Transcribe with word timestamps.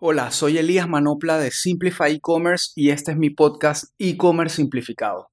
Hola, 0.00 0.30
soy 0.30 0.58
Elías 0.58 0.88
Manopla 0.88 1.38
de 1.38 1.50
Simplify 1.50 2.14
E-Commerce 2.14 2.70
y 2.76 2.90
este 2.90 3.10
es 3.10 3.16
mi 3.18 3.30
podcast 3.30 3.86
E-Commerce 3.98 4.54
Simplificado. 4.54 5.26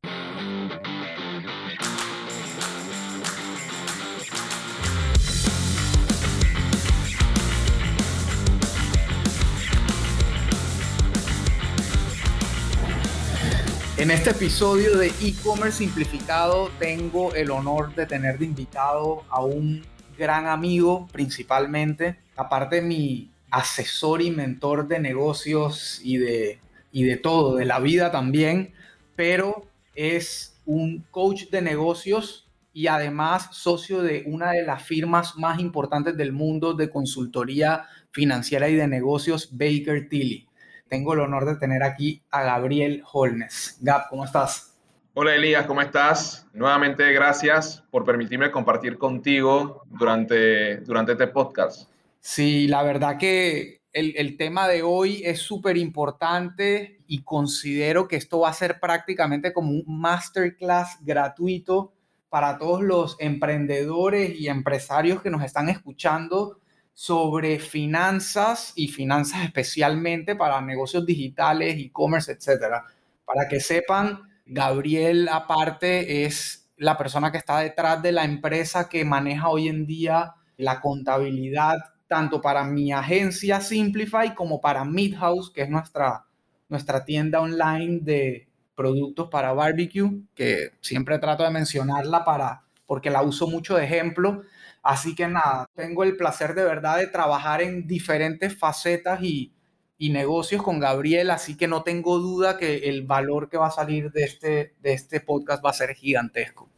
En 13.97 14.09
este 14.09 14.31
episodio 14.31 14.97
de 14.97 15.13
E-Commerce 15.21 15.77
Simplificado 15.77 16.71
tengo 16.79 17.35
el 17.35 17.51
honor 17.51 17.93
de 17.93 18.07
tener 18.07 18.39
de 18.39 18.45
invitado 18.45 19.25
a 19.29 19.45
un 19.45 19.85
gran 20.17 20.47
amigo 20.47 21.07
principalmente, 21.11 22.17
aparte 22.35 22.77
de 22.77 22.81
mi 22.81 23.34
asesor 23.55 24.21
y 24.21 24.31
mentor 24.31 24.85
de 24.89 24.99
negocios 24.99 26.01
y 26.03 26.17
de, 26.17 26.59
y 26.91 27.03
de 27.03 27.15
todo, 27.15 27.55
de 27.55 27.63
la 27.63 27.79
vida 27.79 28.11
también, 28.11 28.73
pero 29.15 29.65
es 29.95 30.59
un 30.65 31.05
coach 31.09 31.45
de 31.51 31.61
negocios 31.61 32.51
y 32.73 32.87
además 32.87 33.47
socio 33.53 34.01
de 34.01 34.23
una 34.25 34.51
de 34.51 34.63
las 34.63 34.83
firmas 34.83 35.37
más 35.37 35.61
importantes 35.61 36.17
del 36.17 36.33
mundo 36.33 36.73
de 36.73 36.89
consultoría 36.89 37.85
financiera 38.11 38.67
y 38.67 38.75
de 38.75 38.89
negocios, 38.89 39.47
Baker 39.53 40.09
Tilly. 40.09 40.49
Tengo 40.89 41.13
el 41.13 41.21
honor 41.21 41.45
de 41.45 41.55
tener 41.55 41.81
aquí 41.81 42.21
a 42.31 42.43
Gabriel 42.43 43.03
Holmes. 43.13 43.77
Gab, 43.79 44.09
¿cómo 44.09 44.25
estás? 44.25 44.75
Hola 45.13 45.33
Elías, 45.33 45.65
¿cómo 45.65 45.81
estás? 45.81 46.45
Nuevamente 46.51 47.09
gracias 47.13 47.85
por 47.89 48.03
permitirme 48.03 48.51
compartir 48.51 48.97
contigo 48.97 49.83
durante, 49.89 50.81
durante 50.81 51.13
este 51.13 51.27
podcast. 51.27 51.94
Sí, 52.27 52.67
la 52.67 52.81
verdad 52.81 53.19
que 53.19 53.83
el, 53.93 54.35
tema 54.35 54.67
de 54.67 54.81
hoy 54.81 55.21
es 55.23 55.41
súper 55.41 55.77
importante 55.77 56.99
y 57.05 57.21
considero 57.23 58.07
que 58.07 58.15
esto 58.15 58.39
va 58.39 58.49
a 58.49 58.53
ser 58.53 58.79
prácticamente 58.79 59.53
como 59.53 59.69
un 59.69 59.83
masterclass 59.85 60.97
gratuito 61.01 61.93
para 62.29 62.57
todos 62.57 62.81
los 62.81 63.15
emprendedores 63.19 64.39
y 64.39 64.47
empresarios 64.47 65.21
que 65.21 65.29
nos 65.29 65.43
están 65.43 65.69
escuchando 65.69 66.61
sobre 66.95 67.59
finanzas 67.59 68.73
y 68.75 68.87
finanzas 68.87 69.43
especialmente 69.43 70.35
para 70.35 70.59
negocios 70.61 71.05
digitales, 71.05 71.75
e-commerce, 71.77 72.31
etcétera. 72.31 72.85
Para 73.23 73.47
que 73.47 73.59
sepan, 73.59 74.23
Gabriel 74.47 75.29
aparte 75.29 76.25
es 76.25 76.71
la 76.75 76.97
persona 76.97 77.31
que 77.31 77.37
está 77.37 77.59
detrás 77.59 78.01
de 78.01 78.13
la 78.13 78.25
empresa 78.25 78.89
que 78.89 79.05
maneja 79.05 79.49
hoy 79.49 79.67
en 79.67 79.85
día 79.85 80.33
la 80.57 80.81
contabilidad 80.81 81.77
tanto 82.15 82.39
para 82.39 82.63
mi 82.63 82.93
agencia 82.93 83.59
Simplify 83.59 84.33
como 84.33 84.61
para 84.61 84.85
Midhouse, 84.85 85.49
que 85.49 85.63
es 85.63 85.69
nuestra, 85.69 86.23
nuestra 86.69 87.03
tienda 87.03 87.41
online 87.41 87.99
de 88.03 88.47
productos 88.73 89.27
para 89.27 89.51
barbecue, 89.51 90.21
que 90.33 90.69
siempre 90.79 91.19
trato 91.19 91.43
de 91.43 91.49
mencionarla 91.49 92.23
para, 92.23 92.63
porque 92.85 93.09
la 93.09 93.21
uso 93.21 93.47
mucho 93.47 93.75
de 93.75 93.83
ejemplo. 93.83 94.43
Así 94.81 95.13
que 95.13 95.27
nada, 95.27 95.69
tengo 95.75 96.05
el 96.05 96.15
placer 96.15 96.55
de 96.55 96.63
verdad 96.63 96.99
de 96.99 97.07
trabajar 97.07 97.61
en 97.61 97.85
diferentes 97.85 98.57
facetas 98.57 99.21
y, 99.21 99.51
y 99.97 100.11
negocios 100.11 100.63
con 100.63 100.79
Gabriel, 100.79 101.31
así 101.31 101.57
que 101.57 101.67
no 101.67 101.83
tengo 101.83 102.19
duda 102.19 102.57
que 102.57 102.87
el 102.87 103.05
valor 103.05 103.49
que 103.49 103.57
va 103.57 103.67
a 103.67 103.71
salir 103.71 104.09
de 104.13 104.23
este, 104.23 104.73
de 104.81 104.93
este 104.93 105.19
podcast 105.19 105.65
va 105.65 105.71
a 105.71 105.73
ser 105.73 105.93
gigantesco. 105.95 106.69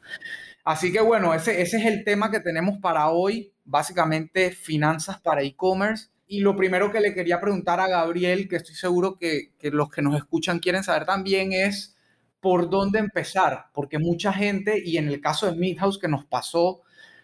Así 0.68 0.92
que 0.92 1.00
bueno, 1.00 1.34
ese, 1.34 1.62
ese 1.62 1.78
es 1.78 1.86
el 1.86 2.04
tema 2.04 2.30
que 2.30 2.42
tenemos 2.42 2.80
para 2.80 3.10
hoy, 3.10 3.54
básicamente 3.64 4.52
finanzas 4.52 5.18
para 5.22 5.42
e-commerce. 5.42 6.10
Y 6.28 6.42
lo 6.42 6.58
primero 6.58 6.92
que 6.92 7.00
le 7.00 7.14
quería 7.14 7.40
preguntar 7.40 7.80
a 7.80 7.88
Gabriel, 7.88 8.50
que 8.50 8.58
estoy 8.58 8.76
seguro 8.76 9.18
que, 9.18 9.54
que 9.58 9.72
los 9.72 9.90
que 9.90 10.02
nos 10.02 10.18
escuchan 10.18 10.60
quieren 10.60 10.84
saber 10.84 11.06
también, 11.06 11.54
es 11.54 11.96
por 12.42 12.70
dónde 12.70 13.00
empezar, 13.00 13.68
porque 13.72 13.98
mucha 13.98 14.34
gente, 14.34 14.82
y 14.84 14.98
en 14.98 15.08
el 15.08 15.22
caso 15.22 15.46
de 15.46 15.56
Midhouse 15.56 16.00
que 16.00 16.10
nos 16.10 16.26
pasó, 16.26 16.82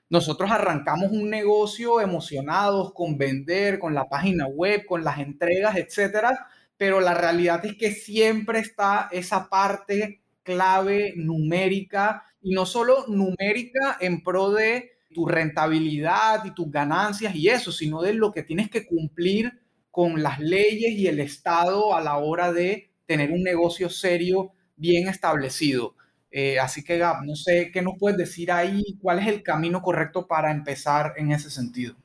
nosotros 0.07 0.49
arrancamos 0.49 1.11
un 1.11 1.29
negocio 1.29 1.99
emocionados 1.99 2.93
con 2.93 3.17
vender, 3.17 3.77
con 3.77 3.93
la 3.93 4.07
página 4.07 4.47
web, 4.47 4.85
con 4.85 5.03
las 5.03 5.19
entregas, 5.19 5.75
etcétera, 5.75 6.47
pero 6.77 7.01
la 7.01 7.13
realidad 7.13 7.65
es 7.65 7.75
que 7.75 7.91
siempre 7.91 8.59
está 8.59 9.09
esa 9.11 9.49
parte 9.49 10.21
clave 10.43 11.13
numérica 11.17 12.23
y 12.43 12.53
no 12.53 12.65
solo 12.65 13.05
numérica 13.07 13.97
en 13.99 14.21
pro 14.21 14.51
de 14.51 14.91
tu 15.13 15.25
rentabilidad 15.25 16.43
y 16.45 16.53
tus 16.53 16.69
ganancias 16.69 17.35
y 17.35 17.47
eso, 17.47 17.71
sino 17.71 18.01
de 18.01 18.13
lo 18.13 18.31
que 18.31 18.43
tienes 18.43 18.69
que 18.69 18.85
cumplir 18.85 19.51
con 19.89 20.21
las 20.21 20.39
leyes 20.39 20.91
y 20.91 21.07
el 21.07 21.19
Estado 21.19 21.95
a 21.95 22.01
la 22.01 22.17
hora 22.17 22.51
de 22.51 22.91
tener 23.05 23.31
un 23.31 23.43
negocio 23.43 23.89
serio 23.89 24.51
bien 24.75 25.07
establecido. 25.07 25.95
Eh, 26.31 26.59
así 26.59 26.83
que, 26.83 26.97
Gab, 26.97 27.23
no 27.23 27.35
sé 27.35 27.69
qué 27.71 27.83
nos 27.83 27.93
puedes 27.99 28.17
decir 28.17 28.51
ahí, 28.51 28.97
cuál 28.99 29.19
es 29.19 29.27
el 29.27 29.43
camino 29.43 29.83
correcto 29.83 30.27
para 30.27 30.51
empezar 30.51 31.13
en 31.17 31.31
ese 31.31 31.51
sentido. 31.51 31.95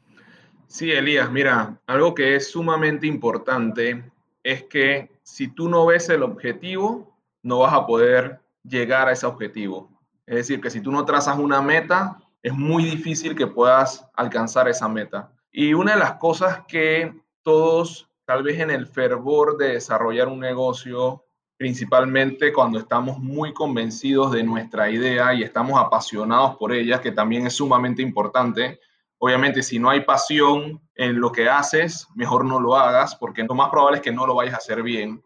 Sí, 0.67 0.93
Elías, 0.93 1.33
mira, 1.33 1.81
algo 1.87 2.15
que 2.15 2.37
es 2.37 2.51
sumamente 2.51 3.07
importante 3.07 4.05
es 4.43 4.65
que 4.65 5.11
si 5.23 5.49
tú 5.49 5.71
no 5.71 5.87
ves 5.87 6.11
el 6.11 6.23
objetivo, 6.23 7.17
no 7.43 7.61
vas 7.61 7.73
a 7.73 7.87
poder 7.87 8.41
llegar 8.63 9.09
a 9.09 9.13
ese 9.13 9.25
objetivo. 9.25 9.98
Es 10.29 10.35
decir, 10.35 10.61
que 10.61 10.69
si 10.69 10.83
tú 10.83 10.93
no 10.93 11.07
trazas 11.07 11.39
una 11.39 11.63
meta, 11.63 12.19
es 12.43 12.53
muy 12.53 12.85
difícil 12.85 13.35
que 13.35 13.47
puedas 13.47 14.07
alcanzar 14.15 14.69
esa 14.69 14.87
meta. 14.87 15.33
Y 15.51 15.73
una 15.73 15.95
de 15.95 15.99
las 15.99 16.13
cosas 16.15 16.65
que 16.69 17.15
todos, 17.43 18.11
tal 18.27 18.43
vez 18.43 18.61
en 18.61 18.71
el 18.71 18.87
fervor 18.87 19.57
de 19.57 19.71
desarrollar 19.71 20.29
un 20.29 20.41
negocio, 20.41 21.25
principalmente 21.57 22.53
cuando 22.53 22.79
estamos 22.79 23.19
muy 23.19 23.55
convencidos 23.55 24.31
de 24.33 24.43
nuestra 24.43 24.91
idea 24.91 25.33
y 25.33 25.43
estamos 25.43 25.81
apasionados 25.81 26.57
por 26.57 26.73
ella, 26.73 27.01
que 27.01 27.13
también 27.13 27.47
es 27.47 27.55
sumamente 27.55 28.03
importante. 28.03 28.81
Obviamente, 29.17 29.63
si 29.63 29.79
no 29.79 29.89
hay 29.89 30.03
pasión 30.03 30.79
en 30.95 31.19
lo 31.19 31.33
que 31.33 31.49
haces, 31.49 32.07
mejor 32.15 32.45
no 32.45 32.61
lo 32.61 32.77
hagas, 32.77 33.17
porque 33.17 33.45
lo 33.45 33.55
más 33.55 33.71
probable 33.71 33.97
es 33.97 34.03
que 34.03 34.13
no 34.13 34.27
lo 34.27 34.35
vayas 34.35 34.55
a 34.55 34.59
hacer 34.59 34.83
bien. 34.83 35.25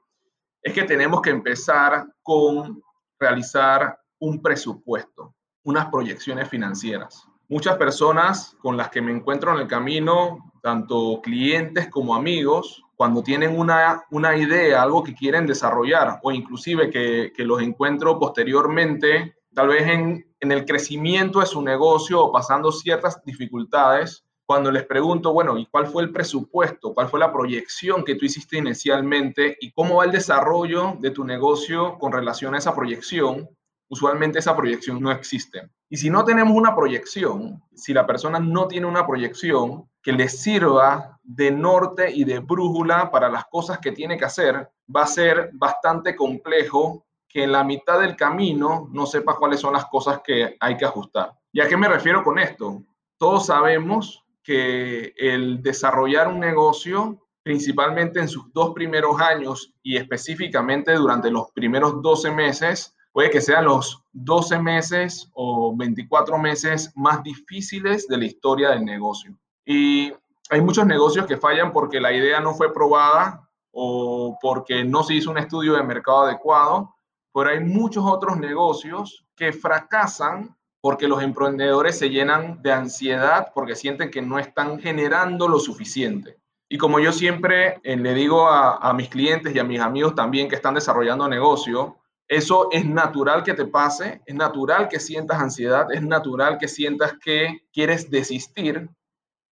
Es 0.62 0.72
que 0.72 0.84
tenemos 0.84 1.20
que 1.22 1.30
empezar 1.30 2.06
con 2.22 2.80
realizar 3.18 3.98
un 4.22 4.40
presupuesto, 4.40 5.34
unas 5.64 5.86
proyecciones 5.86 6.48
financieras. 6.48 7.26
Muchas 7.48 7.76
personas 7.76 8.56
con 8.60 8.76
las 8.76 8.88
que 8.88 9.02
me 9.02 9.10
encuentro 9.10 9.52
en 9.52 9.58
el 9.58 9.66
camino, 9.66 10.52
tanto 10.62 11.20
clientes 11.20 11.88
como 11.90 12.14
amigos, 12.14 12.84
cuando 12.94 13.24
tienen 13.24 13.58
una, 13.58 14.04
una 14.12 14.36
idea, 14.36 14.80
algo 14.80 15.02
que 15.02 15.12
quieren 15.12 15.44
desarrollar 15.44 16.20
o 16.22 16.30
inclusive 16.30 16.88
que, 16.88 17.32
que 17.36 17.44
los 17.44 17.60
encuentro 17.60 18.20
posteriormente, 18.20 19.34
tal 19.52 19.68
vez 19.68 19.88
en, 19.88 20.24
en 20.38 20.52
el 20.52 20.64
crecimiento 20.66 21.40
de 21.40 21.46
su 21.46 21.60
negocio 21.60 22.22
o 22.22 22.30
pasando 22.30 22.70
ciertas 22.70 23.20
dificultades, 23.24 24.24
cuando 24.46 24.70
les 24.70 24.86
pregunto, 24.86 25.32
bueno, 25.32 25.58
¿y 25.58 25.66
cuál 25.66 25.88
fue 25.88 26.04
el 26.04 26.12
presupuesto? 26.12 26.94
¿Cuál 26.94 27.08
fue 27.08 27.18
la 27.18 27.32
proyección 27.32 28.04
que 28.04 28.14
tú 28.14 28.24
hiciste 28.24 28.58
inicialmente? 28.58 29.56
¿Y 29.60 29.72
cómo 29.72 29.96
va 29.96 30.04
el 30.04 30.12
desarrollo 30.12 30.96
de 31.00 31.10
tu 31.10 31.24
negocio 31.24 31.98
con 31.98 32.12
relación 32.12 32.54
a 32.54 32.58
esa 32.58 32.72
proyección? 32.72 33.48
Usualmente 33.92 34.38
esa 34.38 34.56
proyección 34.56 35.02
no 35.02 35.10
existe. 35.12 35.68
Y 35.90 35.98
si 35.98 36.08
no 36.08 36.24
tenemos 36.24 36.56
una 36.56 36.74
proyección, 36.74 37.62
si 37.74 37.92
la 37.92 38.06
persona 38.06 38.40
no 38.40 38.66
tiene 38.66 38.86
una 38.86 39.06
proyección 39.06 39.86
que 40.02 40.12
le 40.12 40.30
sirva 40.30 41.20
de 41.22 41.50
norte 41.50 42.10
y 42.10 42.24
de 42.24 42.38
brújula 42.38 43.10
para 43.10 43.28
las 43.28 43.44
cosas 43.50 43.80
que 43.80 43.92
tiene 43.92 44.16
que 44.16 44.24
hacer, 44.24 44.66
va 44.94 45.02
a 45.02 45.06
ser 45.06 45.50
bastante 45.52 46.16
complejo 46.16 47.04
que 47.28 47.44
en 47.44 47.52
la 47.52 47.64
mitad 47.64 48.00
del 48.00 48.16
camino 48.16 48.88
no 48.90 49.04
sepa 49.04 49.36
cuáles 49.36 49.60
son 49.60 49.74
las 49.74 49.84
cosas 49.84 50.22
que 50.24 50.56
hay 50.58 50.78
que 50.78 50.86
ajustar. 50.86 51.34
¿Y 51.52 51.60
a 51.60 51.68
qué 51.68 51.76
me 51.76 51.88
refiero 51.88 52.24
con 52.24 52.38
esto? 52.38 52.82
Todos 53.18 53.44
sabemos 53.44 54.24
que 54.42 55.12
el 55.18 55.62
desarrollar 55.62 56.28
un 56.28 56.40
negocio, 56.40 57.28
principalmente 57.42 58.20
en 58.20 58.28
sus 58.28 58.50
dos 58.54 58.72
primeros 58.72 59.20
años 59.20 59.74
y 59.82 59.98
específicamente 59.98 60.94
durante 60.94 61.30
los 61.30 61.50
primeros 61.50 62.00
12 62.00 62.30
meses, 62.30 62.96
puede 63.12 63.30
que 63.30 63.40
sean 63.40 63.66
los 63.66 64.02
12 64.12 64.58
meses 64.58 65.30
o 65.34 65.76
24 65.76 66.38
meses 66.38 66.92
más 66.96 67.22
difíciles 67.22 68.08
de 68.08 68.16
la 68.16 68.24
historia 68.24 68.70
del 68.70 68.84
negocio. 68.84 69.36
Y 69.64 70.12
hay 70.50 70.60
muchos 70.60 70.86
negocios 70.86 71.26
que 71.26 71.36
fallan 71.36 71.72
porque 71.72 72.00
la 72.00 72.12
idea 72.12 72.40
no 72.40 72.54
fue 72.54 72.72
probada 72.72 73.48
o 73.70 74.36
porque 74.40 74.84
no 74.84 75.02
se 75.02 75.14
hizo 75.14 75.30
un 75.30 75.38
estudio 75.38 75.74
de 75.74 75.82
mercado 75.82 76.22
adecuado, 76.22 76.94
pero 77.32 77.50
hay 77.50 77.60
muchos 77.60 78.04
otros 78.04 78.38
negocios 78.38 79.24
que 79.36 79.52
fracasan 79.52 80.56
porque 80.80 81.06
los 81.06 81.22
emprendedores 81.22 81.98
se 81.98 82.10
llenan 82.10 82.60
de 82.60 82.72
ansiedad 82.72 83.52
porque 83.54 83.76
sienten 83.76 84.10
que 84.10 84.20
no 84.20 84.38
están 84.38 84.80
generando 84.80 85.48
lo 85.48 85.58
suficiente. 85.58 86.38
Y 86.68 86.78
como 86.78 86.98
yo 87.00 87.12
siempre 87.12 87.80
eh, 87.82 87.96
le 87.96 88.14
digo 88.14 88.48
a, 88.48 88.76
a 88.76 88.92
mis 88.94 89.08
clientes 89.08 89.54
y 89.54 89.58
a 89.58 89.64
mis 89.64 89.80
amigos 89.80 90.14
también 90.14 90.48
que 90.48 90.56
están 90.56 90.74
desarrollando 90.74 91.28
negocio, 91.28 91.98
eso 92.32 92.68
es 92.70 92.86
natural 92.86 93.42
que 93.42 93.52
te 93.52 93.66
pase, 93.66 94.22
es 94.24 94.34
natural 94.34 94.88
que 94.88 94.98
sientas 94.98 95.38
ansiedad, 95.38 95.92
es 95.92 96.00
natural 96.00 96.56
que 96.56 96.66
sientas 96.66 97.12
que 97.22 97.66
quieres 97.70 98.10
desistir. 98.10 98.88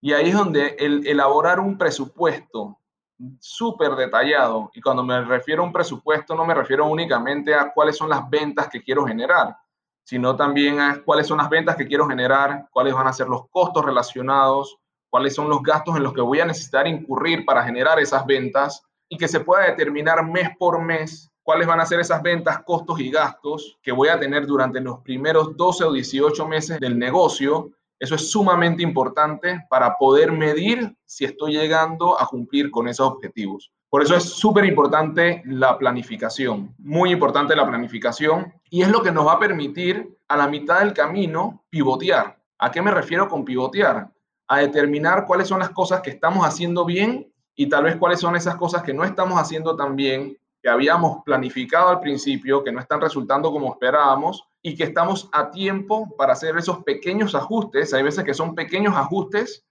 Y 0.01 0.15
ahí 0.15 0.31
es 0.31 0.35
donde 0.35 0.77
el 0.79 1.07
elaborar 1.07 1.61
un 1.61 1.77
presupuesto 1.77 2.79
súper 3.39 3.97
detallado. 3.97 4.71
Y 4.73 4.81
cuando 4.81 5.03
me 5.05 5.21
refiero 5.21 5.63
a 5.63 5.67
un 5.67 5.75
presupuesto, 5.75 6.35
no 6.35 6.47
me 6.47 6.55
refiero 6.55 6.87
únicamente 6.87 7.55
a 7.55 7.71
cuáles 7.71 7.99
son 7.99 8.09
las 8.09 8.31
ventas 8.31 8.69
que 8.69 8.83
quiero 8.83 9.05
generar, 9.05 9.55
sino 10.03 10.35
también 10.35 10.81
a 10.81 11.03
cuáles 11.05 11.27
son 11.27 11.37
las 11.37 11.51
ventas 11.51 11.77
que 11.77 11.87
quiero 11.87 12.09
generar, 12.09 12.67
cuáles 12.71 12.95
van 12.95 13.09
a 13.09 13.13
ser 13.13 13.29
los 13.29 13.47
costos 13.51 13.85
relacionados, 13.85 14.79
cuáles 15.11 15.35
son 15.35 15.51
los 15.51 15.63
gastos 15.63 15.99
en 15.99 16.03
los 16.03 16.15
que 16.15 16.23
voy 16.23 16.41
a 16.41 16.47
necesitar 16.47 16.87
incurrir 16.87 17.45
para 17.45 17.63
generar 17.63 17.99
esas 18.01 18.25
ventas 18.25 18.83
y 19.07 19.19
que 19.19 19.29
se 19.29 19.41
pueda 19.41 19.67
determinar 19.67 20.25
mes 20.25 20.49
por 20.59 20.81
mes 20.81 21.30
cuáles 21.51 21.67
van 21.67 21.81
a 21.81 21.85
ser 21.85 21.99
esas 21.99 22.23
ventas, 22.23 22.63
costos 22.63 23.01
y 23.01 23.11
gastos 23.11 23.77
que 23.83 23.91
voy 23.91 24.07
a 24.07 24.21
tener 24.21 24.47
durante 24.47 24.81
los 24.81 25.01
primeros 25.01 25.57
12 25.57 25.83
o 25.83 25.93
18 25.93 26.47
meses 26.47 26.79
del 26.79 26.97
negocio. 26.97 27.73
Eso 27.99 28.15
es 28.15 28.31
sumamente 28.31 28.85
importante 28.85 29.67
para 29.69 29.97
poder 29.97 30.31
medir 30.31 30.97
si 31.05 31.25
estoy 31.25 31.55
llegando 31.55 32.21
a 32.21 32.29
cumplir 32.29 32.71
con 32.71 32.87
esos 32.87 33.09
objetivos. 33.09 33.73
Por 33.89 34.01
eso 34.01 34.15
es 34.15 34.23
súper 34.23 34.65
importante 34.65 35.43
la 35.45 35.77
planificación, 35.77 36.73
muy 36.79 37.11
importante 37.11 37.57
la 37.57 37.67
planificación 37.67 38.55
y 38.71 38.83
es 38.83 38.89
lo 38.89 39.03
que 39.03 39.11
nos 39.11 39.27
va 39.27 39.33
a 39.33 39.41
permitir 39.41 40.17
a 40.29 40.37
la 40.37 40.47
mitad 40.47 40.79
del 40.79 40.95
camino 40.95 41.65
pivotear. 41.69 42.39
¿A 42.61 42.71
qué 42.71 42.81
me 42.81 42.93
refiero 42.93 43.29
con 43.29 43.45
pivotear? 43.45 44.09
A 44.47 44.59
determinar 44.59 45.27
cuáles 45.27 45.49
son 45.49 45.59
las 45.59 45.71
cosas 45.71 46.01
que 46.01 46.11
estamos 46.11 46.47
haciendo 46.47 46.85
bien 46.85 47.29
y 47.57 47.69
tal 47.69 47.83
vez 47.83 47.97
cuáles 47.97 48.21
son 48.21 48.37
esas 48.37 48.55
cosas 48.55 48.85
que 48.85 48.95
no 48.95 49.03
estamos 49.03 49.37
haciendo 49.41 49.75
tan 49.75 49.97
bien, 49.97 50.39
que 50.63 50.69
habíamos 50.69 51.23
planificado 51.25 51.89
al 51.89 52.01
principio, 52.01 52.63
que 52.63 52.73
no 52.73 52.81
están 52.81 53.01
resultando 53.01 53.51
como 53.51 53.73
esperábamos 53.73 54.47
y 54.63 54.77
que 54.77 54.85
estamos 54.85 55.29
a 55.33 55.51
tiempo 55.51 56.15
para 56.17 56.35
hacer 56.35 56.57
esos 56.57 56.85
pequeños 56.85 57.35
ajustes. 57.35 57.95
Hay 57.95 58.03
veces 58.03 58.25
que 58.25 58.35
son 58.35 58.55
pequeños 58.55 58.95
ajustes 58.95 59.65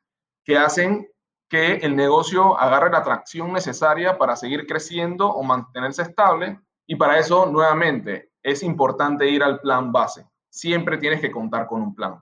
que 0.44 0.58
hacen 0.58 1.08
que 1.50 1.76
el 1.78 1.96
negocio 1.96 2.58
agarre 2.60 2.92
la 2.92 3.04
tracción 3.04 3.54
necesaria 3.54 4.18
para 4.18 4.36
seguir 4.36 4.66
creciendo 4.68 5.28
o 5.30 5.44
mantenerse 5.44 6.04
estable. 6.04 6.60
Y 6.88 6.96
para 6.96 7.20
eso, 7.20 7.46
nuevamente, 7.46 8.32
es 8.42 8.64
importante 8.64 9.28
ir 9.30 9.44
al 9.44 9.60
plan 9.60 9.92
base. 9.92 10.26
Siempre 10.50 10.98
tienes 10.98 11.22
que 11.22 11.32
contar 11.32 11.68
con 11.68 11.82
un 11.82 11.96
plan. 11.96 12.20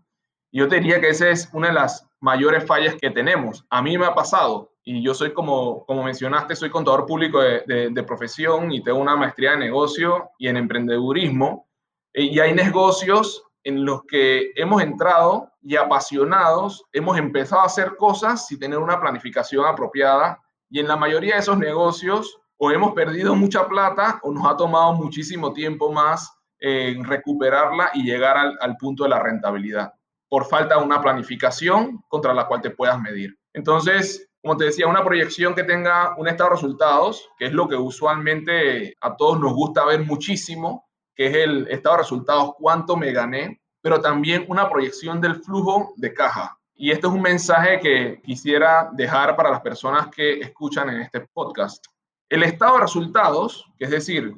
Yo 0.51 0.67
te 0.67 0.75
diría 0.75 1.01
que 1.01 1.09
esa 1.09 1.29
es 1.29 1.49
una 1.53 1.67
de 1.67 1.73
las 1.73 2.07
mayores 2.19 2.65
fallas 2.65 2.95
que 2.95 3.11
tenemos. 3.11 3.65
A 3.69 3.81
mí 3.81 3.97
me 3.97 4.05
ha 4.05 4.15
pasado 4.15 4.71
y 4.83 5.03
yo 5.03 5.13
soy 5.13 5.33
como, 5.33 5.85
como 5.85 6.03
mencionaste, 6.03 6.55
soy 6.55 6.69
contador 6.69 7.05
público 7.05 7.41
de, 7.41 7.89
de, 7.91 8.03
profesión 8.03 8.71
y 8.71 8.81
tengo 8.81 8.99
una 8.99 9.17
maestría 9.17 9.51
de 9.51 9.57
negocio 9.57 10.29
y 10.37 10.47
en 10.47 10.57
emprendedurismo. 10.57 11.67
Y 12.13 12.39
hay 12.39 12.53
negocios 12.53 13.43
en 13.63 13.83
los 13.83 14.03
que 14.05 14.51
hemos 14.55 14.81
entrado 14.81 15.51
y 15.61 15.75
apasionados, 15.75 16.85
hemos 16.93 17.17
empezado 17.17 17.63
a 17.63 17.65
hacer 17.65 17.97
cosas 17.97 18.47
sin 18.47 18.59
tener 18.59 18.79
una 18.79 18.99
planificación 19.01 19.65
apropiada 19.65 20.41
y 20.69 20.79
en 20.79 20.87
la 20.87 20.95
mayoría 20.95 21.33
de 21.33 21.41
esos 21.41 21.57
negocios 21.57 22.39
o 22.55 22.71
hemos 22.71 22.93
perdido 22.93 23.35
mucha 23.35 23.67
plata 23.67 24.19
o 24.23 24.31
nos 24.31 24.47
ha 24.47 24.55
tomado 24.55 24.93
muchísimo 24.93 25.51
tiempo 25.51 25.91
más 25.91 26.33
en 26.59 27.03
recuperarla 27.03 27.91
y 27.93 28.03
llegar 28.03 28.37
al, 28.37 28.57
al 28.61 28.77
punto 28.77 29.03
de 29.03 29.09
la 29.09 29.19
rentabilidad 29.19 29.96
por 30.29 30.45
falta 30.45 30.77
de 30.77 30.83
una 30.83 31.01
planificación 31.01 32.03
contra 32.07 32.33
la 32.33 32.47
cual 32.47 32.61
te 32.61 32.71
puedas 32.71 32.99
medir. 32.99 33.37
Entonces, 33.53 34.29
como 34.41 34.57
te 34.57 34.65
decía, 34.65 34.87
una 34.87 35.03
proyección 35.03 35.55
que 35.55 35.63
tenga 35.63 36.15
un 36.17 36.27
estado 36.27 36.51
de 36.51 36.55
resultados, 36.55 37.29
que 37.37 37.45
es 37.45 37.53
lo 37.53 37.67
que 37.67 37.75
usualmente 37.75 38.95
a 39.01 39.15
todos 39.15 39.39
nos 39.39 39.53
gusta 39.53 39.85
ver 39.85 40.05
muchísimo, 40.05 40.87
que 41.15 41.27
es 41.27 41.35
el 41.35 41.67
estado 41.69 41.95
de 41.95 42.03
resultados, 42.03 42.53
cuánto 42.57 42.95
me 42.95 43.11
gané, 43.11 43.59
pero 43.81 43.99
también 43.99 44.45
una 44.47 44.69
proyección 44.69 45.19
del 45.19 45.35
flujo 45.43 45.93
de 45.95 46.13
caja. 46.13 46.57
Y 46.75 46.91
este 46.91 47.07
es 47.07 47.13
un 47.13 47.21
mensaje 47.21 47.79
que 47.79 48.21
quisiera 48.23 48.89
dejar 48.93 49.35
para 49.35 49.49
las 49.49 49.61
personas 49.61 50.09
que 50.09 50.39
escuchan 50.39 50.89
en 50.89 51.01
este 51.01 51.21
podcast. 51.33 51.83
El 52.29 52.43
estado 52.43 52.75
de 52.75 52.81
resultados, 52.81 53.65
que 53.79 53.85
es 53.85 53.91
decir, 53.91 54.35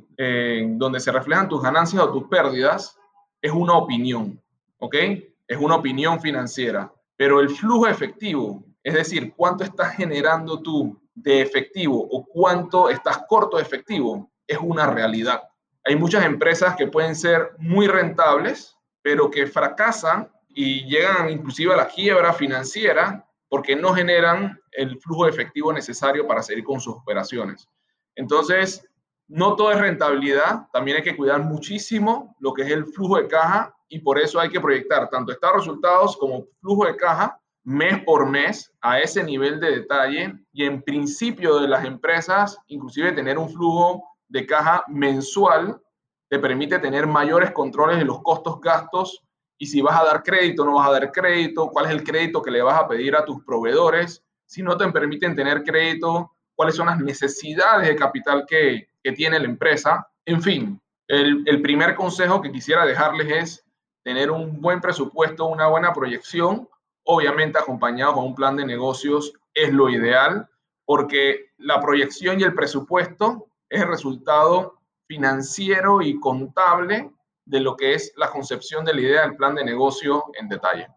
donde 0.77 0.99
se 0.99 1.11
reflejan 1.11 1.49
tus 1.49 1.61
ganancias 1.61 2.01
o 2.01 2.11
tus 2.11 2.29
pérdidas, 2.29 2.97
es 3.41 3.51
una 3.51 3.73
opinión, 3.73 4.41
¿ok? 4.77 4.95
Es 5.49 5.57
una 5.57 5.75
opinión 5.75 6.21
financiera. 6.21 6.93
Pero 7.17 7.41
el 7.41 7.49
flujo 7.49 7.87
efectivo, 7.87 8.63
es 8.83 8.93
decir, 8.93 9.33
cuánto 9.35 9.65
estás 9.65 9.95
generando 9.95 10.61
tú 10.61 11.01
de 11.13 11.41
efectivo 11.41 12.07
o 12.09 12.23
cuánto 12.23 12.89
estás 12.89 13.23
corto 13.27 13.57
de 13.57 13.63
efectivo, 13.63 14.31
es 14.47 14.59
una 14.61 14.85
realidad. 14.87 15.43
Hay 15.83 15.95
muchas 15.95 16.23
empresas 16.23 16.75
que 16.75 16.87
pueden 16.87 17.15
ser 17.15 17.51
muy 17.57 17.87
rentables, 17.87 18.77
pero 19.01 19.29
que 19.29 19.47
fracasan 19.47 20.31
y 20.49 20.85
llegan 20.85 21.29
inclusive 21.29 21.73
a 21.73 21.77
la 21.77 21.87
quiebra 21.87 22.31
financiera 22.31 23.27
porque 23.49 23.75
no 23.75 23.93
generan 23.93 24.61
el 24.71 24.99
flujo 24.99 25.27
efectivo 25.27 25.73
necesario 25.73 26.27
para 26.27 26.43
seguir 26.43 26.63
con 26.63 26.79
sus 26.79 26.95
operaciones. 26.95 27.67
Entonces, 28.15 28.87
no 29.29 29.55
todo 29.55 29.71
es 29.71 29.79
rentabilidad, 29.79 30.67
también 30.73 30.97
hay 30.97 31.03
que 31.03 31.15
cuidar 31.15 31.41
muchísimo 31.41 32.35
lo 32.39 32.53
que 32.53 32.63
es 32.63 32.71
el 32.71 32.85
flujo 32.85 33.17
de 33.17 33.27
caja 33.27 33.73
y 33.87 33.99
por 33.99 34.19
eso 34.19 34.39
hay 34.39 34.49
que 34.49 34.59
proyectar 34.59 35.09
tanto 35.09 35.31
estos 35.31 35.53
resultados 35.53 36.17
como 36.17 36.45
flujo 36.59 36.85
de 36.85 36.95
caja 36.97 37.39
mes 37.63 38.03
por 38.03 38.27
mes 38.27 38.73
a 38.81 38.99
ese 38.99 39.23
nivel 39.23 39.59
de 39.59 39.71
detalle 39.71 40.33
y 40.51 40.65
en 40.65 40.81
principio 40.81 41.59
de 41.59 41.67
las 41.67 41.85
empresas, 41.85 42.57
inclusive 42.67 43.11
tener 43.11 43.37
un 43.37 43.49
flujo 43.49 44.03
de 44.27 44.45
caja 44.45 44.83
mensual 44.87 45.79
te 46.29 46.39
permite 46.39 46.79
tener 46.79 47.07
mayores 47.07 47.51
controles 47.51 47.97
de 47.97 48.05
los 48.05 48.21
costos, 48.21 48.59
gastos 48.61 49.23
y 49.57 49.65
si 49.65 49.81
vas 49.81 49.99
a 49.99 50.05
dar 50.05 50.23
crédito, 50.23 50.65
no 50.65 50.75
vas 50.75 50.87
a 50.87 50.93
dar 50.93 51.11
crédito, 51.11 51.69
cuál 51.69 51.85
es 51.85 51.91
el 51.91 52.03
crédito 52.03 52.41
que 52.41 52.51
le 52.51 52.61
vas 52.61 52.79
a 52.79 52.87
pedir 52.87 53.15
a 53.15 53.25
tus 53.25 53.43
proveedores, 53.43 54.23
si 54.45 54.63
no 54.63 54.77
te 54.77 54.89
permiten 54.91 55.35
tener 55.35 55.63
crédito, 55.63 56.31
cuáles 56.55 56.75
son 56.75 56.87
las 56.87 56.99
necesidades 56.99 57.87
de 57.87 57.95
capital 57.95 58.45
que, 58.47 58.88
tiene 59.03 59.39
la 59.39 59.45
empresa. 59.45 60.07
En 60.25 60.41
fin, 60.41 60.81
el, 61.07 61.43
el 61.45 61.61
primer 61.61 61.95
consejo 61.95 62.41
que 62.41 62.51
quisiera 62.51 62.85
dejarles 62.85 63.31
es 63.31 63.65
tener 64.03 64.31
un 64.31 64.61
buen 64.61 64.81
presupuesto, 64.81 65.45
una 65.45 65.67
buena 65.67 65.93
proyección 65.93 66.67
obviamente 67.11 67.57
acompañado 67.57 68.13
con 68.13 68.25
un 68.25 68.35
plan 68.35 68.55
de 68.55 68.65
negocios 68.65 69.33
es 69.55 69.73
lo 69.73 69.89
ideal, 69.89 70.47
porque 70.85 71.47
la 71.57 71.81
proyección 71.81 72.39
y 72.39 72.43
el 72.43 72.53
presupuesto 72.53 73.49
es 73.67 73.81
el 73.81 73.87
resultado 73.87 74.79
financiero 75.07 76.03
y 76.03 76.19
contable 76.19 77.09
de 77.45 77.59
lo 77.61 77.75
que 77.75 77.95
es 77.95 78.13
la 78.15 78.29
concepción 78.29 78.85
de 78.85 78.93
la 78.93 79.01
idea 79.01 79.21
del 79.23 79.35
plan 79.35 79.55
de 79.55 79.65
negocio 79.65 80.25
en 80.39 80.49
detalle. 80.49 80.87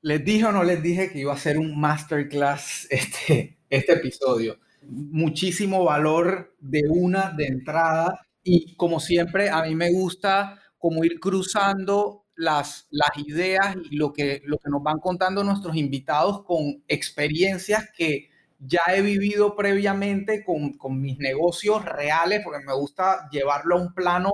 ¿Les 0.00 0.24
dije 0.24 0.46
o 0.46 0.50
no 0.50 0.64
les 0.64 0.82
dije 0.82 1.12
que 1.12 1.20
iba 1.20 1.32
a 1.32 1.38
ser 1.38 1.56
un 1.56 1.80
masterclass 1.80 2.88
este, 2.90 3.58
este 3.70 3.92
episodio? 3.92 4.58
Muchísimo 4.88 5.84
valor 5.84 6.54
de 6.60 6.82
una 6.88 7.30
de 7.30 7.46
entrada 7.46 8.20
y 8.42 8.74
como 8.76 9.00
siempre 9.00 9.50
a 9.50 9.62
mí 9.62 9.74
me 9.74 9.92
gusta 9.92 10.60
como 10.78 11.04
ir 11.04 11.20
cruzando 11.20 12.24
las, 12.34 12.88
las 12.90 13.10
ideas 13.24 13.76
y 13.90 13.96
lo 13.96 14.12
que, 14.12 14.42
lo 14.44 14.58
que 14.58 14.70
nos 14.70 14.82
van 14.82 14.98
contando 14.98 15.44
nuestros 15.44 15.76
invitados 15.76 16.44
con 16.44 16.82
experiencias 16.88 17.88
que 17.96 18.30
ya 18.58 18.80
he 18.88 19.02
vivido 19.02 19.56
previamente 19.56 20.44
con, 20.44 20.74
con 20.74 21.00
mis 21.00 21.18
negocios 21.18 21.84
reales, 21.84 22.40
porque 22.44 22.64
me 22.64 22.74
gusta 22.74 23.28
llevarlo 23.30 23.76
a 23.76 23.82
un 23.82 23.94
plano 23.94 24.30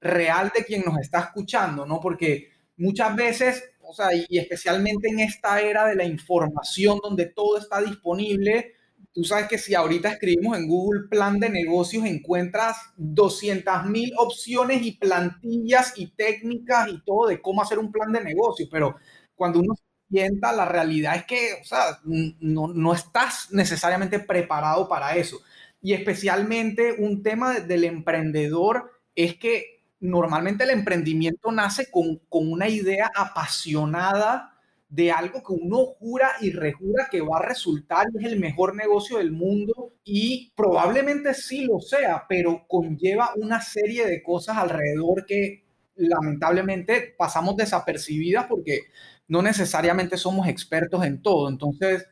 real 0.00 0.52
de 0.56 0.64
quien 0.64 0.82
nos 0.84 0.98
está 0.98 1.20
escuchando, 1.20 1.86
¿no? 1.86 2.00
Porque 2.00 2.50
muchas 2.76 3.14
veces, 3.14 3.62
o 3.82 3.92
sea, 3.92 4.08
y 4.12 4.38
especialmente 4.38 5.08
en 5.08 5.20
esta 5.20 5.60
era 5.60 5.86
de 5.86 5.94
la 5.94 6.04
información 6.04 6.98
donde 7.02 7.26
todo 7.26 7.58
está 7.58 7.80
disponible, 7.80 8.74
Tú 9.12 9.24
sabes 9.24 9.48
que 9.48 9.58
si 9.58 9.74
ahorita 9.74 10.08
escribimos 10.10 10.56
en 10.56 10.68
Google 10.68 11.08
plan 11.08 11.40
de 11.40 11.50
negocios, 11.50 12.04
encuentras 12.04 12.76
200 12.96 13.86
mil 13.86 14.12
opciones 14.16 14.82
y 14.82 14.92
plantillas 14.92 15.94
y 15.96 16.08
técnicas 16.12 16.88
y 16.88 17.02
todo 17.04 17.26
de 17.26 17.42
cómo 17.42 17.60
hacer 17.62 17.78
un 17.80 17.90
plan 17.90 18.12
de 18.12 18.22
negocio, 18.22 18.66
pero 18.70 18.96
cuando 19.34 19.58
uno 19.60 19.74
sienta, 20.08 20.52
la 20.52 20.64
realidad 20.64 21.16
es 21.16 21.24
que, 21.24 21.54
o 21.60 21.64
sea, 21.64 21.98
no, 22.04 22.68
no 22.68 22.92
estás 22.94 23.48
necesariamente 23.52 24.20
preparado 24.20 24.88
para 24.88 25.16
eso. 25.16 25.40
Y 25.82 25.92
especialmente 25.94 26.94
un 26.98 27.22
tema 27.22 27.58
del 27.60 27.84
emprendedor 27.84 28.92
es 29.14 29.36
que 29.36 29.82
normalmente 29.98 30.64
el 30.64 30.70
emprendimiento 30.70 31.50
nace 31.52 31.90
con, 31.90 32.18
con 32.28 32.50
una 32.50 32.68
idea 32.68 33.10
apasionada 33.14 34.49
de 34.90 35.12
algo 35.12 35.40
que 35.40 35.52
uno 35.52 35.86
jura 36.00 36.32
y 36.40 36.50
rejura 36.50 37.06
que 37.10 37.20
va 37.20 37.38
a 37.38 37.46
resultar 37.46 38.06
es 38.18 38.26
el 38.26 38.40
mejor 38.40 38.74
negocio 38.74 39.18
del 39.18 39.30
mundo 39.30 39.94
y 40.04 40.52
probablemente 40.56 41.32
sí 41.32 41.64
lo 41.64 41.78
sea, 41.78 42.24
pero 42.28 42.66
conlleva 42.66 43.30
una 43.36 43.62
serie 43.62 44.04
de 44.04 44.20
cosas 44.20 44.58
alrededor 44.58 45.24
que 45.26 45.64
lamentablemente 45.94 47.14
pasamos 47.16 47.56
desapercibidas 47.56 48.46
porque 48.46 48.80
no 49.28 49.42
necesariamente 49.42 50.16
somos 50.16 50.48
expertos 50.48 51.04
en 51.04 51.22
todo. 51.22 51.48
Entonces, 51.48 52.08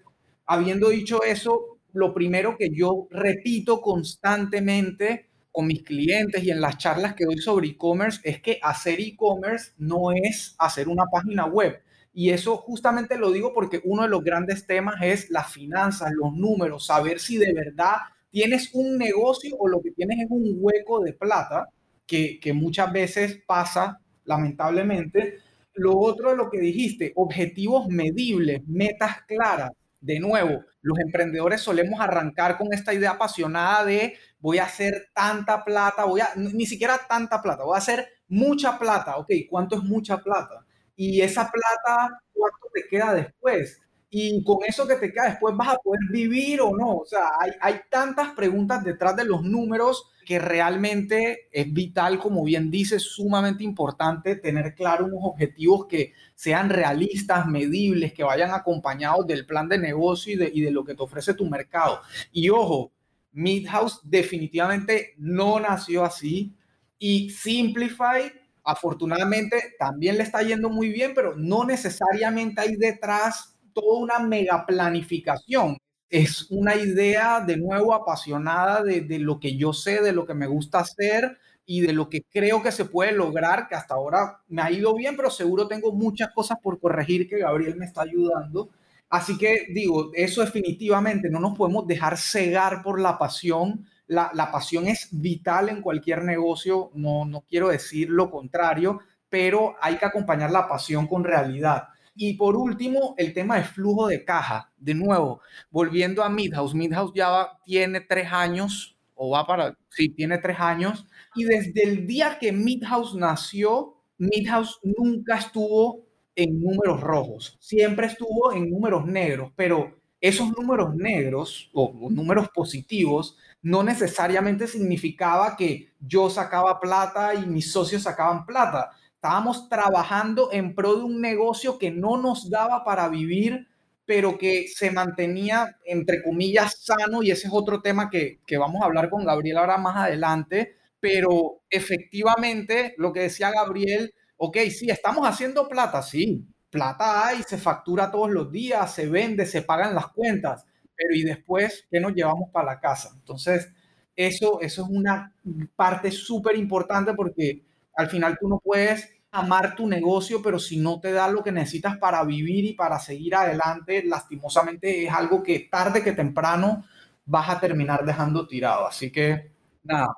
habiendo 0.47 0.91
dicho 0.91 1.25
eso, 1.25 1.81
lo 1.93 2.15
primero 2.15 2.57
que 2.57 2.71
yo 2.73 3.09
repito 3.11 3.81
constantemente 3.81 5.27
con 5.51 5.67
mis 5.67 5.83
clientes 5.83 6.45
y 6.45 6.53
en 6.53 6.61
las 6.61 6.79
charlas 6.79 7.15
que 7.15 7.25
doy 7.25 7.39
sobre 7.39 7.67
e-commerce 7.67 8.21
es 8.23 8.41
que 8.41 8.61
hacer 8.63 9.01
e-commerce 9.01 9.73
no 9.79 10.13
es 10.13 10.55
hacer 10.59 10.89
una 10.89 11.07
página 11.07 11.47
web 11.47 11.83
Y 12.19 12.31
eso 12.31 12.57
justamente 12.57 13.17
lo 13.17 13.31
digo 13.31 13.53
porque 13.55 13.81
uno 13.85 14.03
de 14.03 14.09
los 14.09 14.25
grandes 14.25 14.67
temas 14.67 14.97
es 15.03 15.31
las 15.31 15.53
finanzas, 15.53 16.11
los 16.11 16.33
números, 16.35 16.85
saber 16.85 17.21
si 17.21 17.37
de 17.37 17.53
verdad 17.53 17.95
tienes 18.29 18.71
un 18.75 18.99
negocio 18.99 19.55
o 19.57 19.69
lo 19.69 19.81
que 19.81 19.93
tienes 19.93 20.25
es 20.25 20.27
un 20.29 20.57
hueco 20.59 20.99
de 20.99 21.13
plata, 21.13 21.69
que, 22.09 22.41
muchas 22.53 22.93
veces 22.93 23.41
pasa, 23.47 24.01
lamentablemente. 24.25 25.39
Lo 25.75 25.97
otro 25.97 26.31
de 26.31 26.37
lo 26.37 26.51
que 26.51 26.59
dijiste, 26.59 27.13
objetivos 27.15 27.87
medibles, 27.87 28.67
metas 28.67 29.23
claras. 29.29 29.71
De 30.01 30.19
nuevo, 30.19 30.65
los 30.83 30.99
emprendedores 30.99 31.61
solemos 31.61 32.01
arrancar 32.01 32.59
con 32.59 32.73
esta 32.73 32.93
idea 32.93 33.13
apasionada 33.13 33.85
de 33.85 34.15
voy 34.41 34.59
a 34.59 34.65
hacer 34.65 35.11
tanta 35.15 35.65
plata, 35.65 36.05
voy 36.05 36.23
a, 36.23 36.31
ni 36.35 36.67
siquiera 36.67 36.99
tanta 37.09 37.41
plata, 37.41 37.63
voy 37.63 37.77
a 37.77 37.79
hacer 37.79 38.09
mucha 38.27 38.77
plata. 38.77 39.19
Ok, 39.19 39.31
¿cuánto 39.49 39.77
es 39.77 39.85
mucha 39.85 40.19
plata? 40.19 40.65
Y 40.99 41.21
esa 41.21 41.49
plata, 41.49 42.21
¿cuánto 42.33 42.69
te 42.75 42.83
queda 42.91 43.15
después? 43.15 43.81
Y 44.11 44.43
con 44.43 44.59
eso 44.67 44.89
que 44.89 44.97
te 44.97 45.13
queda 45.13 45.29
después, 45.29 45.55
¿vas 45.57 45.69
a 45.69 45.77
poder 45.77 46.01
vivir 46.11 46.61
o 46.61 46.77
no? 46.77 46.97
O 46.97 47.07
sea, 47.07 47.29
hay, 47.39 47.53
hay 47.61 47.81
tantas 47.89 48.31
preguntas 48.31 48.83
detrás 48.83 49.15
de 49.15 49.25
los 49.25 49.45
números 49.45 50.11
que 50.27 50.41
realmente 50.41 51.49
es 51.53 51.73
vital, 51.73 52.19
como 52.19 52.43
bien 52.43 52.69
dices, 52.69 53.03
sumamente 53.03 53.63
importante 53.63 54.35
tener 54.35 54.75
claro 54.75 55.05
unos 55.07 55.21
objetivos 55.23 55.87
que 55.87 56.15
sean 56.35 56.69
realistas, 56.69 57.47
medibles, 57.47 58.13
que 58.13 58.25
vayan 58.25 58.51
acompañados 58.51 59.25
del 59.29 59.47
plan 59.47 59.69
de 59.69 59.79
negocio 59.79 60.33
y 60.33 60.37
de, 60.37 60.51
y 60.53 60.63
de 60.63 60.73
lo 60.73 60.85
que 60.85 60.97
te 60.97 61.03
ofrece 61.05 61.33
tu 61.33 61.49
mercado. 61.49 62.01
Y 62.33 62.51
ojo, 62.51 62.91
Midhouse 63.31 64.01
definitivamente 64.03 65.15
no 65.17 65.61
nació 65.61 66.05
así 66.05 66.57
y 66.99 67.31
Simplify 67.31 68.33
afortunadamente 68.69 69.75
también 69.79 70.19
le 70.19 70.25
está 70.25 70.43
yendo 70.43 70.69
muy 70.69 70.91
bien, 70.91 71.13
pero 71.15 71.35
no 71.35 71.65
necesariamente 71.65 72.61
hay 72.61 72.77
detrás 72.77 73.57
toda 73.73 73.99
una 73.99 74.19
mega 74.19 74.67
planificación. 74.67 75.79
Es 76.11 76.51
una 76.51 76.77
idea 76.77 77.41
de 77.41 77.57
nuevo 77.57 77.95
apasionada 77.95 78.83
de, 78.83 79.01
de, 79.01 79.19
lo 79.19 79.41
que 79.41 79.57
yo 79.57 79.73
sé, 79.73 80.03
de 80.03 80.13
lo 80.13 80.27
que 80.27 80.35
me 80.35 80.47
gusta 80.47 80.81
hacer 80.81 81.39
y 81.65 81.81
de 81.81 81.95
lo 81.95 82.11
que 82.11 82.23
creo 82.31 82.63
que 82.63 82.71
se 82.71 82.85
puede 82.85 83.13
lograr, 83.13 83.69
que 83.69 83.75
hasta 83.75 83.95
ahora 83.95 84.43
me 84.49 84.61
ha 84.61 84.71
ido 84.71 84.95
bien, 84.95 85.17
pero 85.17 85.31
seguro 85.31 85.67
tengo 85.67 85.93
muchas 85.93 86.31
cosas 86.35 86.59
por 86.63 86.79
corregir 86.79 87.27
que 87.27 87.39
Gabriel 87.39 87.77
me 87.77 87.87
está 87.87 88.03
ayudando. 88.03 88.69
Así 89.09 89.39
que 89.39 89.67
digo, 89.73 90.11
eso 90.13 90.43
definitivamente 90.43 91.31
no 91.31 91.41
nos 91.41 91.57
podemos 91.57 91.87
dejar 91.87 92.19
cegar 92.19 92.83
por 92.83 93.01
la 93.01 93.17
pasión 93.17 93.87
la, 94.09 94.51
pasión 94.51 94.89
es 94.89 95.09
vital 95.13 95.69
en 95.69 95.83
cualquier 95.83 96.25
negocio, 96.25 96.91
no, 96.95 97.25
no 97.25 97.43
quiero 97.43 97.69
decir 97.69 98.09
lo 98.11 98.31
contrario, 98.31 99.01
pero 99.29 99.77
hay 99.81 99.97
que 99.97 100.07
acompañar 100.07 100.51
la 100.51 100.67
pasión 100.67 101.07
con 101.07 101.25
realidad. 101.25 101.89
Y 102.17 102.35
por 102.35 102.57
último, 102.57 103.15
el 103.17 103.33
tema 103.33 103.57
de 103.57 103.65
flujo 103.65 104.09
de 104.09 104.25
caja. 104.25 104.73
De 104.77 104.95
nuevo, 104.95 105.41
volviendo 105.71 106.25
a 106.25 106.29
Midhouse. 106.29 106.75
Midhouse 106.75 107.13
ya 107.15 107.49
tiene 107.65 108.01
tres 108.01 108.33
años, 108.33 108.97
o 109.15 109.31
va 109.31 109.47
para, 109.47 109.77
sí, 109.91 110.09
tiene 110.09 110.39
tres 110.39 110.59
años. 110.59 111.07
Y 111.37 111.45
desde 111.45 111.85
el 111.85 112.07
día 112.07 112.39
que 112.41 112.51
Midhouse 112.51 113.15
nació, 113.15 113.95
Midhouse 114.17 114.81
nunca 114.83 115.37
estuvo 115.37 116.09
en 116.35 116.61
números 116.61 117.01
rojos, 117.01 117.57
siempre 117.61 118.07
estuvo 118.07 118.53
en 118.53 118.71
números 118.71 119.07
negros, 119.07 119.53
pero 119.57 119.99
esos 120.21 120.51
números 120.57 120.95
negros 120.95 121.71
o 121.73 122.09
números 122.11 122.49
positivos 122.55 123.37
no 123.63 123.83
necesariamente 123.83 124.67
significaba 124.67 125.57
que 125.57 125.93
yo 126.01 126.31
sacaba 126.31 126.81
plata 126.81 127.35
y 127.35 127.47
mis 127.47 127.73
socios 127.73 128.03
sacaban 128.03 128.47
plata. 128.47 128.91
Estábamos 129.15 129.69
trabajando 129.69 130.51
en 130.53 130.75
pro 130.75 130.97
de 130.97 131.03
un 131.03 131.21
negocio 131.21 131.79
que 131.79 131.91
no 131.91 132.17
nos 132.17 132.51
daba 132.51 132.85
para 132.85 133.09
vivir, 133.09 133.67
pero 134.05 134.39
que 134.39 134.69
se 134.69 134.91
mantenía, 134.91 135.77
entre 135.85 136.23
comillas, 136.23 136.83
sano, 136.85 137.23
y 137.23 137.31
ese 137.31 137.49
es 137.49 137.53
otro 137.53 137.83
tema 137.83 138.09
que, 138.09 138.41
vamos 138.59 138.81
a 138.81 138.87
hablar 138.87 139.11
con 139.11 139.27
Gabriel 139.27 139.59
ahora 139.59 139.77
más 139.77 139.97
adelante, 139.97 140.77
pero 141.01 141.61
efectivamente, 141.69 142.95
lo 142.97 143.13
que 143.13 143.21
decía 143.21 143.51
Gabriel, 143.51 144.15
ok, 144.37 144.57
sí, 144.71 144.89
estamos 144.89 145.27
haciendo 145.27 145.69
plata, 145.69 146.01
sí, 146.03 146.47
plata 146.71 147.27
hay, 147.27 147.43
se 147.43 147.59
factura 147.59 148.11
todos 148.11 148.31
los 148.31 148.51
días, 148.51 148.95
se 148.95 149.09
vende, 149.09 149.45
se 149.45 149.63
pagan 149.63 149.95
las 149.95 150.07
cuentas, 150.09 150.65
pero 150.99 151.15
¿y 151.15 151.23
después 151.23 151.87
qué 151.91 152.01
nos 152.01 152.13
llevamos 152.13 152.51
para 152.51 152.75
la 152.75 152.81
casa? 152.81 153.11
Entonces, 153.15 153.71
eso, 154.17 154.61
eso 154.61 154.83
es 154.83 154.89
una 154.89 155.33
parte 155.77 156.11
súper 156.11 156.57
importante 156.57 157.15
porque 157.15 157.63
al 157.95 158.09
final 158.09 158.37
tú 158.39 158.49
no 158.49 158.59
puedes 158.59 159.09
amar 159.31 159.77
tu 159.77 159.87
negocio, 159.87 160.43
pero 160.43 160.59
si 160.59 160.79
no 160.79 161.01
te 161.01 161.13
da 161.13 161.29
lo 161.29 161.45
que 161.45 161.53
necesitas 161.53 161.99
para 161.99 162.25
vivir 162.25 162.65
y 162.65 162.73
para 162.73 162.99
seguir 162.99 163.37
adelante, 163.37 164.03
lastimosamente 164.05 165.05
es 165.05 165.13
algo 165.13 165.43
que 165.43 165.69
tarde 165.71 166.03
que 166.03 166.13
temprano 166.13 166.85
vas 167.27 167.49
a 167.49 167.61
terminar 167.61 168.05
dejando 168.05 168.49
tirado. 168.49 168.87
Así 168.89 169.13
que, 169.13 169.53
nada. 169.85 170.17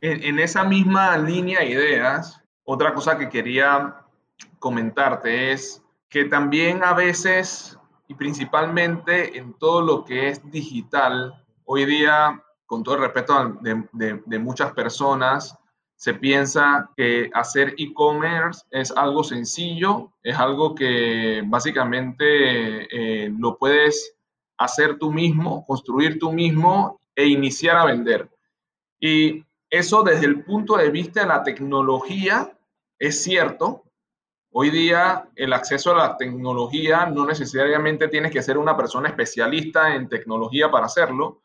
En, 0.00 0.24
en 0.24 0.38
esa 0.40 0.64
misma 0.64 1.16
línea 1.18 1.60
de 1.60 1.66
ideas, 1.66 2.42
otra 2.64 2.94
cosa 2.94 3.16
que 3.16 3.28
quería 3.28 3.96
comentarte 4.58 5.52
es 5.52 5.82
que 6.08 6.24
también 6.24 6.82
a 6.82 6.94
veces 6.94 7.78
y 8.10 8.14
principalmente 8.14 9.38
en 9.38 9.52
todo 9.52 9.82
lo 9.82 10.04
que 10.04 10.30
es 10.30 10.50
digital. 10.50 11.32
Hoy 11.64 11.84
día, 11.84 12.42
con 12.66 12.82
todo 12.82 12.96
el 12.96 13.02
respeto 13.02 13.56
de, 13.60 14.38
muchas 14.40 14.72
personas, 14.72 15.56
se 15.94 16.14
piensa 16.14 16.90
que 16.96 17.30
hacer 17.32 17.72
e-commerce 17.78 18.62
es 18.72 18.90
algo 18.90 19.22
sencillo, 19.22 20.12
es 20.24 20.36
algo 20.36 20.74
que 20.74 21.40
básicamente 21.46 22.24
eh, 23.26 23.32
lo 23.38 23.56
puedes 23.56 24.16
hacer 24.58 24.98
tú 24.98 25.12
mismo, 25.12 25.64
construir 25.64 26.18
tú 26.18 26.32
mismo 26.32 27.00
e 27.14 27.28
iniciar 27.28 27.76
a 27.76 27.84
vender. 27.84 28.28
Y 28.98 29.44
eso 29.70 30.02
desde 30.02 30.26
el 30.26 30.42
punto 30.42 30.76
de 30.76 30.90
vista 30.90 31.20
de 31.20 31.28
la 31.28 31.44
tecnología 31.44 32.58
es 32.98 33.22
cierto, 33.22 33.84
Hoy 34.52 34.70
día 34.70 35.28
el 35.36 35.52
acceso 35.52 35.92
a 35.92 35.96
la 35.96 36.16
tecnología 36.16 37.06
no 37.06 37.24
necesariamente 37.24 38.08
tienes 38.08 38.32
que 38.32 38.42
ser 38.42 38.58
una 38.58 38.76
persona 38.76 39.08
especialista 39.08 39.94
en 39.94 40.08
tecnología 40.08 40.72
para 40.72 40.86
hacerlo. 40.86 41.42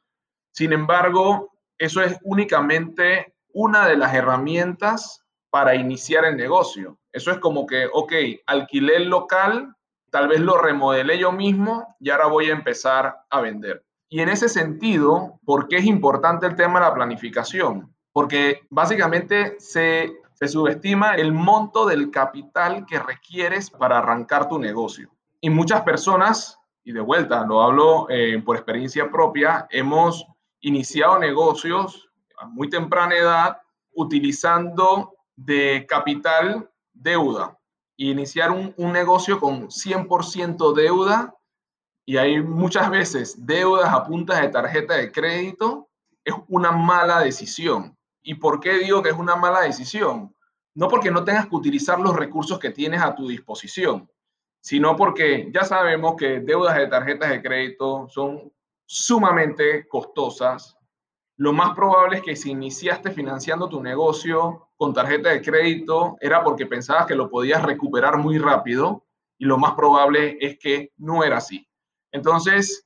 Sin 0.52 0.74
embargo, 0.74 1.52
eso 1.78 2.02
es 2.02 2.18
únicamente 2.24 3.36
una 3.54 3.88
de 3.88 3.96
las 3.98 4.14
herramientas 4.16 5.24
para 5.52 5.76
iniciar 5.76 6.26
el 6.26 6.36
negocio. 6.36 6.98
Eso 7.12 7.30
es 7.30 7.38
como 7.38 7.68
que, 7.68 7.88
ok, 7.94 8.12
alquilé 8.48 8.96
el 8.96 9.10
local, 9.10 9.76
tal 10.10 10.28
vez 10.28 10.40
lo 10.40 10.58
remodelé 10.58 11.20
yo 11.20 11.32
mismo 11.32 11.96
y 12.00 12.10
ahora 12.10 12.26
voy 12.26 12.50
a 12.50 12.54
empezar 12.54 13.18
a 13.30 13.40
vender. 13.40 13.86
Y 14.10 14.22
en 14.22 14.30
ese 14.30 14.50
sentido, 14.50 15.40
¿por 15.46 15.68
qué 15.68 15.78
es 15.78 15.86
importante 15.86 16.48
el 16.48 16.56
tema 16.56 16.80
de 16.80 16.86
la 16.88 16.94
planificación? 16.96 17.94
Porque 18.12 18.62
básicamente 18.72 19.58
se 19.60 20.25
se 20.36 20.50
subestima 20.50 21.16
el 21.16 21.32
monto 21.32 21.86
del 21.86 22.12
capital 22.12 22.86
que 22.86 23.00
requieres 23.00 23.70
para 23.70 24.00
arrancar 24.00 24.50
tu 24.50 24.60
negocio. 24.60 25.10
Y 25.40 25.50
muchas 25.50 25.82
personas, 25.82 26.60
y 26.84 26.92
de 26.92 27.00
vuelta, 27.00 27.46
lo 27.46 27.62
hablo 27.62 28.08
eh, 28.10 28.42
por 28.46 28.58
experiencia 28.58 29.10
propia, 29.10 29.66
hemos 29.70 30.26
iniciado 30.60 31.18
negocios 31.20 32.10
a 32.38 32.48
muy 32.48 32.70
temprana 32.70 33.16
edad 33.16 33.62
utilizando 33.94 35.14
de 35.38 35.86
capital 35.88 36.70
deuda. 36.94 37.58
Y 37.96 38.12
iniciar 38.12 38.52
un, 38.52 38.74
un 38.76 38.92
negocio 38.92 39.40
con 39.40 39.70
100% 39.70 40.74
deuda 40.74 41.34
y 42.06 42.18
hay 42.18 42.42
muchas 42.42 42.90
veces 42.90 43.46
deudas 43.46 43.92
a 43.94 44.04
punta 44.04 44.42
de 44.42 44.50
tarjeta 44.50 44.96
de 44.96 45.14
crédito, 45.14 45.90
es 46.26 46.36
una 46.50 46.72
mala 46.72 47.22
decisión. 47.22 47.98
¿Y 48.28 48.34
por 48.36 48.60
qué 48.60 48.80
digo 48.80 49.04
que 49.04 49.10
es 49.10 49.16
una 49.16 49.36
mala 49.36 49.62
decisión? 49.62 50.36
No 50.74 50.88
porque 50.88 51.12
no 51.12 51.24
tengas 51.24 51.48
que 51.48 51.56
utilizar 51.56 52.00
los 52.00 52.16
recursos 52.16 52.58
que 52.58 52.72
tienes 52.72 53.02
a 53.02 53.14
tu 53.14 53.28
disposición, 53.28 54.10
sino 54.60 54.96
porque 54.96 55.52
ya 55.54 55.64
sabemos 55.64 56.16
que 56.16 56.40
deudas 56.40 56.76
de 56.76 56.88
tarjetas 56.88 57.30
de 57.30 57.42
crédito 57.44 58.10
son 58.10 58.52
sumamente 58.84 59.88
costosas. 59.88 60.76
Lo 61.38 61.54
más 61.54 61.76
probable 61.76 62.18
es 62.18 62.24
que 62.24 62.36
si 62.36 62.50
iniciaste 62.50 63.12
financiando 63.12 63.70
tu 63.70 63.80
negocio 63.82 64.70
con 64.76 64.92
tarjeta 64.92 65.30
de 65.30 65.44
crédito 65.44 66.18
era 66.20 66.44
porque 66.44 66.66
pensabas 66.66 67.06
que 67.06 67.16
lo 67.16 67.30
podías 67.30 67.62
recuperar 67.62 68.18
muy 68.18 68.40
rápido 68.40 69.06
y 69.38 69.46
lo 69.46 69.60
más 69.60 69.76
probable 69.76 70.38
es 70.42 70.58
que 70.58 70.92
no 70.98 71.24
era 71.24 71.38
así. 71.38 71.70
Entonces, 72.12 72.85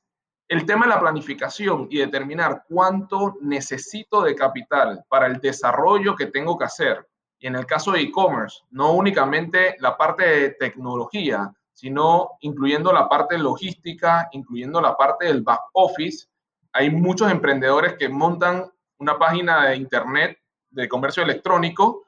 el 0.50 0.66
tema 0.66 0.84
de 0.84 0.90
la 0.90 1.00
planificación 1.00 1.86
y 1.90 1.98
determinar 1.98 2.64
cuánto 2.68 3.36
necesito 3.40 4.22
de 4.22 4.34
capital 4.34 5.04
para 5.08 5.28
el 5.28 5.40
desarrollo 5.40 6.16
que 6.16 6.26
tengo 6.26 6.58
que 6.58 6.64
hacer. 6.64 7.06
Y 7.38 7.46
en 7.46 7.54
el 7.54 7.66
caso 7.66 7.92
de 7.92 8.00
e-commerce, 8.00 8.64
no 8.70 8.94
únicamente 8.94 9.76
la 9.78 9.96
parte 9.96 10.24
de 10.24 10.50
tecnología, 10.50 11.52
sino 11.72 12.30
incluyendo 12.40 12.92
la 12.92 13.08
parte 13.08 13.38
logística, 13.38 14.28
incluyendo 14.32 14.80
la 14.80 14.96
parte 14.96 15.26
del 15.26 15.42
back 15.42 15.60
office. 15.72 16.26
Hay 16.72 16.90
muchos 16.90 17.30
emprendedores 17.30 17.94
que 17.94 18.08
montan 18.08 18.68
una 18.98 19.16
página 19.20 19.68
de 19.68 19.76
internet 19.76 20.36
de 20.68 20.88
comercio 20.88 21.22
electrónico 21.22 22.06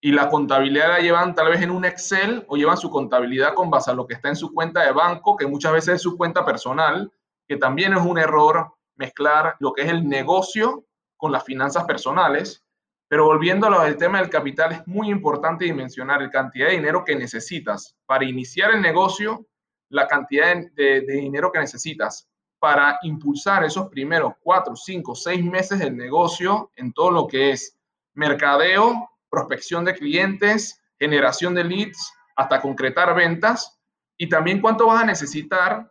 y 0.00 0.12
la 0.12 0.28
contabilidad 0.28 0.90
la 0.90 1.00
llevan 1.00 1.34
tal 1.34 1.48
vez 1.48 1.60
en 1.60 1.72
un 1.72 1.84
Excel 1.84 2.44
o 2.46 2.56
llevan 2.56 2.76
su 2.76 2.88
contabilidad 2.88 3.54
con 3.54 3.68
base 3.68 3.90
a 3.90 3.94
lo 3.94 4.06
que 4.06 4.14
está 4.14 4.28
en 4.28 4.36
su 4.36 4.54
cuenta 4.54 4.84
de 4.84 4.92
banco, 4.92 5.36
que 5.36 5.48
muchas 5.48 5.72
veces 5.72 5.96
es 5.96 6.02
su 6.02 6.16
cuenta 6.16 6.44
personal, 6.44 7.12
que 7.50 7.56
también 7.56 7.92
es 7.94 8.00
un 8.00 8.16
error 8.16 8.76
mezclar 8.94 9.56
lo 9.58 9.72
que 9.72 9.82
es 9.82 9.88
el 9.88 10.08
negocio 10.08 10.84
con 11.16 11.32
las 11.32 11.42
finanzas 11.42 11.82
personales. 11.82 12.64
Pero 13.08 13.24
volviendo 13.24 13.66
al 13.66 13.96
tema 13.96 14.20
del 14.20 14.30
capital, 14.30 14.70
es 14.70 14.86
muy 14.86 15.10
importante 15.10 15.64
dimensionar 15.64 16.22
la 16.22 16.30
cantidad 16.30 16.68
de 16.68 16.74
dinero 16.74 17.04
que 17.04 17.16
necesitas 17.16 17.96
para 18.06 18.24
iniciar 18.24 18.70
el 18.70 18.80
negocio, 18.80 19.48
la 19.88 20.06
cantidad 20.06 20.54
de, 20.74 21.00
de 21.00 21.12
dinero 21.14 21.50
que 21.50 21.58
necesitas 21.58 22.28
para 22.60 23.00
impulsar 23.02 23.64
esos 23.64 23.88
primeros 23.88 24.34
cuatro, 24.40 24.76
cinco, 24.76 25.16
seis 25.16 25.44
meses 25.44 25.80
del 25.80 25.96
negocio 25.96 26.70
en 26.76 26.92
todo 26.92 27.10
lo 27.10 27.26
que 27.26 27.50
es 27.50 27.76
mercadeo, 28.14 29.10
prospección 29.28 29.84
de 29.84 29.94
clientes, 29.94 30.80
generación 31.00 31.56
de 31.56 31.64
leads, 31.64 32.12
hasta 32.36 32.60
concretar 32.60 33.12
ventas 33.12 33.76
y 34.16 34.28
también 34.28 34.60
cuánto 34.60 34.86
vas 34.86 35.02
a 35.02 35.06
necesitar 35.06 35.90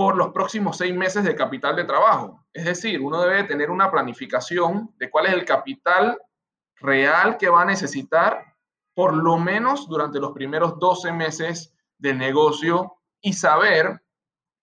por 0.00 0.16
los 0.16 0.32
próximos 0.32 0.78
seis 0.78 0.96
meses 0.96 1.24
de 1.24 1.36
capital 1.36 1.76
de 1.76 1.84
trabajo. 1.84 2.42
Es 2.54 2.64
decir, 2.64 3.02
uno 3.02 3.20
debe 3.20 3.44
tener 3.44 3.70
una 3.70 3.90
planificación 3.90 4.94
de 4.96 5.10
cuál 5.10 5.26
es 5.26 5.34
el 5.34 5.44
capital 5.44 6.18
real 6.76 7.36
que 7.36 7.50
va 7.50 7.60
a 7.60 7.66
necesitar 7.66 8.56
por 8.94 9.12
lo 9.12 9.36
menos 9.36 9.86
durante 9.90 10.18
los 10.18 10.32
primeros 10.32 10.78
12 10.78 11.12
meses 11.12 11.74
del 11.98 12.16
negocio 12.16 12.96
y 13.20 13.34
saber 13.34 14.02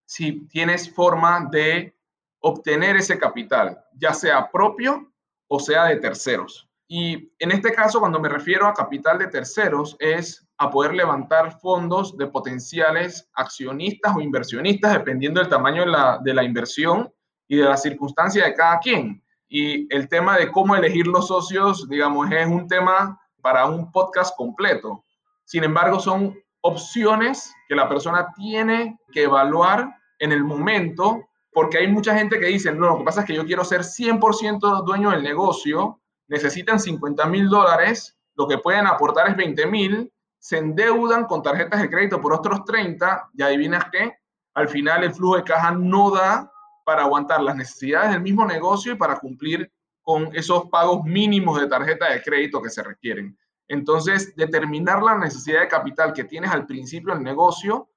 si 0.06 0.48
tienes 0.48 0.92
forma 0.92 1.46
de 1.52 1.96
obtener 2.40 2.96
ese 2.96 3.16
capital, 3.16 3.80
ya 3.94 4.14
sea 4.14 4.50
propio 4.50 5.12
o 5.46 5.60
sea 5.60 5.84
de 5.84 5.98
terceros. 5.98 6.68
Y 6.88 7.32
en 7.38 7.52
este 7.52 7.72
caso, 7.72 8.00
cuando 8.00 8.18
me 8.18 8.28
refiero 8.28 8.66
a 8.66 8.74
capital 8.74 9.18
de 9.18 9.28
terceros, 9.28 9.96
es 10.00 10.47
a 10.58 10.70
poder 10.70 10.94
levantar 10.94 11.58
fondos 11.60 12.16
de 12.16 12.26
potenciales 12.26 13.30
accionistas 13.34 14.14
o 14.16 14.20
inversionistas, 14.20 14.92
dependiendo 14.92 15.40
del 15.40 15.48
tamaño 15.48 15.82
de 15.82 15.90
la, 15.90 16.18
de 16.22 16.34
la 16.34 16.42
inversión 16.42 17.12
y 17.46 17.56
de 17.56 17.64
la 17.64 17.76
circunstancia 17.76 18.44
de 18.44 18.54
cada 18.54 18.80
quien. 18.80 19.22
Y 19.48 19.92
el 19.94 20.08
tema 20.08 20.36
de 20.36 20.50
cómo 20.50 20.74
elegir 20.74 21.06
los 21.06 21.28
socios, 21.28 21.88
digamos, 21.88 22.30
es 22.32 22.46
un 22.46 22.66
tema 22.66 23.18
para 23.40 23.66
un 23.66 23.90
podcast 23.92 24.36
completo. 24.36 25.04
Sin 25.44 25.64
embargo, 25.64 26.00
son 26.00 26.36
opciones 26.60 27.54
que 27.68 27.76
la 27.76 27.88
persona 27.88 28.28
tiene 28.34 28.98
que 29.12 29.22
evaluar 29.22 29.94
en 30.18 30.32
el 30.32 30.44
momento, 30.44 31.28
porque 31.52 31.78
hay 31.78 31.86
mucha 31.86 32.14
gente 32.16 32.38
que 32.40 32.46
dice, 32.46 32.72
no, 32.72 32.88
lo 32.88 32.98
que 32.98 33.04
pasa 33.04 33.20
es 33.20 33.26
que 33.26 33.34
yo 33.34 33.46
quiero 33.46 33.64
ser 33.64 33.82
100% 33.82 34.84
dueño 34.84 35.10
del 35.10 35.22
negocio, 35.22 36.00
necesitan 36.26 36.80
50 36.80 37.26
mil 37.26 37.48
dólares, 37.48 38.18
lo 38.34 38.46
que 38.46 38.58
pueden 38.58 38.86
aportar 38.86 39.30
es 39.30 39.36
20 39.36 39.66
mil, 39.66 40.12
se 40.38 40.58
endeudan 40.58 41.24
con 41.24 41.42
tarjetas 41.42 41.80
de 41.80 41.90
crédito 41.90 42.20
por 42.20 42.32
otros 42.32 42.64
30, 42.64 43.30
y 43.34 43.42
adivinas 43.42 43.84
qué, 43.90 44.18
al 44.54 44.68
final 44.68 45.04
el 45.04 45.12
flujo 45.12 45.36
de 45.36 45.44
caja 45.44 45.72
no 45.72 46.10
da 46.10 46.50
para 46.84 47.02
aguantar 47.02 47.42
las 47.42 47.56
necesidades 47.56 48.12
del 48.12 48.22
mismo 48.22 48.46
negocio 48.46 48.92
y 48.92 48.96
para 48.96 49.18
cumplir 49.18 49.70
con 50.02 50.34
esos 50.34 50.68
pagos 50.70 51.04
mínimos 51.04 51.60
de 51.60 51.66
tarjeta 51.66 52.10
de 52.10 52.22
crédito 52.22 52.62
que 52.62 52.70
se 52.70 52.82
requieren. 52.82 53.38
Entonces, 53.68 54.34
determinar 54.34 55.02
la 55.02 55.18
necesidad 55.18 55.60
de 55.60 55.68
capital 55.68 56.14
que 56.14 56.24
tienes 56.24 56.50
al 56.50 56.64
principio 56.64 57.12
del 57.12 57.22
negocio 57.22 57.88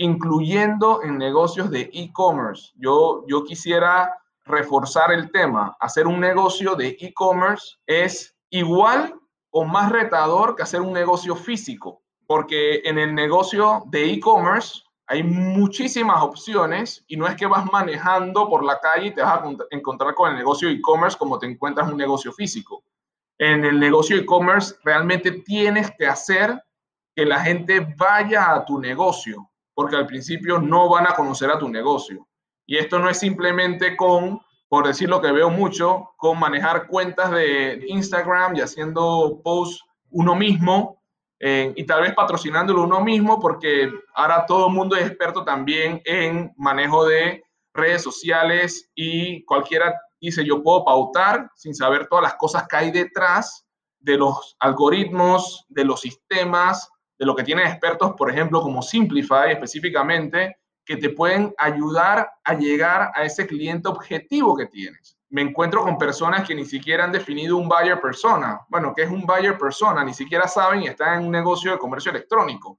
incluyendo 0.00 1.02
en 1.02 1.18
negocios 1.18 1.70
de 1.70 1.90
e-commerce. 1.92 2.72
Yo, 2.76 3.22
yo 3.28 3.44
quisiera 3.44 4.10
reforzar 4.46 5.12
el 5.12 5.30
tema. 5.30 5.76
Hacer 5.78 6.06
un 6.06 6.20
negocio 6.20 6.74
de 6.74 6.96
e-commerce 6.98 7.76
es 7.86 8.34
igual 8.48 9.19
o 9.50 9.64
más 9.64 9.90
retador 9.90 10.56
que 10.56 10.62
hacer 10.62 10.80
un 10.80 10.92
negocio 10.92 11.34
físico, 11.36 12.02
porque 12.26 12.82
en 12.84 12.98
el 12.98 13.14
negocio 13.14 13.82
de 13.86 14.12
e-commerce 14.12 14.82
hay 15.06 15.24
muchísimas 15.24 16.22
opciones 16.22 17.04
y 17.08 17.16
no 17.16 17.26
es 17.26 17.34
que 17.34 17.46
vas 17.46 17.66
manejando 17.72 18.48
por 18.48 18.64
la 18.64 18.78
calle 18.78 19.08
y 19.08 19.14
te 19.14 19.22
vas 19.22 19.40
a 19.42 19.54
encontrar 19.70 20.14
con 20.14 20.30
el 20.30 20.38
negocio 20.38 20.68
e-commerce 20.68 21.18
como 21.18 21.38
te 21.38 21.46
encuentras 21.46 21.90
un 21.90 21.96
negocio 21.96 22.32
físico. 22.32 22.84
En 23.38 23.64
el 23.64 23.80
negocio 23.80 24.16
e-commerce 24.16 24.76
realmente 24.84 25.32
tienes 25.32 25.90
que 25.98 26.06
hacer 26.06 26.62
que 27.16 27.26
la 27.26 27.40
gente 27.40 27.94
vaya 27.96 28.54
a 28.54 28.64
tu 28.64 28.78
negocio 28.78 29.50
porque 29.74 29.96
al 29.96 30.06
principio 30.06 30.58
no 30.58 30.88
van 30.88 31.06
a 31.06 31.14
conocer 31.14 31.50
a 31.50 31.58
tu 31.58 31.68
negocio. 31.68 32.28
Y 32.66 32.76
esto 32.76 32.98
no 32.98 33.08
es 33.08 33.18
simplemente 33.18 33.96
con, 33.96 34.40
por 34.70 34.86
decir 34.86 35.08
lo 35.08 35.20
que 35.20 35.32
veo 35.32 35.50
mucho, 35.50 36.12
con 36.16 36.38
manejar 36.38 36.86
cuentas 36.86 37.32
de 37.32 37.84
Instagram 37.88 38.54
y 38.54 38.60
haciendo 38.60 39.40
posts 39.42 39.84
uno 40.10 40.36
mismo 40.36 41.02
eh, 41.40 41.72
y 41.74 41.84
tal 41.86 42.02
vez 42.02 42.14
patrocinándolo 42.14 42.84
uno 42.84 43.00
mismo, 43.00 43.40
porque 43.40 43.90
ahora 44.14 44.46
todo 44.46 44.68
el 44.68 44.72
mundo 44.72 44.94
es 44.94 45.06
experto 45.06 45.42
también 45.42 46.00
en 46.04 46.52
manejo 46.56 47.04
de 47.04 47.42
redes 47.74 48.02
sociales 48.02 48.88
y 48.94 49.44
cualquiera 49.44 49.92
dice 50.20 50.44
yo 50.44 50.62
puedo 50.62 50.84
pautar 50.84 51.50
sin 51.56 51.74
saber 51.74 52.06
todas 52.06 52.22
las 52.22 52.34
cosas 52.34 52.68
que 52.68 52.76
hay 52.76 52.90
detrás 52.92 53.66
de 53.98 54.18
los 54.18 54.56
algoritmos, 54.60 55.66
de 55.68 55.84
los 55.84 56.00
sistemas, 56.02 56.88
de 57.18 57.26
lo 57.26 57.34
que 57.34 57.42
tienen 57.42 57.66
expertos, 57.66 58.12
por 58.16 58.30
ejemplo, 58.30 58.62
como 58.62 58.82
Simplify 58.82 59.50
específicamente, 59.50 60.59
que 60.84 60.96
te 60.96 61.10
pueden 61.10 61.54
ayudar 61.58 62.30
a 62.44 62.54
llegar 62.54 63.12
a 63.14 63.24
ese 63.24 63.46
cliente 63.46 63.88
objetivo 63.88 64.56
que 64.56 64.66
tienes. 64.66 65.16
Me 65.28 65.42
encuentro 65.42 65.82
con 65.84 65.98
personas 65.98 66.46
que 66.46 66.54
ni 66.54 66.64
siquiera 66.64 67.04
han 67.04 67.12
definido 67.12 67.56
un 67.56 67.68
buyer 67.68 68.00
persona. 68.00 68.60
Bueno, 68.68 68.92
¿qué 68.94 69.02
es 69.02 69.10
un 69.10 69.24
buyer 69.24 69.56
persona? 69.56 70.02
Ni 70.02 70.12
siquiera 70.12 70.48
saben 70.48 70.82
y 70.82 70.88
están 70.88 71.20
en 71.20 71.26
un 71.26 71.32
negocio 71.32 71.70
de 71.70 71.78
comercio 71.78 72.10
electrónico. 72.10 72.78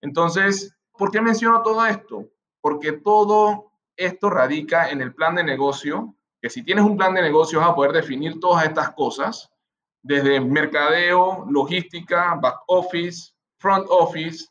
Entonces, 0.00 0.74
¿por 0.98 1.10
qué 1.10 1.20
menciono 1.20 1.62
todo 1.62 1.86
esto? 1.86 2.28
Porque 2.60 2.92
todo 2.92 3.70
esto 3.96 4.28
radica 4.30 4.90
en 4.90 5.00
el 5.00 5.14
plan 5.14 5.36
de 5.36 5.44
negocio, 5.44 6.16
que 6.40 6.50
si 6.50 6.64
tienes 6.64 6.84
un 6.84 6.96
plan 6.96 7.14
de 7.14 7.22
negocio 7.22 7.60
vas 7.60 7.70
a 7.70 7.74
poder 7.74 7.92
definir 7.92 8.40
todas 8.40 8.64
estas 8.64 8.90
cosas, 8.94 9.50
desde 10.02 10.40
mercadeo, 10.40 11.46
logística, 11.48 12.34
back 12.34 12.56
office, 12.66 13.32
front 13.58 13.86
office, 13.88 14.46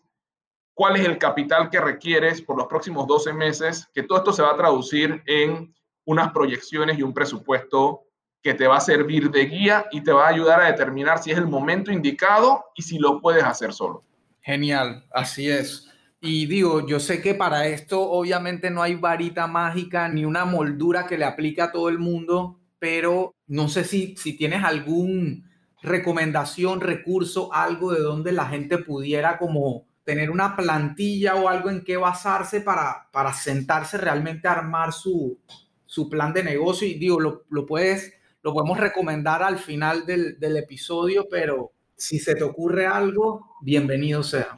cuál 0.74 0.96
es 0.96 1.06
el 1.06 1.18
capital 1.18 1.70
que 1.70 1.80
requieres 1.80 2.42
por 2.42 2.58
los 2.58 2.68
próximos 2.68 3.08
12 3.08 3.34
meses, 3.34 3.88
que 3.94 4.04
todo 4.04 4.20
esto 4.20 4.34
se 4.34 4.42
va 4.42 4.52
a 4.52 4.58
traducir 4.58 5.22
en 5.26 5.74
unas 6.06 6.32
proyecciones 6.32 6.98
y 6.98 7.04
un 7.04 7.14
presupuesto 7.14 8.02
que 8.42 8.54
te 8.54 8.68
va 8.68 8.78
a 8.78 8.82
servir 8.82 9.32
de 9.32 9.46
guía 9.46 9.86
y 9.92 10.02
te 10.02 10.12
va 10.12 10.26
a 10.26 10.30
ayudar 10.30 10.62
a 10.62 10.68
determinar 10.68 11.24
si 11.24 11.32
es 11.32 11.38
el 11.38 11.48
momento 11.48 11.92
indicado 11.92 12.66
y 12.76 12.82
si 12.82 13.00
lo 13.00 13.22
puedes 13.22 13.44
hacer 13.44 13.72
solo. 13.72 14.04
Genial, 14.42 15.06
así 15.12 15.50
es. 15.50 15.90
Y 16.20 16.46
digo, 16.46 16.86
yo 16.86 17.00
sé 17.00 17.22
que 17.22 17.36
para 17.36 17.68
esto 17.68 18.02
obviamente 18.02 18.70
no 18.70 18.82
hay 18.82 18.96
varita 18.96 19.48
mágica 19.48 20.10
ni 20.10 20.26
una 20.26 20.46
moldura 20.46 21.06
que 21.06 21.18
le 21.18 21.26
aplique 21.26 21.62
a 21.62 21.72
todo 21.72 21.88
el 21.88 22.00
mundo, 22.00 22.60
pero 22.80 23.34
no 23.48 23.70
sé 23.70 23.86
si, 23.86 24.16
si 24.18 24.36
tienes 24.36 24.64
algún 24.64 25.50
recomendación, 25.82 26.82
recurso, 26.82 27.54
algo 27.54 27.92
de 27.94 28.02
donde 28.02 28.32
la 28.32 28.46
gente 28.46 28.78
pudiera 28.78 29.38
como 29.38 29.86
tener 30.04 30.30
una 30.30 30.56
plantilla 30.56 31.36
o 31.36 31.48
algo 31.48 31.70
en 31.70 31.84
qué 31.84 31.98
basarse 31.98 32.62
para, 32.62 33.08
para 33.12 33.34
sentarse 33.34 33.98
realmente 33.98 34.48
a 34.48 34.54
armar 34.54 34.94
su, 34.94 35.40
su 35.86 36.10
plan 36.10 36.34
de 36.34 36.44
negocio. 36.44 36.88
Y 36.88 36.96
digo, 36.96 37.20
lo, 37.20 37.44
lo, 37.50 37.66
puedes, 37.66 38.14
lo 38.42 38.54
podemos 38.54 38.78
recomendar 38.80 39.44
al 39.44 39.58
final 39.58 40.06
del, 40.06 40.40
del, 40.40 40.58
episodio, 40.58 41.28
pero 41.30 41.72
si 41.96 42.20
se 42.20 42.36
te 42.36 42.44
ocurre 42.44 42.86
algo, 42.86 43.58
bienvenido 43.62 44.24
sea. 44.24 44.58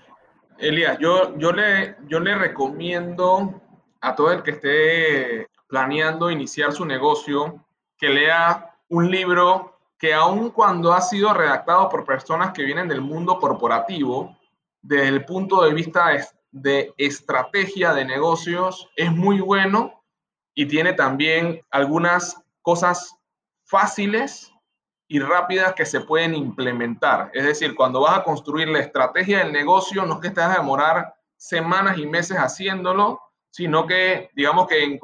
Elías, 0.58 0.97
yo, 0.99 1.38
yo, 1.38 1.51
le, 1.51 1.95
yo 2.08 2.19
le 2.19 2.36
recomiendo 2.36 3.62
a 4.01 4.15
todo 4.15 4.31
el 4.31 4.41
que 4.41 4.51
esté 4.51 5.47
planeando 5.67 6.31
iniciar 6.31 6.71
su 6.71 6.86
negocio 6.86 7.65
que 7.97 8.10
lea 8.10 8.75
un 8.89 9.10
libro 9.12 9.77
que 9.97 10.13
aun 10.13 10.51
cuando 10.51 10.93
ha 10.93 11.01
sido 11.01 11.34
redactado 11.34 11.89
por 11.89 12.05
personas 12.05 12.51
que 12.51 12.63
vienen 12.63 12.88
del 12.88 13.01
mundo 13.01 13.39
corporativo, 13.39 14.38
desde 14.86 15.08
el 15.08 15.26
punto 15.26 15.63
de 15.63 15.74
vista 15.74 16.12
de 16.52 16.93
estrategia 16.98 17.93
de 17.93 18.06
negocios, 18.06 18.88
es 18.95 19.12
muy 19.12 19.39
bueno 19.41 20.04
y 20.54 20.67
tiene 20.67 20.93
también 20.93 21.62
algunas 21.71 22.39
cosas 22.62 23.15
fáciles 23.65 24.52
y 25.08 25.19
rápidas 25.19 25.74
que 25.74 25.86
se 25.86 26.02
pueden 26.02 26.36
implementar. 26.36 27.32
Es 27.34 27.45
decir, 27.45 27.76
cuando 27.76 28.02
vas 28.02 28.19
a 28.19 28.24
construir 28.24 28.67
la 28.67 28.80
estrategia 28.80 29.39
del 29.39 29.52
negocio, 29.52 30.06
no 30.06 30.15
es 30.15 30.19
que 30.21 30.30
te 30.30 30.41
vas 30.41 30.56
a 30.56 30.62
demorar 30.62 31.15
semanas 31.36 31.98
y 31.98 32.06
meses 32.06 32.38
haciéndolo, 32.38 33.19
sino 33.50 33.88
que 33.88 34.30
digamos 34.36 34.67
que 34.67 34.84
en, 34.84 35.00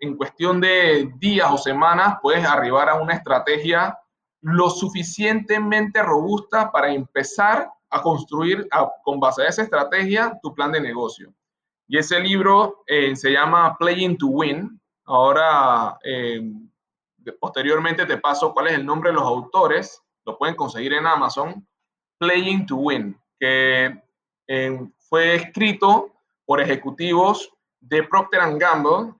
en 0.00 0.16
cuestión 0.16 0.60
de 0.60 1.10
días 1.18 1.50
o 1.50 1.58
semanas 1.58 2.16
puedes 2.22 2.44
arribar 2.46 2.88
a 2.88 2.94
una 2.94 3.14
estrategia 3.14 3.98
lo 4.40 4.70
suficientemente 4.70 6.02
robusta 6.02 6.72
para 6.72 6.92
empezar 6.92 7.73
a 7.94 8.02
construir 8.02 8.68
con 9.04 9.20
base 9.20 9.42
a 9.42 9.48
esa 9.48 9.62
estrategia 9.62 10.36
tu 10.42 10.52
plan 10.52 10.72
de 10.72 10.80
negocio. 10.80 11.32
Y 11.86 11.96
ese 11.96 12.18
libro 12.18 12.82
eh, 12.88 13.14
se 13.14 13.30
llama 13.30 13.76
Playing 13.78 14.18
to 14.18 14.26
Win. 14.26 14.80
Ahora, 15.04 15.96
eh, 16.02 16.42
posteriormente 17.38 18.04
te 18.04 18.18
paso 18.18 18.52
cuál 18.52 18.66
es 18.68 18.74
el 18.74 18.84
nombre 18.84 19.10
de 19.10 19.14
los 19.14 19.22
autores. 19.22 20.02
Lo 20.26 20.36
pueden 20.36 20.56
conseguir 20.56 20.94
en 20.94 21.06
Amazon. 21.06 21.64
Playing 22.18 22.66
to 22.66 22.76
Win, 22.76 23.16
que 23.38 24.02
eh, 24.48 24.88
fue 24.98 25.36
escrito 25.36 26.10
por 26.44 26.60
ejecutivos 26.60 27.48
de 27.80 28.02
Procter 28.02 28.40
Gamble 28.58 29.14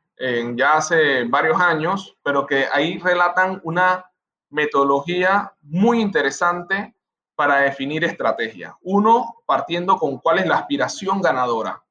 ya 0.56 0.76
hace 0.76 1.24
varios 1.24 1.60
años, 1.60 2.16
pero 2.22 2.46
que 2.46 2.66
ahí 2.72 2.98
relatan 2.98 3.60
una 3.64 4.10
metodología 4.48 5.52
muy 5.60 6.00
interesante 6.00 6.94
para 7.34 7.58
definir 7.58 8.04
estrategia. 8.04 8.76
Uno, 8.82 9.36
partiendo 9.46 9.96
con 9.96 10.18
cuál 10.18 10.38
es 10.38 10.46
la 10.46 10.56
aspiración 10.56 11.20
ganadora. 11.20 11.82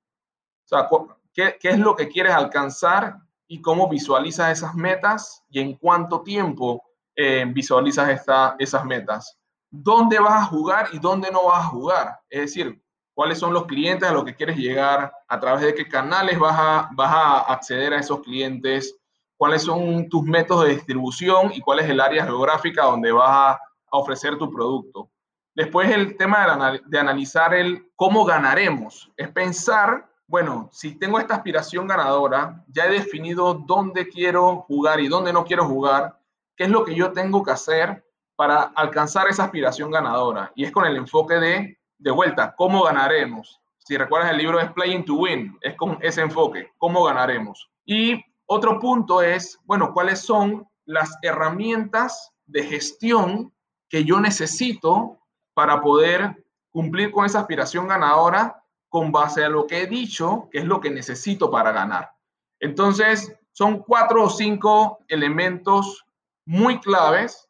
O 0.65 0.67
sea, 0.67 0.87
qué, 1.33 1.57
qué 1.59 1.69
es 1.69 1.79
lo 1.79 1.95
que 1.95 2.07
quieres 2.07 2.33
alcanzar 2.33 3.17
y 3.47 3.61
cómo 3.61 3.89
visualizas 3.89 4.51
esas 4.51 4.73
metas 4.75 5.43
y 5.49 5.59
en 5.59 5.73
cuánto 5.75 6.21
tiempo 6.21 6.83
eh, 7.15 7.45
visualizas 7.47 8.09
esta, 8.09 8.55
esas 8.57 8.85
metas. 8.85 9.37
¿Dónde 9.69 10.19
vas 10.19 10.41
a 10.41 10.45
jugar 10.45 10.87
y 10.93 10.99
dónde 10.99 11.29
no 11.31 11.45
vas 11.45 11.65
a 11.65 11.67
jugar? 11.67 12.19
Es 12.29 12.41
decir, 12.41 12.81
cuáles 13.13 13.37
son 13.37 13.53
los 13.53 13.65
clientes 13.65 14.09
a 14.09 14.13
los 14.13 14.23
que 14.23 14.35
quieres 14.35 14.57
llegar, 14.57 15.13
a 15.27 15.39
través 15.39 15.63
de 15.63 15.75
qué 15.75 15.87
canales 15.87 16.39
vas 16.39 16.55
a, 16.57 16.89
vas 16.95 17.11
a 17.11 17.39
acceder 17.53 17.93
a 17.93 17.99
esos 17.99 18.21
clientes, 18.21 18.95
cuáles 19.37 19.63
son 19.63 20.09
tus 20.09 20.23
métodos 20.23 20.65
de 20.65 20.75
distribución 20.75 21.51
y 21.53 21.61
cuál 21.61 21.79
es 21.79 21.89
el 21.89 21.99
área 21.99 22.25
geográfica 22.25 22.85
donde 22.85 23.11
vas 23.11 23.55
a, 23.55 23.59
ofrecer 23.95 24.39
tu 24.39 24.49
producto. 24.49 25.11
Después 25.55 25.91
el 25.91 26.17
tema 26.17 26.79
de, 26.85 26.99
analizar 26.99 27.53
el 27.53 27.91
cómo 27.95 28.25
ganaremos, 28.25 29.11
es 29.17 29.29
pensar, 29.29 30.09
bueno, 30.27 30.69
si 30.71 30.95
tengo 30.97 31.19
esta 31.19 31.35
aspiración 31.35 31.87
ganadora, 31.87 32.63
ya 32.67 32.85
he 32.85 32.91
definido 32.91 33.53
dónde 33.53 34.07
quiero 34.07 34.61
jugar 34.67 34.99
y 34.99 35.07
dónde 35.07 35.31
no 35.31 35.45
quiero 35.45 35.65
jugar, 35.65 36.19
qué 36.55 36.63
es 36.63 36.69
lo 36.69 36.83
que 36.83 36.95
yo 36.95 37.11
tengo 37.11 37.43
que 37.43 37.51
hacer 37.51 38.03
para 38.35 38.63
alcanzar 38.75 39.27
esa 39.27 39.43
aspiración 39.43 39.91
ganadora. 39.91 40.51
Y 40.55 40.65
es 40.65 40.71
con 40.71 40.85
el 40.85 40.97
enfoque 40.97 41.35
de 41.35 41.77
de 42.03 42.11
vuelta, 42.11 42.53
¿cómo 42.57 42.83
ganaremos? 42.83 43.61
Si 43.77 43.95
recuerdas 43.95 44.31
el 44.31 44.37
libro 44.37 44.59
es 44.59 44.69
Playing 44.73 45.05
to 45.05 45.15
Win, 45.15 45.57
es 45.61 45.75
con 45.75 45.97
ese 46.01 46.21
enfoque, 46.21 46.73
¿cómo 46.77 47.05
ganaremos? 47.05 47.69
Y 47.85 48.21
otro 48.45 48.77
punto 48.77 49.21
es, 49.21 49.57
bueno, 49.63 49.93
¿cuáles 49.93 50.19
son 50.19 50.67
las 50.85 51.17
herramientas 51.21 52.33
de 52.45 52.63
gestión 52.63 53.53
que 53.87 54.03
yo 54.03 54.19
necesito 54.19 55.17
para 55.53 55.81
poder 55.81 56.45
cumplir 56.71 57.11
con 57.11 57.25
esa 57.25 57.39
aspiración 57.39 57.87
ganadora 57.87 58.63
con 58.89 59.11
base 59.11 59.43
a 59.43 59.49
lo 59.49 59.65
que 59.65 59.81
he 59.81 59.87
dicho, 59.87 60.49
que 60.51 60.59
es 60.59 60.65
lo 60.65 60.79
que 60.79 60.89
necesito 60.89 61.49
para 61.49 61.71
ganar? 61.71 62.13
Entonces, 62.59 63.35
son 63.51 63.79
cuatro 63.79 64.23
o 64.23 64.29
cinco 64.29 64.99
elementos 65.07 66.05
muy 66.45 66.79
claves 66.79 67.49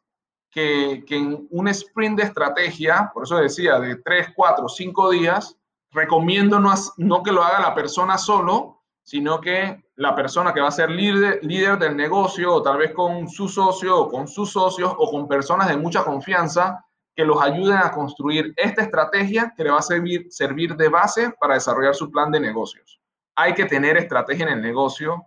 que, 0.50 1.04
en 1.08 1.48
un 1.50 1.68
sprint 1.68 2.18
de 2.18 2.24
estrategia, 2.24 3.10
por 3.12 3.24
eso 3.24 3.36
decía, 3.36 3.80
de 3.80 3.96
3, 3.96 4.28
4, 4.36 4.68
5 4.68 5.10
días, 5.10 5.56
recomiendo 5.90 6.60
no, 6.60 6.72
no 6.96 7.22
que 7.22 7.32
lo 7.32 7.42
haga 7.42 7.60
la 7.60 7.74
persona 7.74 8.18
solo, 8.18 8.82
sino 9.02 9.40
que 9.40 9.84
la 9.96 10.14
persona 10.14 10.54
que 10.54 10.60
va 10.60 10.68
a 10.68 10.72
ser 10.72 10.90
líder, 10.90 11.40
líder 11.42 11.78
del 11.78 11.96
negocio, 11.96 12.54
o 12.54 12.62
tal 12.62 12.78
vez 12.78 12.92
con 12.92 13.28
su 13.28 13.48
socio, 13.48 13.98
o 13.98 14.08
con 14.08 14.28
sus 14.28 14.52
socios, 14.52 14.94
o 14.96 15.10
con 15.10 15.26
personas 15.26 15.68
de 15.68 15.76
mucha 15.76 16.04
confianza, 16.04 16.84
que 17.14 17.24
los 17.24 17.40
ayuden 17.40 17.78
a 17.78 17.92
construir 17.92 18.52
esta 18.56 18.82
estrategia 18.82 19.54
que 19.56 19.64
le 19.64 19.70
va 19.70 19.78
a 19.78 19.82
servir, 19.82 20.26
servir 20.30 20.76
de 20.76 20.88
base 20.88 21.30
para 21.40 21.54
desarrollar 21.54 21.94
su 21.94 22.10
plan 22.10 22.30
de 22.32 22.40
negocios. 22.40 23.00
Hay 23.36 23.54
que 23.54 23.64
tener 23.64 23.96
estrategia 23.96 24.46
en 24.46 24.52
el 24.52 24.62
negocio 24.62 25.26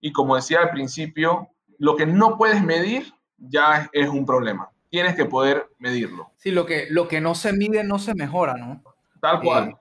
y 0.00 0.12
como 0.12 0.36
decía 0.36 0.60
al 0.60 0.70
principio, 0.70 1.48
lo 1.78 1.96
que 1.96 2.06
no 2.06 2.36
puedes 2.36 2.62
medir 2.62 3.12
ya 3.36 3.88
es 3.92 4.08
un 4.08 4.24
problema. 4.24 4.70
Tienes 4.90 5.16
que 5.16 5.24
poder 5.24 5.68
medirlo. 5.78 6.30
Sí, 6.36 6.52
lo 6.52 6.66
que, 6.66 6.86
lo 6.90 7.08
que 7.08 7.20
no 7.20 7.34
se 7.34 7.52
mide 7.52 7.82
no 7.82 7.98
se 7.98 8.14
mejora, 8.14 8.54
¿no? 8.54 8.82
Tal 9.20 9.40
cual. 9.40 9.68
Eh, 9.70 9.76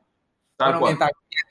tal 0.56 0.80
cual. 0.80 0.98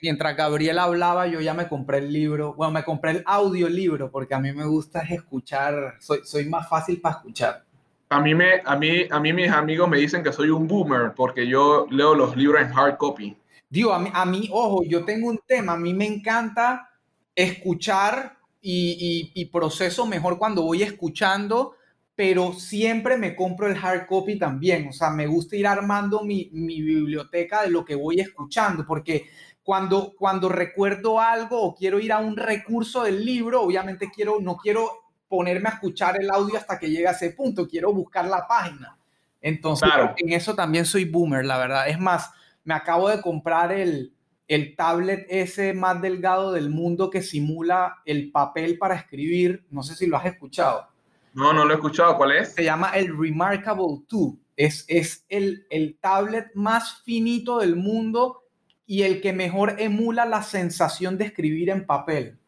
Mientras, 0.00 0.36
Gabriel 0.36 0.78
hablaba, 0.78 1.28
yo 1.28 1.40
ya 1.40 1.54
me 1.54 1.68
compré 1.68 1.98
el 1.98 2.12
libro, 2.12 2.54
bueno, 2.54 2.72
me 2.72 2.82
compré 2.82 3.12
el 3.12 3.22
audiolibro 3.24 4.10
porque 4.10 4.34
a 4.34 4.40
mí 4.40 4.52
me 4.52 4.64
gusta 4.64 5.00
escuchar, 5.00 5.96
soy, 6.00 6.20
soy 6.24 6.48
más 6.48 6.68
fácil 6.68 7.00
para 7.00 7.16
escuchar. 7.16 7.64
A 8.12 8.20
mí, 8.20 8.34
me, 8.34 8.60
a, 8.64 8.76
mí, 8.76 9.06
a 9.10 9.20
mí 9.20 9.32
mis 9.32 9.50
amigos 9.50 9.88
me 9.88 9.98
dicen 9.98 10.22
que 10.22 10.32
soy 10.32 10.50
un 10.50 10.68
boomer 10.68 11.12
porque 11.14 11.46
yo 11.46 11.86
leo 11.90 12.14
los 12.14 12.36
libros 12.36 12.62
en 12.62 12.76
hard 12.76 12.96
copy. 12.96 13.36
Digo, 13.68 13.92
a 13.92 13.98
mí, 13.98 14.10
a 14.12 14.24
mí 14.24 14.48
ojo, 14.52 14.82
yo 14.84 15.04
tengo 15.04 15.28
un 15.28 15.40
tema, 15.46 15.72
a 15.72 15.78
mí 15.78 15.94
me 15.94 16.06
encanta 16.06 16.90
escuchar 17.34 18.36
y, 18.60 19.30
y, 19.34 19.40
y 19.40 19.46
proceso 19.46 20.06
mejor 20.06 20.38
cuando 20.38 20.62
voy 20.62 20.82
escuchando 20.82 21.74
pero 22.14 22.52
siempre 22.52 23.16
me 23.16 23.34
compro 23.34 23.68
el 23.68 23.76
hard 23.76 24.06
copy 24.06 24.38
también. 24.38 24.88
O 24.88 24.92
sea, 24.92 25.10
me 25.10 25.26
gusta 25.26 25.56
ir 25.56 25.66
armando 25.66 26.22
mi, 26.22 26.50
biblioteca 26.52 27.62
de 27.62 27.70
lo 27.70 27.84
que 27.84 27.94
voy 27.94 28.20
escuchando, 28.20 28.84
porque 28.86 29.28
cuando, 29.62 30.12
cuando 30.18 30.48
recuerdo 30.48 31.20
algo 31.20 31.60
o 31.60 31.74
quiero 31.74 32.00
ir 32.00 32.12
a 32.12 32.18
un 32.18 32.36
recurso 32.36 33.04
del 33.04 33.24
libro, 33.24 33.62
obviamente 33.62 34.10
quiero, 34.14 34.40
no 34.40 34.56
quiero 34.56 35.01
ponerme 35.32 35.70
a 35.70 35.72
escuchar 35.72 36.20
el 36.20 36.30
audio 36.30 36.58
hasta 36.58 36.78
que 36.78 36.90
llegue 36.90 37.08
a 37.08 37.12
ese 37.12 37.30
punto, 37.30 37.66
quiero 37.66 37.90
buscar 37.90 38.26
la 38.26 38.46
página. 38.46 38.98
Entonces, 39.40 39.88
en 40.18 40.30
eso 40.30 40.54
también 40.54 40.84
soy 40.84 41.06
boomer, 41.06 41.42
la 41.46 41.56
verdad. 41.56 41.88
Es 41.88 41.98
más, 41.98 42.30
me 42.64 42.74
acabo 42.74 43.08
de 43.08 43.22
comprar 43.22 43.72
el, 43.72 44.12
el 44.46 44.76
tablet 44.76 45.26
ese 45.30 45.72
más 45.72 46.02
delgado 46.02 46.52
del 46.52 46.68
mundo 46.68 47.08
que 47.08 47.22
simula 47.22 48.02
el 48.04 48.30
papel 48.30 48.76
para 48.76 48.94
escribir. 48.94 49.64
No 49.70 49.82
sé 49.82 49.94
si 49.94 50.06
lo 50.06 50.18
has 50.18 50.26
escuchado. 50.26 50.86
No, 51.32 51.54
no 51.54 51.64
lo 51.64 51.72
he 51.72 51.76
escuchado. 51.76 52.18
¿Cuál 52.18 52.32
es? 52.32 52.52
Se 52.52 52.62
llama 52.62 52.90
el 52.90 53.16
Remarkable 53.18 54.04
2. 54.10 54.34
Es, 54.54 54.84
es 54.86 55.24
el, 55.30 55.66
el 55.70 55.96
tablet 55.98 56.50
más 56.54 57.00
finito 57.04 57.60
del 57.60 57.74
mundo 57.74 58.42
y 58.84 59.04
el 59.04 59.22
que 59.22 59.32
mejor 59.32 59.76
emula 59.78 60.26
la 60.26 60.42
sensación 60.42 61.16
de 61.16 61.24
escribir 61.24 61.70
en 61.70 61.86
papel. 61.86 62.38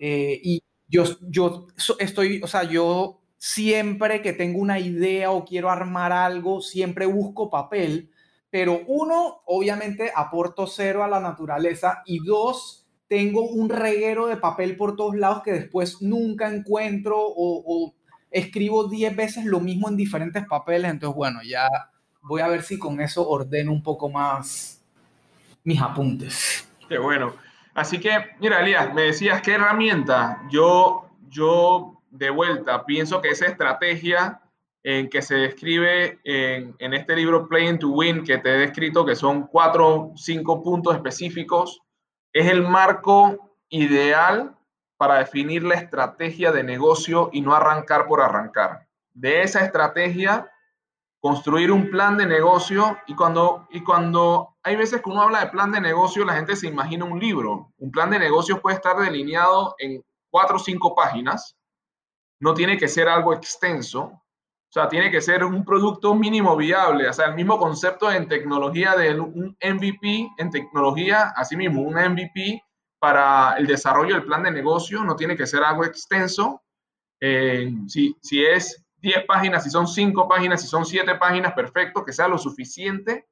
Eh, 0.00 0.40
y 0.42 0.62
yo, 0.88 1.04
yo 1.22 1.66
estoy, 1.98 2.40
o 2.42 2.46
sea, 2.46 2.64
yo 2.64 3.20
siempre 3.36 4.22
que 4.22 4.32
tengo 4.32 4.58
una 4.58 4.78
idea 4.78 5.30
o 5.30 5.44
quiero 5.44 5.70
armar 5.70 6.12
algo, 6.12 6.60
siempre 6.60 7.06
busco 7.06 7.50
papel, 7.50 8.10
pero 8.50 8.80
uno, 8.86 9.42
obviamente 9.46 10.10
aporto 10.14 10.66
cero 10.66 11.04
a 11.04 11.08
la 11.08 11.20
naturaleza 11.20 12.02
y 12.06 12.24
dos, 12.24 12.86
tengo 13.06 13.48
un 13.48 13.68
reguero 13.68 14.26
de 14.26 14.36
papel 14.36 14.76
por 14.76 14.96
todos 14.96 15.16
lados 15.16 15.42
que 15.42 15.52
después 15.52 16.02
nunca 16.02 16.52
encuentro 16.52 17.16
o, 17.18 17.62
o 17.66 17.94
escribo 18.30 18.88
10 18.88 19.16
veces 19.16 19.44
lo 19.44 19.60
mismo 19.60 19.88
en 19.88 19.96
diferentes 19.96 20.46
papeles, 20.46 20.90
entonces 20.90 21.16
bueno, 21.16 21.40
ya 21.42 21.68
voy 22.22 22.42
a 22.42 22.48
ver 22.48 22.62
si 22.62 22.78
con 22.78 23.00
eso 23.00 23.28
ordeno 23.28 23.72
un 23.72 23.82
poco 23.82 24.08
más 24.08 24.82
mis 25.64 25.80
apuntes. 25.80 26.68
Qué 26.88 26.98
bueno. 26.98 27.47
Así 27.78 28.00
que, 28.00 28.10
mira, 28.40 28.60
Elías, 28.60 28.92
me 28.92 29.02
decías, 29.02 29.40
¿qué 29.40 29.52
herramienta? 29.52 30.42
Yo, 30.50 31.08
yo 31.28 32.02
de 32.10 32.28
vuelta 32.28 32.84
pienso 32.84 33.20
que 33.20 33.28
esa 33.28 33.46
estrategia 33.46 34.40
en 34.82 35.08
que 35.08 35.22
se 35.22 35.36
describe 35.36 36.18
en, 36.24 36.74
este 36.92 37.14
libro 37.14 37.46
Playing 37.46 37.78
to 37.78 37.90
Win, 37.90 38.24
que 38.24 38.38
te 38.38 38.52
he 38.52 38.58
descrito, 38.58 39.06
que 39.06 39.14
son 39.14 39.46
cuatro, 39.46 40.10
cinco 40.16 40.60
puntos 40.60 40.96
específicos, 40.96 41.80
es 42.32 42.50
el 42.50 42.62
marco 42.62 43.52
ideal 43.68 44.56
para 44.96 45.18
definir 45.20 45.62
la 45.62 45.76
estrategia 45.76 46.50
de 46.50 46.64
negocio 46.64 47.30
y 47.32 47.42
no 47.42 47.54
arrancar 47.54 48.08
por 48.08 48.20
arrancar. 48.20 48.88
De 49.14 49.42
esa 49.42 49.64
estrategia, 49.64 50.50
construir 51.20 51.70
un 51.70 51.90
plan 51.90 52.16
de 52.16 52.26
negocio 52.26 52.98
y 53.06 53.14
cuando, 53.14 53.68
y 53.70 53.84
cuando 53.84 54.56
hay 54.68 54.76
veces 54.76 55.00
que 55.00 55.08
uno 55.08 55.22
habla 55.22 55.40
de 55.40 55.50
plan 55.50 55.72
de 55.72 55.80
negocio, 55.80 56.26
la 56.26 56.34
gente 56.34 56.54
se 56.54 56.66
imagina 56.66 57.06
un 57.06 57.18
libro. 57.18 57.72
Un 57.78 57.90
plan 57.90 58.10
de 58.10 58.18
negocio 58.18 58.60
puede 58.60 58.76
estar 58.76 58.98
delineado 58.98 59.74
en 59.78 60.04
cuatro 60.30 60.56
o 60.56 60.58
cinco 60.58 60.94
páginas. 60.94 61.56
No 62.38 62.52
tiene 62.52 62.76
que 62.76 62.86
ser 62.86 63.08
algo 63.08 63.32
extenso. 63.32 64.00
O 64.02 64.70
sea, 64.70 64.86
tiene 64.86 65.10
que 65.10 65.22
ser 65.22 65.42
un 65.42 65.64
producto 65.64 66.14
mínimo 66.14 66.54
viable. 66.54 67.08
O 67.08 67.12
sea, 67.14 67.28
el 67.28 67.34
mismo 67.34 67.58
concepto 67.58 68.12
en 68.12 68.28
tecnología 68.28 68.94
de 68.94 69.18
un 69.18 69.56
MVP, 69.58 70.28
en 70.36 70.50
tecnología, 70.50 71.32
así 71.34 71.56
mismo, 71.56 71.80
un 71.80 71.94
MVP 71.94 72.62
para 72.98 73.54
el 73.56 73.66
desarrollo 73.66 74.16
del 74.16 74.26
plan 74.26 74.42
de 74.42 74.50
negocio, 74.50 75.02
no 75.02 75.16
tiene 75.16 75.34
que 75.34 75.46
ser 75.46 75.62
algo 75.62 75.86
extenso. 75.86 76.62
Eh, 77.20 77.72
si, 77.86 78.14
si 78.20 78.44
es 78.44 78.84
10 78.98 79.24
páginas, 79.24 79.64
si 79.64 79.70
son 79.70 79.88
5 79.88 80.28
páginas, 80.28 80.60
si 80.60 80.68
son 80.68 80.84
7 80.84 81.14
páginas, 81.14 81.54
perfecto, 81.54 82.04
que 82.04 82.12
sea 82.12 82.28
lo 82.28 82.36
suficiente 82.36 83.26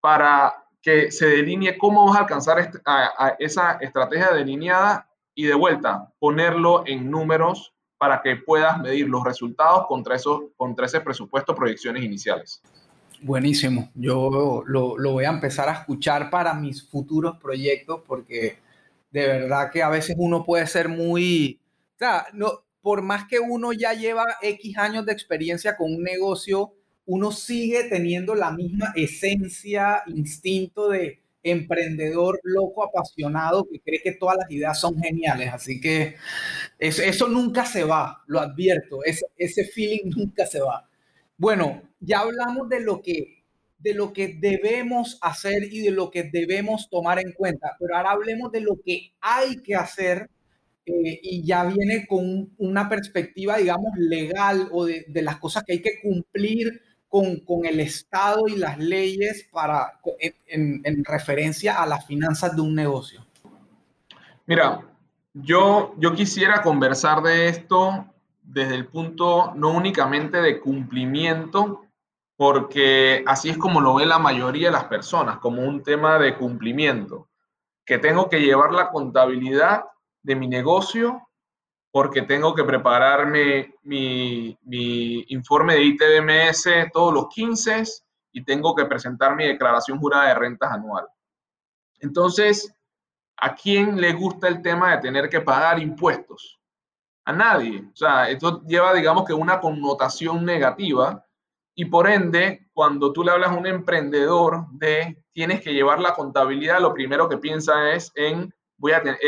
para 0.00 0.61
que 0.82 1.12
se 1.12 1.26
delinee 1.26 1.78
cómo 1.78 2.06
vas 2.06 2.16
a 2.16 2.20
alcanzar 2.20 2.70
a, 2.84 3.36
esa 3.38 3.78
estrategia 3.80 4.32
delineada 4.32 5.08
y 5.34 5.44
de 5.44 5.54
vuelta 5.54 6.12
ponerlo 6.18 6.84
en 6.86 7.10
números 7.10 7.72
para 7.96 8.20
que 8.20 8.36
puedas 8.36 8.80
medir 8.80 9.08
los 9.08 9.22
resultados 9.22 9.86
contra, 9.86 10.16
esos, 10.16 10.42
contra 10.56 10.86
ese 10.86 11.00
presupuesto, 11.00 11.54
proyecciones 11.54 12.02
iniciales. 12.02 12.60
Buenísimo. 13.20 13.90
Yo 13.94 14.64
lo, 14.66 14.98
lo 14.98 15.12
voy 15.12 15.24
a 15.24 15.30
empezar 15.30 15.68
a 15.68 15.74
escuchar 15.74 16.28
para 16.28 16.52
mis 16.52 16.86
futuros 16.90 17.38
proyectos 17.38 18.02
porque 18.04 18.58
de 19.12 19.26
verdad 19.26 19.70
que 19.70 19.82
a 19.82 19.88
veces 19.88 20.16
uno 20.18 20.44
puede 20.44 20.66
ser 20.66 20.88
muy, 20.88 21.60
o 21.94 21.98
sea, 21.98 22.26
no, 22.32 22.64
por 22.80 23.02
más 23.02 23.28
que 23.28 23.38
uno 23.38 23.72
ya 23.72 23.92
lleva 23.92 24.24
X 24.42 24.76
años 24.76 25.06
de 25.06 25.12
experiencia 25.12 25.76
con 25.76 25.94
un 25.94 26.02
negocio, 26.02 26.74
uno 27.06 27.32
sigue 27.32 27.84
teniendo 27.84 28.34
la 28.34 28.52
misma 28.52 28.92
esencia, 28.96 30.02
instinto 30.06 30.88
de 30.88 31.20
emprendedor 31.42 32.40
loco, 32.44 32.84
apasionado, 32.84 33.66
que 33.68 33.80
cree 33.80 34.00
que 34.02 34.12
todas 34.12 34.36
las 34.38 34.50
ideas 34.50 34.80
son 34.80 34.98
geniales. 35.00 35.52
Así 35.52 35.80
que 35.80 36.16
eso, 36.78 37.02
eso 37.02 37.28
nunca 37.28 37.66
se 37.66 37.84
va, 37.84 38.22
lo 38.26 38.40
advierto, 38.40 39.04
ese, 39.04 39.26
ese 39.36 39.64
feeling 39.64 40.10
nunca 40.16 40.46
se 40.46 40.60
va. 40.60 40.88
Bueno, 41.36 41.82
ya 42.00 42.20
hablamos 42.20 42.68
de 42.68 42.80
lo 42.80 43.02
que 43.02 43.38
de 43.78 43.94
lo 43.94 44.12
que 44.12 44.28
debemos 44.28 45.18
hacer 45.22 45.64
y 45.64 45.80
de 45.80 45.90
lo 45.90 46.08
que 46.12 46.22
debemos 46.22 46.88
tomar 46.88 47.18
en 47.18 47.32
cuenta, 47.32 47.76
pero 47.80 47.96
ahora 47.96 48.12
hablemos 48.12 48.52
de 48.52 48.60
lo 48.60 48.80
que 48.84 49.12
hay 49.20 49.60
que 49.60 49.74
hacer 49.74 50.30
eh, 50.86 51.20
y 51.22 51.44
ya 51.44 51.64
viene 51.64 52.06
con 52.06 52.52
una 52.58 52.88
perspectiva, 52.88 53.56
digamos, 53.56 53.92
legal 53.96 54.68
o 54.72 54.84
de, 54.84 55.04
de 55.08 55.22
las 55.22 55.38
cosas 55.38 55.64
que 55.64 55.74
hay 55.74 55.82
que 55.82 56.00
cumplir 56.00 56.80
con, 57.12 57.40
con, 57.40 57.66
el 57.66 57.78
Estado 57.78 58.48
y 58.48 58.56
las 58.56 58.78
leyes 58.78 59.46
para, 59.52 60.00
en, 60.18 60.80
en, 60.82 61.04
referencia 61.04 61.82
a 61.82 61.86
las 61.86 62.06
finanzas 62.06 62.56
de 62.56 62.62
un 62.62 62.74
negocio. 62.74 63.20
Mira, 64.46 64.80
yo, 65.34 65.94
yo 65.98 66.14
quisiera 66.14 66.62
conversar 66.62 67.22
de 67.22 67.48
esto 67.48 68.06
desde 68.42 68.76
el 68.76 68.86
punto 68.86 69.52
no 69.54 69.72
únicamente 69.72 70.40
de 70.40 70.58
cumplimiento, 70.58 71.84
porque 72.34 73.22
así 73.26 73.50
es 73.50 73.58
como 73.58 73.82
lo 73.82 73.96
ve 73.96 74.06
la 74.06 74.18
mayoría 74.18 74.68
de 74.68 74.72
las 74.72 74.84
personas, 74.84 75.36
como 75.36 75.60
un 75.60 75.82
tema 75.82 76.18
de 76.18 76.38
cumplimiento, 76.38 77.28
que 77.84 77.98
tengo 77.98 78.30
que 78.30 78.40
llevar 78.40 78.72
la 78.72 78.88
contabilidad 78.88 79.84
de 80.22 80.34
mi 80.34 80.48
negocio 80.48 81.28
porque 81.92 82.22
tengo 82.22 82.54
que 82.54 82.64
prepararme 82.64 83.74
mi, 83.82 84.58
mi 84.62 85.24
informe 85.28 85.74
de 85.74 85.84
ITBMS 85.84 86.90
todos 86.92 87.12
los 87.12 87.28
15 87.28 87.84
y 88.32 88.42
tengo 88.44 88.74
que 88.74 88.86
presentar 88.86 89.36
mi 89.36 89.46
declaración 89.46 89.98
jurada 89.98 90.28
de 90.28 90.34
rentas 90.34 90.72
anual. 90.72 91.06
Entonces, 92.00 92.74
¿a 93.36 93.54
quién 93.54 94.00
le 94.00 94.14
gusta 94.14 94.48
el 94.48 94.62
tema 94.62 94.92
de 94.92 95.02
tener 95.02 95.28
que 95.28 95.42
pagar 95.42 95.78
impuestos? 95.78 96.58
A 97.26 97.32
nadie. 97.32 97.84
O 97.92 97.96
sea, 97.96 98.28
esto 98.28 98.62
lleva, 98.64 98.94
digamos 98.94 99.24
que 99.26 99.34
una 99.34 99.60
connotación 99.60 100.44
negativa 100.44 101.24
y 101.74 101.84
por 101.86 102.08
ende, 102.08 102.68
cuando 102.72 103.12
tú 103.12 103.22
le 103.22 103.32
hablas 103.32 103.50
a 103.50 103.56
un 103.56 103.66
emprendedor 103.66 104.66
de 104.72 105.22
tienes 105.32 105.60
que 105.60 105.72
llevar 105.72 106.00
la 106.00 106.14
contabilidad, 106.14 106.80
lo 106.80 106.92
primero 106.92 107.28
que 107.28 107.38
piensa 107.38 107.92
es 107.92 108.12
en 108.14 108.52
voy 108.76 108.92
a 108.92 109.02
tener, 109.02 109.18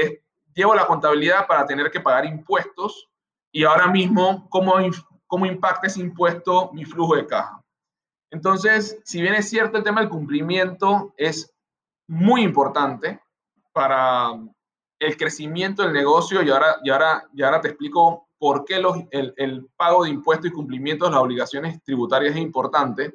llevo 0.54 0.74
la 0.74 0.86
contabilidad 0.86 1.46
para 1.46 1.66
tener 1.66 1.90
que 1.90 2.00
pagar 2.00 2.24
impuestos 2.26 3.08
y 3.52 3.64
ahora 3.64 3.86
mismo, 3.86 4.48
¿cómo, 4.50 4.74
cómo 5.26 5.46
impacta 5.46 5.86
ese 5.86 6.00
impuesto 6.00 6.70
mi 6.72 6.84
flujo 6.84 7.16
de 7.16 7.26
caja? 7.26 7.60
Entonces, 8.30 9.00
si 9.04 9.22
bien 9.22 9.34
es 9.34 9.48
cierto 9.48 9.78
el 9.78 9.84
tema 9.84 10.00
del 10.00 10.10
cumplimiento 10.10 11.14
es 11.16 11.54
muy 12.08 12.42
importante 12.42 13.20
para 13.72 14.32
el 14.98 15.16
crecimiento 15.16 15.82
del 15.82 15.92
negocio 15.92 16.42
y 16.42 16.50
ahora, 16.50 16.76
y 16.82 16.90
ahora, 16.90 17.28
y 17.32 17.42
ahora 17.42 17.60
te 17.60 17.68
explico 17.68 18.28
por 18.38 18.64
qué 18.64 18.78
los, 18.78 18.96
el, 19.10 19.32
el, 19.36 19.68
pago 19.76 20.04
de 20.04 20.10
impuestos 20.10 20.50
y 20.50 20.52
cumplimiento 20.52 21.04
de 21.04 21.12
las 21.12 21.20
obligaciones 21.20 21.82
tributarias 21.82 22.34
es 22.34 22.40
importante, 22.40 23.14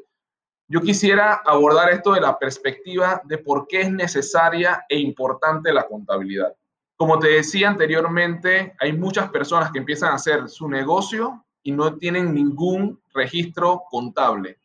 yo 0.67 0.81
quisiera 0.81 1.41
abordar 1.45 1.89
esto 1.89 2.13
de 2.13 2.21
la 2.21 2.37
perspectiva 2.37 3.21
de 3.25 3.39
por 3.39 3.67
qué 3.67 3.81
es 3.81 3.91
necesaria 3.91 4.85
e 4.87 4.99
importante 4.99 5.73
la 5.73 5.87
contabilidad. 5.87 6.55
Como 6.99 7.17
te 7.17 7.29
decía 7.29 7.69
anteriormente, 7.69 8.75
hay 8.77 8.91
muchas 8.91 9.29
personas 9.29 9.71
que 9.71 9.77
empiezan 9.79 10.11
a 10.11 10.15
hacer 10.15 10.49
su 10.49 10.67
negocio 10.67 11.45
y 11.63 11.71
no 11.71 11.95
tienen 11.95 12.33
ningún 12.33 13.01
registro 13.13 13.83
contable. 13.89 14.59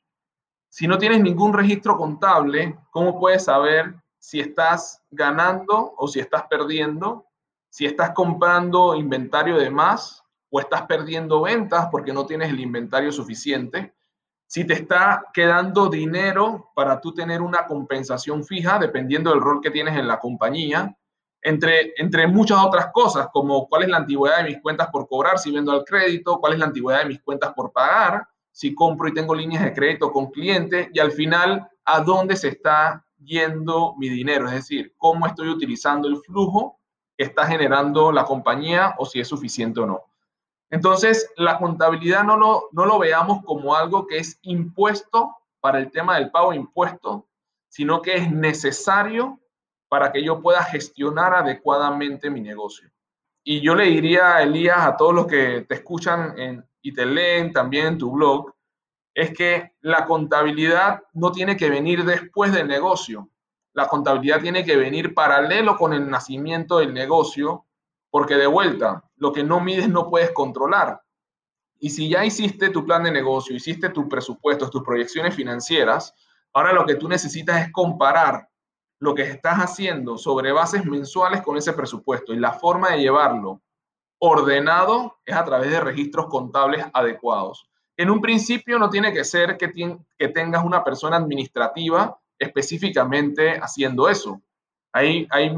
Si 0.68 0.88
no 0.88 0.98
tienes 0.98 1.20
ningún 1.20 1.52
registro 1.52 1.96
contable, 1.96 2.76
¿cómo 2.90 3.20
puedes 3.20 3.44
saber 3.44 3.94
si 4.18 4.40
estás 4.40 5.00
ganando 5.12 5.94
o 5.96 6.08
si 6.08 6.18
estás 6.18 6.42
perdiendo? 6.50 7.24
Si 7.70 7.86
estás 7.86 8.10
comprando 8.10 8.96
inventario 8.96 9.56
de 9.56 9.70
más 9.70 10.24
o 10.50 10.58
estás 10.58 10.82
perdiendo 10.86 11.42
ventas 11.42 11.86
porque 11.88 12.12
no 12.12 12.26
tienes 12.26 12.50
el 12.50 12.58
inventario 12.58 13.12
suficiente. 13.12 13.94
Si 14.48 14.64
te 14.64 14.74
está 14.74 15.24
quedando 15.32 15.88
dinero 15.88 16.72
para 16.74 17.00
tú 17.00 17.14
tener 17.14 17.42
una 17.42 17.64
compensación 17.64 18.42
fija, 18.42 18.80
dependiendo 18.80 19.30
del 19.30 19.40
rol 19.40 19.60
que 19.60 19.70
tienes 19.70 19.96
en 19.96 20.08
la 20.08 20.18
compañía 20.18 20.96
entre, 21.44 21.92
entre 21.98 22.26
muchas 22.26 22.58
otras 22.64 22.90
cosas, 22.90 23.28
como 23.30 23.68
cuál 23.68 23.82
es 23.82 23.88
la 23.90 23.98
antigüedad 23.98 24.38
de 24.38 24.50
mis 24.50 24.62
cuentas 24.62 24.88
por 24.90 25.06
cobrar 25.06 25.38
si 25.38 25.52
vendo 25.52 25.72
al 25.72 25.84
crédito, 25.84 26.40
cuál 26.40 26.54
es 26.54 26.58
la 26.58 26.64
antigüedad 26.64 27.00
de 27.00 27.10
mis 27.10 27.20
cuentas 27.20 27.52
por 27.52 27.70
pagar, 27.70 28.26
si 28.50 28.74
compro 28.74 29.08
y 29.08 29.14
tengo 29.14 29.34
líneas 29.34 29.62
de 29.62 29.74
crédito 29.74 30.10
con 30.10 30.30
clientes, 30.30 30.88
y 30.92 30.98
al 30.98 31.12
final, 31.12 31.68
a 31.84 32.00
dónde 32.00 32.34
se 32.36 32.48
está 32.48 33.04
yendo 33.22 33.94
mi 33.98 34.08
dinero, 34.08 34.46
es 34.46 34.54
decir, 34.54 34.94
cómo 34.96 35.26
estoy 35.26 35.48
utilizando 35.48 36.08
el 36.08 36.16
flujo 36.16 36.80
que 37.16 37.24
está 37.24 37.46
generando 37.46 38.10
la 38.10 38.24
compañía 38.24 38.94
o 38.96 39.04
si 39.04 39.20
es 39.20 39.28
suficiente 39.28 39.80
o 39.80 39.86
no. 39.86 40.02
Entonces, 40.70 41.30
la 41.36 41.58
contabilidad 41.58 42.24
no 42.24 42.38
lo, 42.38 42.68
no 42.72 42.86
lo 42.86 42.98
veamos 42.98 43.44
como 43.44 43.74
algo 43.74 44.06
que 44.06 44.16
es 44.18 44.38
impuesto 44.42 45.36
para 45.60 45.78
el 45.78 45.90
tema 45.90 46.16
del 46.16 46.30
pago 46.30 46.50
de 46.50 46.56
impuestos, 46.56 47.22
sino 47.68 48.00
que 48.00 48.14
es 48.14 48.32
necesario 48.32 49.40
para 49.94 50.10
que 50.10 50.24
yo 50.24 50.42
pueda 50.42 50.60
gestionar 50.64 51.32
adecuadamente 51.34 52.28
mi 52.28 52.40
negocio. 52.40 52.90
Y 53.44 53.60
yo 53.60 53.76
le 53.76 53.84
diría, 53.84 54.42
Elías, 54.42 54.84
a 54.84 54.96
todos 54.96 55.14
los 55.14 55.28
que 55.28 55.64
te 55.68 55.74
escuchan 55.76 56.34
y 56.82 56.92
te 56.92 57.06
leen 57.06 57.52
también 57.52 57.86
en 57.86 57.98
tu 57.98 58.10
blog, 58.10 58.52
es 59.14 59.32
que 59.32 59.76
la 59.82 60.04
contabilidad 60.04 61.04
no 61.12 61.30
tiene 61.30 61.56
que 61.56 61.70
venir 61.70 62.04
después 62.04 62.52
del 62.52 62.66
negocio. 62.66 63.30
La 63.72 63.86
contabilidad 63.86 64.40
tiene 64.40 64.64
que 64.64 64.76
venir 64.76 65.14
paralelo 65.14 65.76
con 65.76 65.92
el 65.92 66.10
nacimiento 66.10 66.78
del 66.78 66.92
negocio, 66.92 67.64
porque 68.10 68.34
de 68.34 68.48
vuelta, 68.48 69.04
lo 69.14 69.32
que 69.32 69.44
no 69.44 69.60
mides 69.60 69.88
no 69.88 70.10
puedes 70.10 70.32
controlar. 70.32 71.02
Y 71.78 71.90
si 71.90 72.08
ya 72.08 72.24
hiciste 72.24 72.70
tu 72.70 72.84
plan 72.84 73.04
de 73.04 73.12
negocio, 73.12 73.54
hiciste 73.54 73.90
tus 73.90 74.06
presupuestos, 74.06 74.72
tus 74.72 74.82
proyecciones 74.82 75.36
financieras, 75.36 76.12
ahora 76.52 76.72
lo 76.72 76.84
que 76.84 76.96
tú 76.96 77.08
necesitas 77.08 77.64
es 77.64 77.70
comparar 77.70 78.48
lo 79.04 79.14
que 79.14 79.22
estás 79.22 79.58
haciendo 79.58 80.16
sobre 80.16 80.50
bases 80.50 80.86
mensuales 80.86 81.42
con 81.42 81.58
ese 81.58 81.74
presupuesto 81.74 82.32
y 82.32 82.38
la 82.38 82.52
forma 82.52 82.92
de 82.92 83.00
llevarlo 83.00 83.60
ordenado 84.18 85.18
es 85.26 85.36
a 85.36 85.44
través 85.44 85.70
de 85.70 85.78
registros 85.78 86.26
contables 86.28 86.86
adecuados. 86.90 87.68
En 87.98 88.08
un 88.08 88.22
principio 88.22 88.78
no 88.78 88.88
tiene 88.88 89.12
que 89.12 89.22
ser 89.22 89.58
que, 89.58 89.68
tengas 90.30 90.64
una 90.64 90.82
persona 90.82 91.18
administrativa 91.18 92.18
específicamente 92.38 93.58
haciendo 93.58 94.08
eso. 94.08 94.40
Hay, 94.90 95.28
hay, 95.30 95.54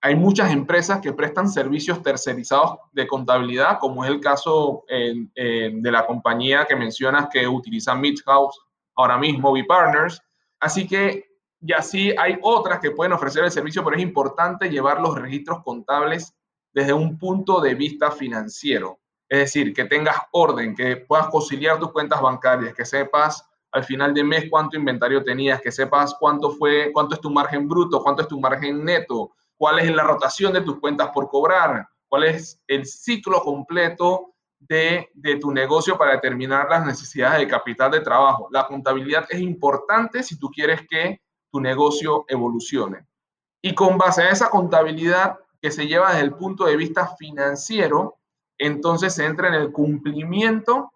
hay 0.00 0.16
muchas 0.16 0.50
empresas 0.50 1.02
que 1.02 1.12
prestan 1.12 1.50
servicios 1.50 2.02
tercerizados 2.02 2.78
de 2.92 3.06
contabilidad, 3.06 3.78
como 3.78 4.06
es 4.06 4.10
el 4.10 4.20
caso 4.20 4.84
de 4.88 5.90
la 5.92 6.06
compañía 6.06 6.64
que 6.64 6.74
mencionas 6.74 7.28
que 7.30 7.46
utiliza 7.46 7.94
Midhouse 7.94 8.58
ahora 8.94 9.18
mismo, 9.18 9.52
B-Partners. 9.52 10.22
Así 10.60 10.88
que 10.88 11.25
y 11.66 11.72
así 11.72 12.14
hay 12.16 12.38
otras 12.42 12.78
que 12.78 12.92
pueden 12.92 13.12
ofrecer 13.12 13.44
el 13.44 13.50
servicio, 13.50 13.82
pero 13.82 13.96
es 13.96 14.02
importante 14.02 14.70
llevar 14.70 15.00
los 15.00 15.18
registros 15.18 15.64
contables 15.64 16.32
desde 16.72 16.92
un 16.92 17.18
punto 17.18 17.60
de 17.60 17.74
vista 17.74 18.12
financiero. 18.12 19.00
Es 19.28 19.38
decir, 19.40 19.74
que 19.74 19.86
tengas 19.86 20.16
orden, 20.30 20.76
que 20.76 20.96
puedas 20.96 21.26
conciliar 21.26 21.80
tus 21.80 21.90
cuentas 21.90 22.22
bancarias, 22.22 22.72
que 22.72 22.84
sepas 22.84 23.44
al 23.72 23.82
final 23.82 24.14
de 24.14 24.22
mes 24.22 24.46
cuánto 24.48 24.76
inventario 24.76 25.24
tenías, 25.24 25.60
que 25.60 25.72
sepas 25.72 26.14
cuánto 26.20 26.52
fue, 26.52 26.92
cuánto 26.92 27.16
es 27.16 27.20
tu 27.20 27.30
margen 27.30 27.68
bruto, 27.68 28.00
cuánto 28.00 28.22
es 28.22 28.28
tu 28.28 28.38
margen 28.38 28.84
neto, 28.84 29.32
cuál 29.56 29.80
es 29.80 29.92
la 29.92 30.04
rotación 30.04 30.52
de 30.52 30.60
tus 30.60 30.78
cuentas 30.78 31.10
por 31.12 31.28
cobrar, 31.28 31.88
cuál 32.08 32.24
es 32.24 32.62
el 32.68 32.86
ciclo 32.86 33.42
completo 33.42 34.34
de, 34.60 35.10
de, 35.14 35.36
tu 35.36 35.50
negocio 35.50 35.98
para 35.98 36.12
determinar 36.12 36.68
las 36.70 36.86
necesidades 36.86 37.40
de 37.40 37.48
capital 37.48 37.90
de 37.90 38.00
trabajo. 38.00 38.48
La 38.52 38.68
contabilidad 38.68 39.26
es 39.28 39.40
importante 39.40 40.22
si 40.22 40.38
tú 40.38 40.48
quieres 40.50 40.86
que 40.88 41.20
tu 41.50 41.60
negocio 41.60 42.24
evolucione. 42.28 43.06
Y 43.62 43.74
con 43.74 43.98
base 43.98 44.22
a 44.22 44.30
esa 44.30 44.50
contabilidad 44.50 45.38
que 45.60 45.70
se 45.70 45.86
lleva 45.86 46.10
desde 46.12 46.24
el 46.24 46.34
punto 46.34 46.66
de 46.66 46.76
vista 46.76 47.16
financiero, 47.16 48.18
entonces 48.58 49.14
se 49.14 49.24
entra 49.24 49.48
en 49.48 49.54
el 49.54 49.72
cumplimiento 49.72 50.92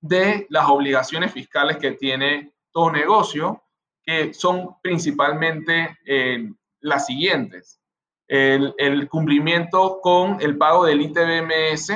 de 0.00 0.46
las 0.50 0.68
obligaciones 0.68 1.32
fiscales 1.32 1.78
que 1.78 1.92
tiene 1.92 2.52
todo 2.72 2.90
negocio, 2.90 3.62
que 4.04 4.34
son 4.34 4.76
principalmente 4.82 5.98
eh, 6.04 6.50
las 6.80 7.06
siguientes. 7.06 7.80
El, 8.28 8.74
el, 8.78 9.08
cumplimiento 9.08 10.00
con 10.02 10.40
el 10.40 10.58
pago 10.58 10.84
del 10.84 11.00
ITBMS, 11.00 11.92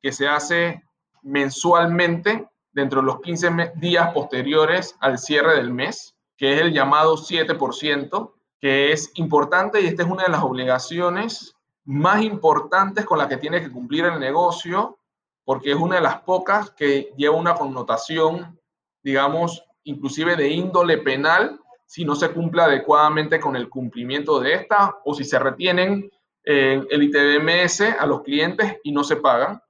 que 0.00 0.12
se 0.12 0.28
hace 0.28 0.82
mensualmente 1.22 2.48
dentro 2.72 3.00
de 3.00 3.06
los 3.06 3.20
15 3.20 3.72
días 3.76 4.12
posteriores 4.12 4.96
al 5.00 5.18
cierre 5.18 5.56
del 5.56 5.72
mes 5.72 6.11
que 6.42 6.54
es 6.54 6.60
el 6.60 6.72
llamado 6.72 7.16
7%, 7.16 8.32
que 8.60 8.90
es 8.90 9.12
importante 9.14 9.80
y 9.80 9.86
esta 9.86 10.02
es 10.02 10.08
una 10.08 10.24
de 10.24 10.32
las 10.32 10.42
obligaciones 10.42 11.54
más 11.84 12.20
importantes 12.22 13.04
con 13.04 13.18
las 13.18 13.28
que 13.28 13.36
tiene 13.36 13.60
que 13.60 13.70
cumplir 13.70 14.06
el 14.06 14.18
negocio, 14.18 14.98
porque 15.44 15.70
es 15.70 15.76
una 15.76 15.94
de 15.94 16.02
las 16.02 16.22
pocas 16.22 16.72
que 16.72 17.12
lleva 17.16 17.36
una 17.36 17.54
connotación 17.54 18.58
digamos, 19.04 19.64
inclusive 19.84 20.34
de 20.34 20.48
índole 20.48 20.98
penal, 20.98 21.60
si 21.86 22.04
no 22.04 22.16
se 22.16 22.32
cumple 22.32 22.62
adecuadamente 22.62 23.38
con 23.38 23.54
el 23.54 23.68
cumplimiento 23.68 24.40
de 24.40 24.54
esta 24.54 24.98
o 25.04 25.14
si 25.14 25.22
se 25.22 25.38
retienen 25.38 26.10
eh, 26.44 26.82
el 26.90 27.02
ITBMS 27.04 27.82
a 28.00 28.04
los 28.04 28.22
clientes 28.22 28.78
y 28.82 28.90
no 28.90 29.04
se 29.04 29.14
pagan. 29.14 29.62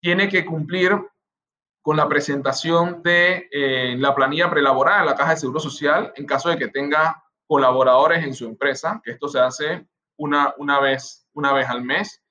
Tiene 0.00 0.30
que 0.30 0.46
cumplir 0.46 0.96
con 1.82 1.96
la 1.96 2.08
presentación 2.08 3.02
de 3.02 3.48
eh, 3.50 3.96
la 3.98 4.14
planilla 4.14 4.50
prelaborada 4.50 5.00
en 5.00 5.06
la 5.06 5.16
Caja 5.16 5.30
de 5.30 5.40
Seguro 5.40 5.60
Social 5.60 6.12
en 6.16 6.26
caso 6.26 6.50
de 6.50 6.58
que 6.58 6.68
tenga 6.68 7.22
colaboradores 7.46 8.24
en 8.24 8.34
su 8.34 8.44
empresa, 8.46 9.00
que 9.02 9.12
esto 9.12 9.28
se 9.28 9.40
hace 9.40 9.86
una, 10.16 10.54
una, 10.58 10.78
vez, 10.78 11.26
una 11.32 11.52
vez 11.52 11.68
al 11.68 11.82
mes. 11.82 12.22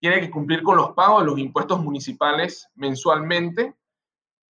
Tiene 0.00 0.20
que 0.20 0.30
cumplir 0.30 0.62
con 0.62 0.76
los 0.76 0.92
pagos 0.92 1.22
de 1.22 1.30
los 1.30 1.38
impuestos 1.38 1.80
municipales 1.80 2.68
mensualmente 2.74 3.74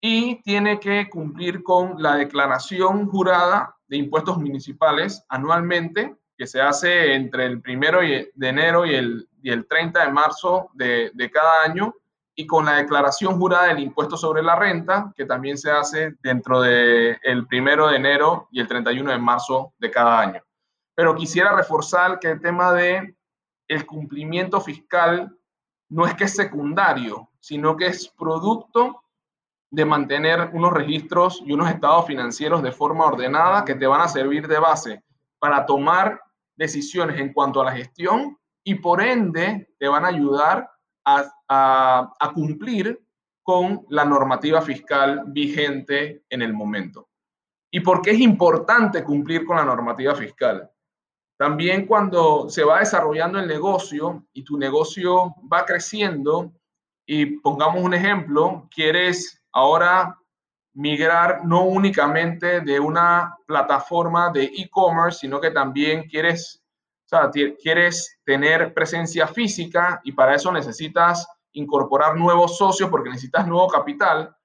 y 0.01 0.41
tiene 0.41 0.79
que 0.79 1.09
cumplir 1.09 1.61
con 1.63 2.01
la 2.01 2.15
declaración 2.15 3.07
jurada 3.07 3.75
de 3.87 3.97
impuestos 3.97 4.37
municipales 4.37 5.25
anualmente, 5.29 6.15
que 6.37 6.47
se 6.47 6.61
hace 6.61 7.13
entre 7.13 7.45
el 7.45 7.61
primero 7.61 7.99
de 8.01 8.31
enero 8.47 8.85
y 8.85 8.95
el, 8.95 9.29
y 9.41 9.51
el 9.51 9.67
30 9.67 10.05
de 10.05 10.11
marzo 10.11 10.69
de, 10.73 11.11
de 11.13 11.31
cada 11.31 11.63
año, 11.63 11.93
y 12.35 12.45
con 12.45 12.65
la 12.65 12.73
declaración 12.73 13.39
jurada 13.39 13.67
del 13.67 13.79
impuesto 13.79 14.17
sobre 14.17 14.43
la 14.43 14.55
renta, 14.55 15.13
que 15.15 15.25
también 15.25 15.57
se 15.57 15.71
hace 15.71 16.15
dentro 16.21 16.59
del 16.61 17.17
el 17.23 17.47
primero 17.47 17.87
de 17.87 17.95
enero 17.95 18.49
y 18.51 18.59
el 18.59 18.67
31 18.67 19.11
de 19.11 19.17
marzo 19.17 19.73
de 19.77 19.89
cada 19.89 20.19
año. 20.19 20.41
Pero 20.93 21.15
quisiera 21.15 21.55
reforzar 21.55 22.19
que 22.19 22.31
el 22.31 22.41
tema 22.41 22.73
de 22.73 23.15
el 23.67 23.85
cumplimiento 23.85 24.59
fiscal 24.59 25.35
no 25.89 26.05
es 26.05 26.13
que 26.13 26.25
es 26.25 26.35
secundario, 26.35 27.29
sino 27.39 27.77
que 27.77 27.87
es 27.87 28.09
producto 28.09 29.03
de 29.71 29.85
mantener 29.85 30.49
unos 30.53 30.73
registros 30.73 31.41
y 31.45 31.53
unos 31.53 31.69
estados 31.69 32.05
financieros 32.05 32.61
de 32.61 32.71
forma 32.71 33.05
ordenada 33.05 33.65
que 33.65 33.75
te 33.75 33.87
van 33.87 34.01
a 34.01 34.07
servir 34.07 34.47
de 34.47 34.59
base 34.59 35.03
para 35.39 35.65
tomar 35.65 36.21
decisiones 36.55 37.19
en 37.19 37.33
cuanto 37.33 37.61
a 37.61 37.65
la 37.65 37.71
gestión 37.71 38.37
y 38.63 38.75
por 38.75 39.01
ende 39.01 39.69
te 39.77 39.87
van 39.87 40.05
a 40.05 40.09
ayudar 40.09 40.69
a, 41.05 42.31
cumplir 42.33 43.01
con 43.43 43.85
la 43.89 44.05
normativa 44.05 44.61
fiscal 44.61 45.23
vigente 45.27 46.23
en 46.29 46.41
el 46.41 46.53
momento. 46.53 47.09
¿Y 47.71 47.79
por 47.81 48.01
qué 48.01 48.11
es 48.11 48.19
importante 48.19 49.03
cumplir 49.03 49.45
con 49.45 49.57
la 49.57 49.65
normativa 49.65 50.15
fiscal? 50.15 50.69
También 51.37 51.85
cuando 51.85 52.49
se 52.49 52.63
va 52.63 52.79
desarrollando 52.79 53.39
el 53.39 53.47
negocio 53.47 54.25
y 54.33 54.43
tu 54.43 54.57
negocio 54.57 55.35
va 55.51 55.65
creciendo, 55.65 56.53
y 57.05 57.37
pongamos 57.37 57.83
un 57.83 57.93
ejemplo, 57.93 58.67
quieres 58.73 59.43
ahora 59.51 60.17
migrar 60.73 61.45
no 61.45 61.63
únicamente 61.63 62.61
de 62.61 62.79
una 62.79 63.37
plataforma 63.45 64.31
de 64.31 64.43
e-commerce, 64.43 65.19
sino 65.19 65.39
que 65.39 65.51
también 65.51 66.07
quieres, 66.09 66.61
sea, 67.15 67.55
quieres 67.61 68.19
tener 68.25 68.73
presencia 68.73 69.27
física 69.27 70.01
y 70.03 70.11
para 70.11 70.35
eso 70.35 70.51
necesitas 70.51 71.27
incorporar 71.53 72.17
nuevos 72.17 72.57
socios 72.57 72.89
porque 72.89 73.09
necesitas 73.09 73.47
nuevo 73.47 73.67
capital. 73.67 74.35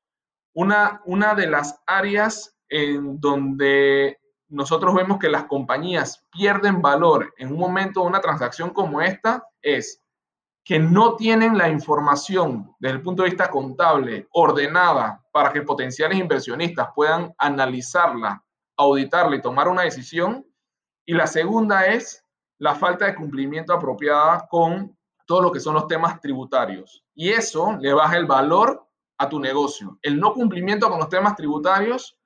Una, 0.54 1.00
una 1.04 1.34
de 1.34 1.46
las 1.46 1.80
áreas 1.86 2.56
en 2.68 3.20
donde 3.20 4.18
nosotros 4.48 4.94
vemos 4.94 5.18
que 5.18 5.28
las 5.28 5.44
compañías 5.44 6.24
pierden 6.30 6.82
valor 6.82 7.32
en 7.38 7.52
un 7.52 7.58
momento 7.58 8.00
de 8.00 8.06
una 8.06 8.20
transacción 8.20 8.70
como 8.70 9.00
esta 9.00 9.44
es 9.62 10.02
que 10.64 10.78
no 10.78 11.16
tienen 11.16 11.56
la 11.56 11.68
información 11.68 12.74
desde 12.78 12.96
el 12.96 13.02
punto 13.02 13.22
de 13.22 13.30
vista 13.30 13.50
contable 13.50 14.28
ordenada 14.32 15.24
para 15.32 15.52
que 15.52 15.62
potenciales 15.62 16.18
inversionistas 16.18 16.88
puedan 16.94 17.34
analizarla, 17.38 18.44
auditarla 18.76 19.36
y 19.36 19.42
tomar 19.42 19.68
una 19.68 19.82
decisión. 19.82 20.46
Y 21.06 21.14
la 21.14 21.26
segunda 21.26 21.86
es 21.86 22.19
la 22.60 22.74
falta 22.74 23.06
de 23.06 23.14
cumplimiento 23.14 23.72
apropiada 23.72 24.46
con 24.48 24.96
todo 25.26 25.42
lo 25.42 25.52
que 25.52 25.60
son 25.60 25.74
los 25.74 25.86
temas 25.86 26.20
tributarios. 26.20 27.02
Y 27.14 27.30
eso 27.30 27.76
le 27.80 27.92
baja 27.92 28.16
el 28.16 28.26
valor 28.26 28.86
a 29.18 29.28
tu 29.28 29.40
negocio. 29.40 29.98
El 30.02 30.20
no 30.20 30.34
cumplimiento 30.34 30.88
con 30.88 30.98
los 30.98 31.08
temas 31.08 31.36
tributarios 31.36 32.18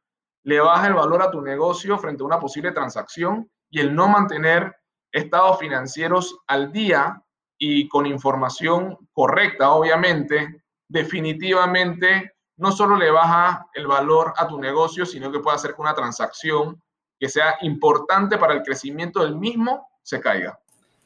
le 0.43 0.61
baja 0.61 0.89
el 0.89 0.95
valor 0.95 1.23
a 1.23 1.31
tu 1.31 1.41
negocio 1.41 1.99
frente 1.99 2.23
a 2.23 2.27
una 2.27 2.41
posible 2.41 2.73
transacción 2.73 3.49
y 3.71 3.79
el 3.79 3.95
no 3.95 4.09
mantener 4.09 4.75
estados 5.13 5.59
financieros 5.59 6.37
al 6.49 6.73
día 6.73 7.23
y 7.57 7.89
con 7.89 8.05
información 8.05 8.99
correcta, 9.13 9.71
obviamente, 9.71 10.65
definitivamente 10.89 12.33
no 12.57 12.73
solo 12.73 12.97
le 12.97 13.11
baja 13.11 13.67
el 13.75 13.87
valor 13.87 14.35
a 14.37 14.49
tu 14.49 14.59
negocio, 14.59 15.07
sino 15.07 15.31
que 15.31 15.39
puede 15.39 15.57
hacer 15.57 15.75
que 15.75 15.81
una 15.81 15.95
transacción 15.95 16.83
que 17.21 17.29
sea 17.29 17.57
importante 17.61 18.37
para 18.37 18.55
el 18.55 18.63
crecimiento 18.63 19.21
del 19.21 19.37
mismo 19.37 19.87
se 20.05 20.21
caiga. 20.21 20.61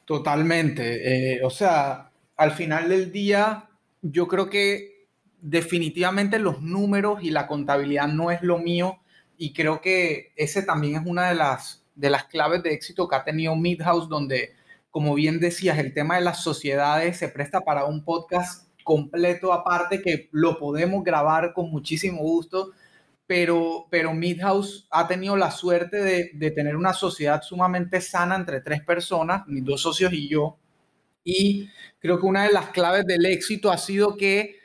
Totalmente. 0.05 1.37
Eh, 1.37 1.43
o 1.43 1.49
sea, 1.49 2.11
al 2.37 2.51
final 2.51 2.89
del 2.89 3.11
día, 3.11 3.69
yo 4.03 4.27
creo 4.27 4.49
que 4.49 5.07
definitivamente 5.41 6.37
los 6.37 6.61
números 6.61 7.23
y 7.23 7.31
la 7.31 7.47
contabilidad 7.47 8.07
no 8.07 8.29
es 8.29 8.41
lo 8.43 8.59
mío 8.59 8.99
y 9.37 9.53
creo 9.53 9.81
que 9.81 10.33
ese 10.35 10.63
también 10.63 10.95
es 10.95 11.07
una 11.07 11.29
de 11.29 11.35
las, 11.35 11.85
de 11.95 12.09
las 12.09 12.25
claves 12.25 12.61
de 12.61 12.73
éxito 12.73 13.07
que 13.07 13.15
ha 13.15 13.23
tenido 13.23 13.55
Midhouse, 13.55 14.09
donde, 14.09 14.53
como 14.91 15.15
bien 15.15 15.39
decías, 15.39 15.79
el 15.79 15.93
tema 15.93 16.15
de 16.15 16.21
las 16.21 16.43
sociedades 16.43 17.17
se 17.17 17.29
presta 17.29 17.61
para 17.61 17.85
un 17.85 18.03
podcast 18.03 18.67
completo 18.83 19.53
aparte 19.53 20.01
que 20.01 20.27
lo 20.31 20.59
podemos 20.59 21.03
grabar 21.03 21.53
con 21.53 21.69
muchísimo 21.69 22.21
gusto 22.21 22.71
pero, 23.29 23.85
pero 23.91 24.11
Midhouse 24.11 24.87
ha 24.89 25.07
tenido 25.07 25.37
la 25.37 25.51
suerte 25.51 25.97
de, 25.97 26.31
de, 26.33 26.49
tener 26.49 26.75
una 26.75 26.93
sociedad 26.93 27.43
sumamente 27.43 28.01
sana 28.01 28.35
entre 28.35 28.59
tres 28.59 28.81
personas, 28.81 29.45
mis 29.45 29.63
dos 29.63 29.83
socios 29.83 30.11
y 30.13 30.27
yo. 30.27 30.57
Y 31.23 31.69
creo 31.99 32.19
que 32.19 32.25
una 32.25 32.45
de 32.45 32.51
las 32.51 32.69
claves 32.69 33.05
del 33.05 33.23
éxito 33.27 33.71
ha 33.71 33.77
sido 33.77 34.17
que 34.17 34.55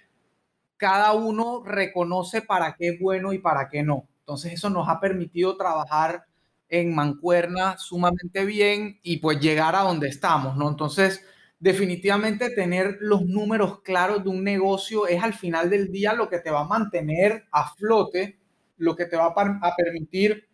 cada 0.79 1.13
uno 1.13 1.63
reconoce 1.63 2.41
para 2.41 2.75
qué 2.75 2.89
es 2.89 2.99
bueno 2.99 3.35
y 3.35 3.39
para 3.39 3.69
qué 3.69 3.83
no. 3.83 4.09
Entonces 4.21 4.55
eso 4.55 4.71
nos 4.71 4.89
ha 4.89 4.99
permitido 4.99 5.59
trabajar 5.59 6.25
en 6.71 6.95
mancuerna 6.95 7.77
sumamente 7.77 8.47
bien 8.47 8.99
y 9.03 9.19
pues 9.19 9.41
llegar 9.41 9.77
a 9.77 9.83
donde 9.83 10.09
estamos, 10.09 10.57
¿no? 10.57 10.71
Entonces, 10.71 11.23
definitivamente 11.59 12.49
tener 12.49 12.97
los 13.01 13.27
números 13.27 13.83
claros 13.83 14.25
de 14.25 14.31
un 14.31 14.43
negocio 14.43 15.07
es 15.07 15.23
al 15.23 15.35
final 15.35 15.69
del 15.69 15.93
día 15.93 16.15
lo 16.15 16.31
que 16.31 16.39
te 16.39 16.51
va 16.51 16.61
a 16.61 16.65
mantener 16.65 17.45
a 17.53 17.75
flote 17.75 18.39
lo 18.77 18.97
que 18.97 19.07
te 19.07 19.17
va 19.17 19.35
a, 19.37 19.77
permitir 19.77 20.49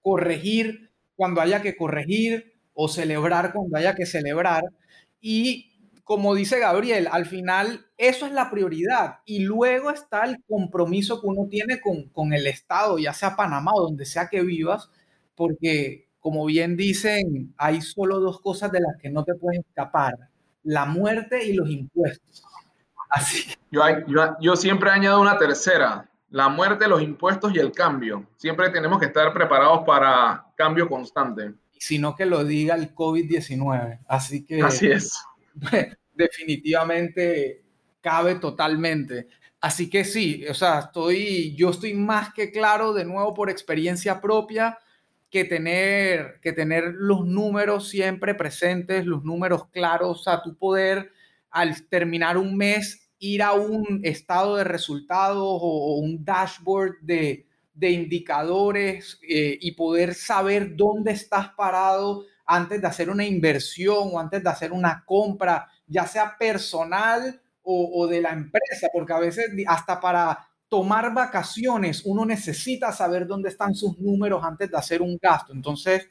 corregir 0.00 0.90
cuando 1.16 1.40
haya 1.40 1.62
que 1.62 1.76
corregir 1.76 2.54
o 2.74 2.88
celebrar 2.88 3.52
cuando 3.52 3.76
haya 3.76 3.94
que 3.94 4.06
celebrar. 4.06 4.64
Y 5.20 5.72
como 6.04 6.34
dice 6.34 6.58
Gabriel, 6.58 7.08
al 7.10 7.26
final 7.26 7.86
eso 7.96 8.26
es 8.26 8.32
la 8.32 8.50
prioridad 8.50 9.18
y 9.24 9.40
luego 9.40 9.90
está 9.90 10.24
el 10.24 10.42
compromiso 10.48 11.20
que 11.20 11.26
uno 11.26 11.46
tiene 11.48 11.80
con, 11.80 12.08
con 12.08 12.32
el 12.32 12.46
Estado, 12.46 12.98
ya 12.98 13.12
sea 13.12 13.36
Panamá 13.36 13.72
o 13.74 13.82
donde 13.82 14.04
sea 14.04 14.28
que 14.28 14.42
vivas, 14.42 14.90
porque 15.34 16.08
como 16.22 16.46
bien 16.46 16.76
dicen, 16.76 17.52
hay 17.56 17.80
solo 17.80 18.20
dos 18.20 18.40
cosas 18.40 18.70
de 18.70 18.80
las 18.80 18.96
que 19.00 19.10
no 19.10 19.24
te 19.24 19.34
puedes 19.34 19.60
escapar, 19.60 20.14
la 20.62 20.86
muerte 20.86 21.44
y 21.44 21.52
los 21.52 21.68
impuestos. 21.68 22.44
Así. 23.08 23.52
Yo, 23.70 23.82
yo, 24.06 24.36
yo 24.40 24.56
siempre 24.56 24.90
añado 24.90 25.20
una 25.20 25.36
tercera, 25.36 26.08
la 26.32 26.48
muerte, 26.48 26.88
los 26.88 27.02
impuestos 27.02 27.54
y 27.54 27.58
el 27.58 27.72
cambio. 27.72 28.26
Siempre 28.38 28.70
tenemos 28.70 28.98
que 28.98 29.06
estar 29.06 29.32
preparados 29.34 29.82
para 29.86 30.46
cambio 30.56 30.88
constante. 30.88 31.52
Sino 31.78 32.16
que 32.16 32.24
lo 32.24 32.42
diga 32.42 32.74
el 32.74 32.94
COVID-19. 32.94 34.00
Así 34.08 34.44
que... 34.44 34.62
Así 34.62 34.90
es. 34.90 35.14
Definitivamente 36.14 37.62
cabe 38.00 38.36
totalmente. 38.36 39.28
Así 39.60 39.90
que 39.90 40.04
sí, 40.04 40.44
o 40.48 40.54
sea, 40.54 40.80
estoy, 40.80 41.54
yo 41.54 41.70
estoy 41.70 41.94
más 41.94 42.32
que 42.32 42.50
claro, 42.50 42.94
de 42.94 43.04
nuevo 43.04 43.34
por 43.34 43.50
experiencia 43.50 44.20
propia, 44.20 44.78
que 45.30 45.44
tener, 45.44 46.40
que 46.40 46.52
tener 46.52 46.94
los 46.96 47.26
números 47.26 47.88
siempre 47.88 48.34
presentes, 48.34 49.06
los 49.06 49.22
números 49.22 49.68
claros, 49.68 50.20
o 50.20 50.22
sea, 50.22 50.42
tu 50.42 50.56
poder 50.56 51.12
al 51.50 51.86
terminar 51.88 52.38
un 52.38 52.56
mes 52.56 53.11
ir 53.22 53.40
a 53.40 53.52
un 53.52 54.00
estado 54.02 54.56
de 54.56 54.64
resultados 54.64 55.38
o, 55.38 55.98
un 55.98 56.24
dashboard 56.24 56.96
de, 57.00 57.46
indicadores 57.80 59.18
eh, 59.28 59.58
y 59.60 59.72
poder 59.72 60.14
saber 60.14 60.76
dónde 60.76 61.12
estás 61.12 61.50
parado 61.50 62.24
antes 62.44 62.80
de 62.80 62.86
hacer 62.86 63.10
una 63.10 63.24
inversión 63.24 64.10
o 64.12 64.18
antes 64.18 64.42
de 64.42 64.50
hacer 64.50 64.72
una 64.72 65.04
compra, 65.06 65.68
ya 65.86 66.06
sea 66.06 66.36
personal 66.36 67.40
o, 67.62 68.08
de 68.08 68.20
la 68.20 68.30
empresa, 68.30 68.88
porque 68.92 69.12
a 69.12 69.20
veces 69.20 69.46
hasta 69.68 70.00
para 70.00 70.48
tomar 70.68 71.14
vacaciones 71.14 72.02
uno 72.04 72.26
necesita 72.26 72.92
saber 72.92 73.26
dónde 73.26 73.50
están 73.50 73.72
sus 73.74 73.98
números 73.98 74.42
antes 74.42 74.68
de 74.68 74.76
hacer 74.76 75.00
un 75.00 75.16
gasto. 75.20 75.52
Entonces, 75.52 76.08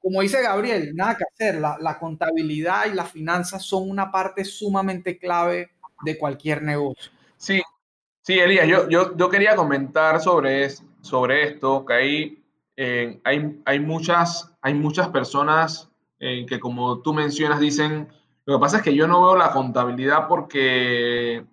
como 0.00 0.20
dice 0.20 0.42
Gabriel, 0.42 0.96
nada 0.96 1.16
que 1.16 1.24
hacer, 1.32 1.60
la, 1.60 1.76
la 1.80 1.96
contabilidad 1.96 2.86
y 2.90 2.94
las 2.94 3.12
finanzas 3.12 3.62
son 3.62 3.88
una 3.88 4.10
parte 4.10 4.44
sumamente 4.44 5.16
clave 5.16 5.70
de 6.04 6.18
cualquier 6.18 6.62
negocio. 6.62 7.10
Sí, 7.36 7.62
Sí, 8.22 8.38
Elías, 8.38 8.68
yo, 8.68 8.88
yo, 8.88 9.16
yo 9.16 9.30
quería 9.30 9.56
comentar 9.56 10.20
sobre, 10.20 10.68
sobre 11.00 11.48
esto, 11.48 11.86
que 11.86 11.92
hay, 11.94 12.44
eh, 12.76 13.20
hay, 13.24 13.60
hay, 13.64 13.80
muchas, 13.80 14.54
hay 14.60 14.74
muchas 14.74 15.08
personas 15.08 15.90
eh, 16.18 16.44
que, 16.46 16.60
como 16.60 17.00
tú 17.00 17.14
mencionas, 17.14 17.60
dicen, 17.60 18.08
lo 18.44 18.56
que 18.56 18.60
pasa 18.60 18.76
es 18.76 18.82
que 18.82 18.94
yo 18.94 19.08
no 19.08 19.24
veo 19.24 19.36
la 19.36 19.52
contabilidad 19.52 20.28
porque 20.28 21.46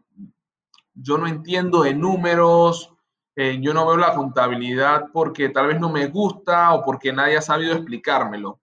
yo 0.94 1.18
no 1.18 1.28
entiendo 1.28 1.84
de 1.84 1.94
números, 1.94 2.94
eh, 3.38 3.60
yo 3.62 3.74
no 3.74 3.88
veo 3.88 3.98
la 3.98 4.14
contabilidad 4.14 5.06
porque 5.14 5.48
tal 5.50 5.68
vez 5.68 5.80
no 5.80 5.90
me 5.90 6.08
gusta 6.08 6.74
o 6.74 6.84
porque 6.84 7.14
nadie 7.14 7.38
ha 7.38 7.42
sabido 7.42 7.74
explicármelo. 7.74 8.60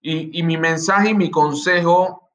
Y, 0.00 0.38
y 0.38 0.44
mi 0.44 0.56
mensaje 0.56 1.10
y 1.10 1.14
mi 1.14 1.28
consejo 1.28 2.27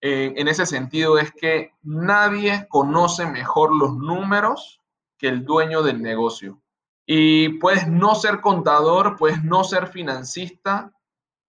en 0.00 0.48
ese 0.48 0.66
sentido 0.66 1.18
es 1.18 1.32
que 1.32 1.72
nadie 1.82 2.66
conoce 2.68 3.26
mejor 3.26 3.74
los 3.74 3.96
números 3.96 4.80
que 5.18 5.28
el 5.28 5.44
dueño 5.44 5.82
del 5.82 6.02
negocio. 6.02 6.60
Y 7.06 7.50
puedes 7.60 7.88
no 7.88 8.14
ser 8.14 8.40
contador, 8.40 9.16
puedes 9.16 9.42
no 9.42 9.64
ser 9.64 9.86
financista, 9.86 10.92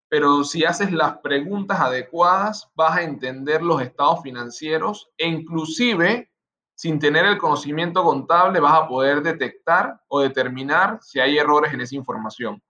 pero 0.10 0.44
si 0.44 0.64
haces 0.64 0.92
las 0.92 1.18
preguntas 1.18 1.80
adecuadas, 1.80 2.72
vas 2.76 2.98
a 2.98 3.04
entender 3.04 3.62
los 3.62 3.82
estados 3.82 4.22
financieros 4.22 5.10
e 5.18 5.28
inclusive 5.28 6.32
sin 6.78 7.00
tener 7.00 7.26
el 7.26 7.40
conocimiento 7.40 8.04
contable 8.04 8.60
vas 8.60 8.84
a 8.84 8.88
poder 8.88 9.24
detectar 9.24 10.00
o 10.08 10.20
determinar 10.20 11.00
si 11.02 11.20
hay 11.20 11.38
errores 11.38 11.74
en 11.74 11.82
esa 11.82 11.96
información. 11.96 12.62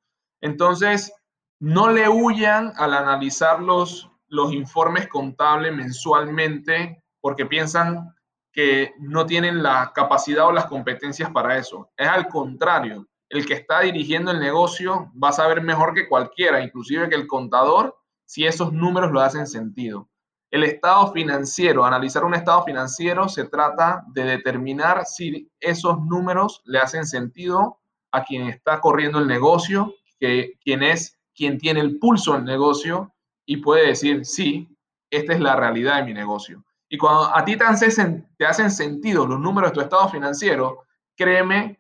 Entonces, 0.42 1.14
no 1.60 1.90
le 1.90 2.08
huyan 2.08 2.72
al 2.78 2.94
analizar 2.94 3.62
los, 3.62 4.10
los 4.30 4.54
informes 4.54 5.08
contables 5.08 5.74
mensualmente 5.74 7.04
porque 7.22 7.46
piensan 7.46 8.14
que 8.52 8.94
no 9.00 9.26
tienen 9.26 9.62
la 9.62 9.92
capacidad 9.94 10.48
o 10.48 10.52
las 10.52 10.66
competencias 10.66 11.30
para 11.32 11.58
eso. 11.58 11.92
Es 11.96 12.08
al 12.08 12.28
contrario, 12.28 13.08
el 13.30 13.46
que 13.46 13.54
está 13.54 13.82
dirigiendo 13.82 14.32
el 14.32 14.40
negocio 14.40 15.12
va 15.22 15.30
a 15.30 15.34
saber 15.34 15.62
mejor 15.62 15.94
que 15.94 16.08
cualquiera, 16.08 16.64
inclusive 16.64 17.10
que 17.10 17.16
el 17.16 17.28
contador, 17.28 17.96
si 18.26 18.46
esos 18.46 18.74
números 18.74 19.12
lo 19.12 19.20
hacen 19.20 19.48
sentido. 19.48 20.10
El 20.50 20.64
estado 20.64 21.12
financiero, 21.12 21.84
analizar 21.84 22.24
un 22.24 22.34
estado 22.34 22.64
financiero 22.64 23.28
se 23.28 23.46
trata 23.46 24.04
de 24.08 24.24
determinar 24.24 25.06
si 25.06 25.52
esos 25.60 26.02
números 26.02 26.62
le 26.66 26.80
hacen 26.80 27.06
sentido 27.06 27.80
a 28.12 28.24
quien 28.24 28.48
está 28.48 28.80
corriendo 28.80 29.20
el 29.20 29.28
negocio, 29.28 29.94
que 30.20 30.54
quien 30.64 30.84
es 30.84 31.20
quien 31.36 31.58
tiene 31.58 31.82
el 31.82 32.00
pulso 32.00 32.34
del 32.34 32.46
negocio 32.46 33.14
y 33.48 33.58
puede 33.58 33.88
decir, 33.88 34.26
sí, 34.26 34.70
esta 35.10 35.34
es 35.34 35.40
la 35.40 35.56
realidad 35.56 35.98
de 35.98 36.04
mi 36.04 36.14
negocio. 36.14 36.64
Y 36.90 36.98
cuando 36.98 37.36
a 37.36 37.44
ti 37.44 37.56
te 37.56 37.64
hacen, 37.64 38.28
hacen 38.46 38.70
sentido 38.70 39.26
los 39.26 39.40
números 39.40 39.72
de 39.72 39.76
tu 39.76 39.82
estado 39.82 40.08
financiero, 40.10 40.84
créeme 41.16 41.80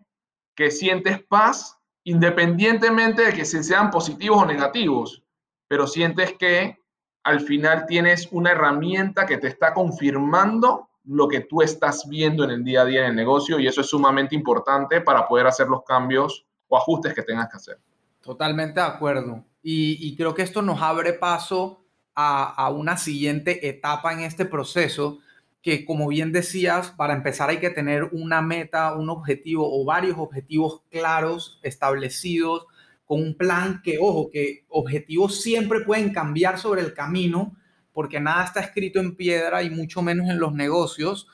que 0.55 0.71
sientes 0.71 1.21
paz 1.23 1.77
independientemente 2.03 3.25
de 3.25 3.33
que 3.33 3.43
sean 3.43 3.91
positivos 3.91 4.43
o 4.43 4.45
negativos, 4.45 5.23
pero 5.67 5.85
sientes 5.85 6.33
que 6.39 6.77
al 7.23 7.41
final 7.41 7.85
tienes 7.85 8.29
una 8.31 8.51
herramienta 8.51 9.25
que 9.25 9.37
te 9.37 9.47
está 9.47 9.73
confirmando 9.73 10.89
lo 11.03 11.27
que 11.27 11.41
tú 11.41 11.61
estás 11.61 12.07
viendo 12.07 12.45
en 12.45 12.51
el 12.51 12.63
día 12.63 12.81
a 12.81 12.85
día 12.85 13.01
en 13.01 13.09
el 13.11 13.15
negocio 13.15 13.59
y 13.59 13.67
eso 13.67 13.81
es 13.81 13.87
sumamente 13.87 14.35
importante 14.35 15.01
para 15.01 15.27
poder 15.27 15.47
hacer 15.47 15.67
los 15.67 15.83
cambios 15.83 16.45
o 16.69 16.77
ajustes 16.77 17.13
que 17.13 17.23
tengas 17.23 17.49
que 17.49 17.57
hacer. 17.57 17.79
Totalmente 18.21 18.79
de 18.79 18.85
acuerdo. 18.85 19.43
Y, 19.61 20.15
creo 20.15 20.33
que 20.33 20.43
esto 20.43 20.61
nos 20.61 20.81
abre 20.81 21.13
paso 21.13 21.85
a, 22.15 22.69
una 22.71 22.97
siguiente 22.97 23.67
etapa 23.67 24.13
en 24.13 24.21
este 24.21 24.45
proceso, 24.45 25.19
que 25.61 25.85
como 25.85 26.07
bien 26.07 26.31
decías, 26.31 26.91
para 26.91 27.13
empezar 27.13 27.49
hay 27.49 27.59
que 27.59 27.69
tener 27.69 28.05
una 28.11 28.41
meta, 28.41 28.95
un 28.95 29.09
objetivo 29.09 29.67
o 29.69 29.83
varios 29.83 30.17
objetivos 30.17 30.83
claros, 30.89 31.59
establecidos, 31.63 32.65
con 33.05 33.21
un 33.21 33.35
plan 33.35 33.81
que, 33.83 33.97
ojo, 33.99 34.29
que 34.31 34.65
objetivos 34.69 35.41
siempre 35.41 35.81
pueden 35.81 36.13
cambiar 36.13 36.59
sobre 36.59 36.81
el 36.81 36.93
camino, 36.93 37.55
porque 37.93 38.19
nada 38.19 38.45
está 38.45 38.59
escrito 38.59 38.99
en 38.99 39.15
piedra 39.15 39.63
y 39.63 39.69
mucho 39.69 40.01
menos 40.01 40.29
en 40.29 40.39
los 40.39 40.53
negocios, 40.53 41.27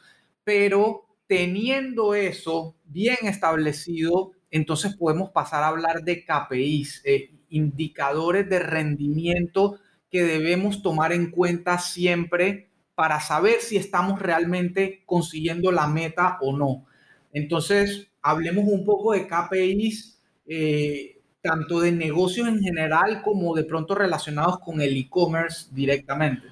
pero 0.43 1.05
teniendo 1.27 2.13
eso 2.13 2.75
bien 2.85 3.17
establecido, 3.23 4.31
entonces 4.51 4.95
podemos 4.95 5.31
pasar 5.31 5.63
a 5.63 5.69
hablar 5.69 6.03
de 6.03 6.23
KPIs, 6.23 7.01
eh, 7.05 7.31
indicadores 7.53 8.49
de 8.49 8.59
rendimiento 8.59 9.79
que 10.09 10.23
debemos 10.23 10.81
tomar 10.81 11.13
en 11.13 11.31
cuenta 11.31 11.79
siempre 11.79 12.69
para 12.95 13.19
saber 13.19 13.61
si 13.61 13.77
estamos 13.77 14.21
realmente 14.21 15.03
consiguiendo 15.05 15.71
la 15.71 15.87
meta 15.87 16.37
o 16.41 16.55
no. 16.55 16.85
Entonces, 17.31 18.11
hablemos 18.21 18.65
un 18.67 18.85
poco 18.85 19.13
de 19.13 19.27
KPIs. 19.27 20.19
Eh, 20.45 21.13
tanto 21.43 21.81
de 21.81 21.91
negocios 21.91 22.47
en 22.47 22.61
general 22.61 23.21
como 23.21 23.53
de 23.53 23.65
pronto 23.65 23.93
relacionados 23.93 24.59
con 24.59 24.81
el 24.81 24.95
e-commerce 24.95 25.67
directamente? 25.71 26.47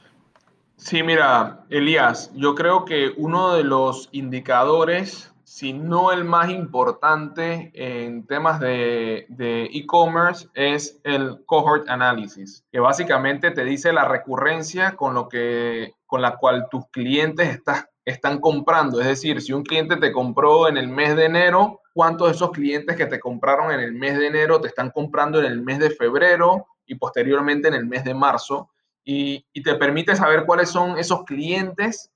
Sí, 0.76 1.02
mira, 1.02 1.64
Elías, 1.70 2.32
yo 2.36 2.56
creo 2.56 2.84
que 2.84 3.12
uno 3.16 3.54
de 3.54 3.64
los 3.64 4.10
indicadores, 4.12 5.31
si 5.52 5.74
no 5.74 6.14
el 6.14 6.24
más 6.24 6.50
importante 6.50 7.74
en 7.74 8.26
temas 8.26 8.62
de 8.62 9.26
e-commerce, 9.74 10.48
es 10.54 11.02
el 11.04 11.44
cohort 11.46 11.90
analysis, 11.90 12.64
que 12.72 12.80
básicamente 12.80 13.52
te 13.52 13.66
dice 13.66 13.92
la 13.92 14.08
recurrencia 14.08 14.96
con, 14.96 15.14
lo 15.14 15.28
que, 15.28 15.94
con 16.06 16.22
la 16.22 16.38
cual 16.38 16.70
tus 16.72 16.88
clientes 16.88 17.62
están 18.06 18.40
comprando. 18.40 19.02
Es 19.02 19.08
decir, 19.08 19.42
si 19.42 19.52
un 19.52 19.64
cliente 19.64 19.98
te 19.98 20.14
compró 20.14 20.70
en 20.70 20.78
el 20.78 20.88
mes 20.88 21.18
de 21.18 21.26
enero, 21.26 21.82
cuántos 21.94 22.30
de 22.30 22.36
esos 22.36 22.52
clientes 22.52 22.96
que 22.96 23.08
te 23.08 23.20
compraron 23.20 23.74
en 23.74 23.82
el 23.82 23.92
mes 23.92 24.18
de 24.18 24.28
enero 24.28 24.62
te 24.62 24.70
están 24.70 24.90
comprando 24.90 25.38
en 25.40 25.48
el 25.48 25.62
mes 25.62 25.80
de 25.80 25.90
febrero 25.90 26.66
y 26.86 26.96
posteriormente 26.96 27.68
en 27.68 27.74
el 27.74 27.86
mes 27.86 28.06
de 28.06 28.14
marzo. 28.14 28.72
Y, 29.04 29.46
te 29.62 29.76
permite 29.76 30.16
saber 30.16 30.46
cuáles 30.46 30.70
son 30.70 30.98
esos 30.98 31.26
clientes 31.26 32.10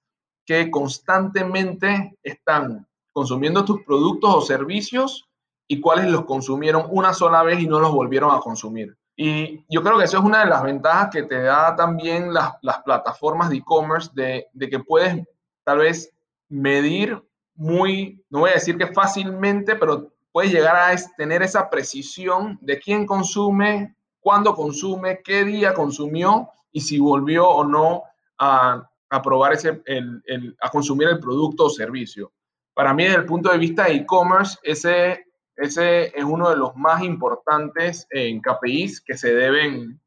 que 0.46 0.72
constantemente 0.72 2.18
están 2.24 2.88
consumiendo 3.16 3.63
tus 3.63 3.82
productos 3.84 4.36
o 4.36 4.41
servicios 4.41 5.30
y 5.70 5.80
cuáles 5.80 6.07
los 6.07 6.26
consumieron 6.26 6.86
una 6.89 7.13
sola 7.13 7.43
vez 7.43 7.61
y 7.61 7.66
no 7.66 7.80
los 7.80 7.93
volvieron 7.93 8.36
a 8.36 8.41
consumir. 8.41 8.97
Y 9.16 9.63
yo 9.70 9.82
creo 9.82 9.97
que 9.97 10.03
eso 10.03 10.18
es 10.18 10.24
una 10.26 10.41
de 10.41 10.49
las 10.49 10.61
ventajas 10.63 11.11
que 11.13 11.24
te 11.24 11.41
da 11.43 11.74
también 11.78 12.34
las, 12.34 12.51
plataformas 12.84 13.49
de 13.49 13.55
e-commerce, 13.55 14.11
de, 14.13 14.47
de 14.51 14.70
que 14.70 14.80
puedes 14.80 15.26
tal 15.63 15.78
vez 15.78 16.11
medir 16.49 17.24
muy, 17.55 18.22
no 18.30 18.39
voy 18.39 18.49
a 18.49 18.55
decir 18.55 18.78
que 18.78 18.88
fácilmente, 18.88 19.78
pero 19.78 20.11
puedes 20.34 20.51
llegar 20.51 20.76
a 20.76 20.93
tener 21.16 21.41
esa 21.41 21.70
precisión 21.70 22.59
de 22.59 22.80
quién 22.80 23.05
consume, 23.05 23.95
cuándo 24.20 24.53
consume, 24.53 25.22
qué 25.24 25.45
día 25.45 25.74
consumió 25.74 26.49
y 26.74 26.82
si 26.82 26.99
volvió 26.99 27.47
o 27.47 27.63
no 27.63 28.03
a, 28.38 28.86
a 29.09 29.22
probar 29.22 29.53
ese, 29.53 29.82
el, 29.86 30.22
el, 30.26 30.57
a 30.59 30.70
consumir 30.70 31.07
el 31.07 31.22
producto 31.22 31.68
o 31.68 31.70
servicio. 31.70 32.34
Para 32.76 32.93
mí, 32.93 33.05
desde 33.05 33.19
el 33.19 33.26
punto 33.26 33.51
de 33.51 33.57
vista 33.57 33.86
de 33.86 33.93
e-commerce, 33.95 34.57
ese, 34.61 35.26
ese 35.55 36.07
es 36.07 36.23
uno 36.26 36.49
de 36.49 36.57
los 36.57 36.76
más 36.76 37.01
importantes 37.03 38.05
en 38.09 38.41
KPIs 38.41 38.99
que 38.99 39.17
se 39.17 39.34
deben, 39.34 40.01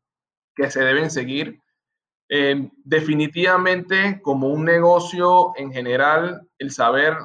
que 0.55 0.71
se 0.71 0.85
deben 0.85 1.11
seguir. 1.11 1.63
Eh, 2.29 2.71
definitivamente, 2.85 4.21
como 4.21 4.49
un 4.49 4.67
negocio 4.67 5.55
en 5.57 5.73
general, 5.73 6.47
el 6.59 6.71
saber, 6.71 7.17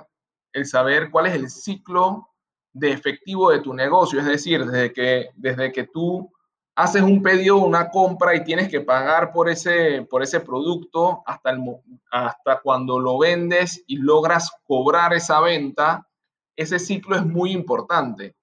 el 0.54 0.66
saber 0.66 1.12
cuál 1.12 1.26
es 1.26 1.34
el 1.34 1.50
ciclo 1.50 2.30
de 2.72 2.92
efectivo 2.92 3.52
de 3.52 3.60
tu 3.60 3.74
negocio, 3.74 4.22
es 4.22 4.26
decir, 4.26 4.66
desde 4.66 4.94
que, 4.94 5.30
desde 5.36 5.74
que 5.74 5.84
tú 5.84 6.32
haces 6.76 7.02
un 7.02 7.22
pedido, 7.22 7.58
una 7.58 7.90
compra 7.90 8.36
y 8.36 8.44
tienes 8.44 8.70
que 8.70 8.82
pagar 8.82 9.32
por 9.32 9.50
ese, 9.50 10.06
por 10.10 10.24
ese 10.24 10.40
producto 10.40 11.22
hasta, 11.26 11.52
el, 11.52 11.62
hasta 12.12 12.62
cuando 12.62 13.00
lo 13.00 13.18
vendes 13.18 13.84
y 13.88 13.98
logras 13.98 14.52
cobrar 14.64 15.14
esa 15.14 15.40
venta, 15.40 16.08
ese 16.56 16.80
ciclo 16.80 17.16
es 17.16 17.26
muy 17.26 17.52
importante. 17.52 18.36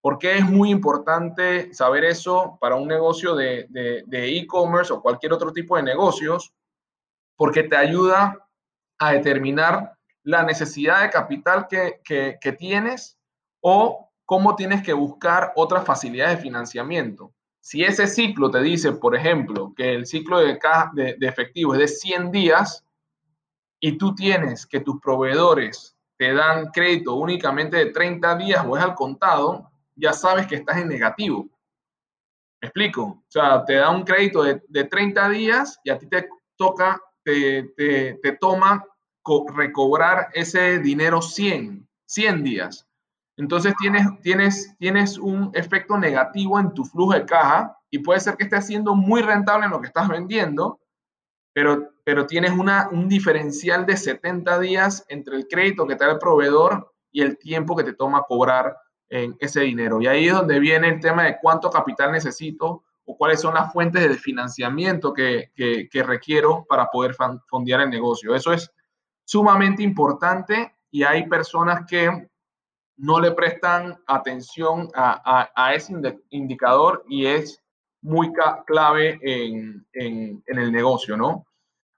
¿Por 0.00 0.18
qué 0.18 0.38
es 0.38 0.44
muy 0.44 0.70
importante 0.70 1.74
saber 1.74 2.04
eso 2.04 2.56
para 2.60 2.76
un 2.76 2.88
negocio 2.88 3.34
de 3.34 3.66
e-commerce 4.10 4.92
o 4.92 5.02
cualquier 5.02 5.32
otro 5.32 5.52
tipo 5.52 5.76
de 5.76 5.82
negocios? 5.82 6.52
Porque 7.36 7.64
te 7.64 7.76
ayuda 7.76 8.48
a 8.98 9.12
determinar 9.12 9.98
la 10.28 10.42
necesidad 10.42 11.02
de 11.02 11.10
capital 11.10 11.66
que, 11.68 12.00
que, 12.04 12.52
tienes 12.52 13.18
o 13.60 14.10
cómo 14.26 14.56
tienes 14.56 14.82
que 14.82 14.92
buscar 14.92 15.52
otras 15.56 15.86
facilidades 15.86 16.36
de 16.36 16.42
financiamiento. 16.42 17.32
Si 17.68 17.84
ese 17.84 18.06
ciclo 18.06 18.50
te 18.50 18.62
dice, 18.62 18.92
por 18.92 19.14
ejemplo, 19.14 19.74
que 19.76 19.92
el 19.92 20.06
ciclo 20.06 20.38
de, 20.38 20.58
efectivo 21.20 21.74
es 21.74 21.80
de 21.80 21.88
100 21.88 22.30
días 22.30 22.82
y 23.78 23.98
tú 23.98 24.14
tienes 24.14 24.64
que 24.64 24.80
tus 24.80 24.98
proveedores 25.02 25.94
te 26.16 26.32
dan 26.32 26.70
crédito 26.70 27.16
únicamente 27.16 27.76
de 27.76 27.92
30 27.92 28.36
días 28.38 28.64
o 28.66 28.74
es 28.74 28.82
al 28.82 28.94
contado, 28.94 29.70
ya 29.94 30.14
sabes 30.14 30.46
que 30.46 30.54
estás 30.54 30.78
en 30.78 30.88
negativo. 30.88 31.46
¿Me 32.62 32.68
explico? 32.68 33.02
O 33.02 33.24
sea, 33.28 33.62
te 33.66 33.74
da 33.74 33.90
un 33.90 34.02
crédito 34.02 34.44
de, 34.44 34.62
de 34.66 34.84
30 34.84 35.28
días 35.28 35.78
y 35.84 35.90
a 35.90 35.98
ti 35.98 36.06
te 36.06 36.26
toca, 36.56 36.98
te 37.22 38.38
toma 38.40 38.82
recobrar 39.54 40.28
ese 40.32 40.78
dinero 40.78 41.20
100. 41.20 41.86
100 42.06 42.42
días. 42.42 42.87
Entonces 43.38 43.72
tienes, 43.78 44.04
tienes, 44.20 44.76
tienes 44.78 45.16
un 45.16 45.50
efecto 45.54 45.96
negativo 45.96 46.58
en 46.58 46.74
tu 46.74 46.84
flujo 46.84 47.12
de 47.12 47.24
caja 47.24 47.78
y 47.88 48.00
puede 48.00 48.18
ser 48.18 48.36
que 48.36 48.44
estés 48.44 48.66
siendo 48.66 48.96
muy 48.96 49.22
rentable 49.22 49.66
en 49.66 49.70
lo 49.70 49.80
que 49.80 49.86
estás 49.86 50.08
vendiendo, 50.08 50.80
pero, 51.54 51.92
pero 52.04 52.26
tienes 52.26 52.50
una, 52.50 52.88
un 52.90 53.08
diferencial 53.08 53.86
de 53.86 53.96
70 53.96 54.58
días 54.58 55.04
entre 55.08 55.36
el 55.36 55.46
crédito 55.46 55.86
que 55.86 55.94
te 55.94 56.04
da 56.04 56.12
el 56.12 56.18
proveedor 56.18 56.92
y 57.12 57.22
el 57.22 57.38
tiempo 57.38 57.76
que 57.76 57.84
te 57.84 57.94
toma 57.94 58.24
cobrar 58.24 58.76
ese 59.08 59.60
dinero. 59.60 60.02
Y 60.02 60.06
ahí 60.06 60.26
es 60.26 60.34
donde 60.34 60.58
viene 60.58 60.88
el 60.88 61.00
tema 61.00 61.22
de 61.22 61.38
cuánto 61.40 61.70
capital 61.70 62.12
necesito 62.12 62.82
o 63.06 63.16
cuáles 63.16 63.40
son 63.40 63.54
las 63.54 63.72
fuentes 63.72 64.06
de 64.06 64.14
financiamiento 64.14 65.14
que, 65.14 65.50
que, 65.54 65.88
que 65.88 66.02
requiero 66.02 66.66
para 66.68 66.86
poder 66.86 67.14
fondear 67.48 67.80
el 67.82 67.90
negocio. 67.90 68.34
Eso 68.34 68.52
es 68.52 68.70
sumamente 69.24 69.82
importante 69.82 70.74
y 70.90 71.04
hay 71.04 71.26
personas 71.26 71.86
que 71.88 72.27
no 72.98 73.20
le 73.20 73.32
prestan 73.32 73.96
atención 74.06 74.88
a, 74.94 75.50
a, 75.54 75.74
ese 75.74 75.94
indicador 76.30 77.04
y 77.08 77.26
es 77.26 77.62
muy 78.02 78.32
clave 78.66 79.18
en, 79.22 79.86
en, 79.92 80.42
el 80.46 80.72
negocio, 80.72 81.16
¿no? 81.16 81.46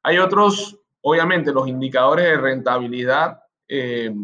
Hay 0.03 0.19
otros, 0.19 0.79
obviamente, 1.01 1.53
los 1.53 1.67
indicadores 1.69 2.27
de 2.27 2.37
rentabilidad 2.37 3.43
eh, 3.69 4.15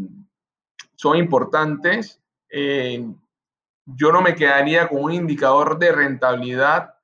son 0.95 1.17
importantes. 1.17 2.21
Eh, 2.51 3.07
yo 3.87 4.13
no 4.13 4.21
me 4.21 4.35
quedaría 4.35 4.89
con 4.89 5.05
un 5.05 5.13
indicador 5.13 5.79
de 5.79 5.93
rentabilidad 5.93 6.95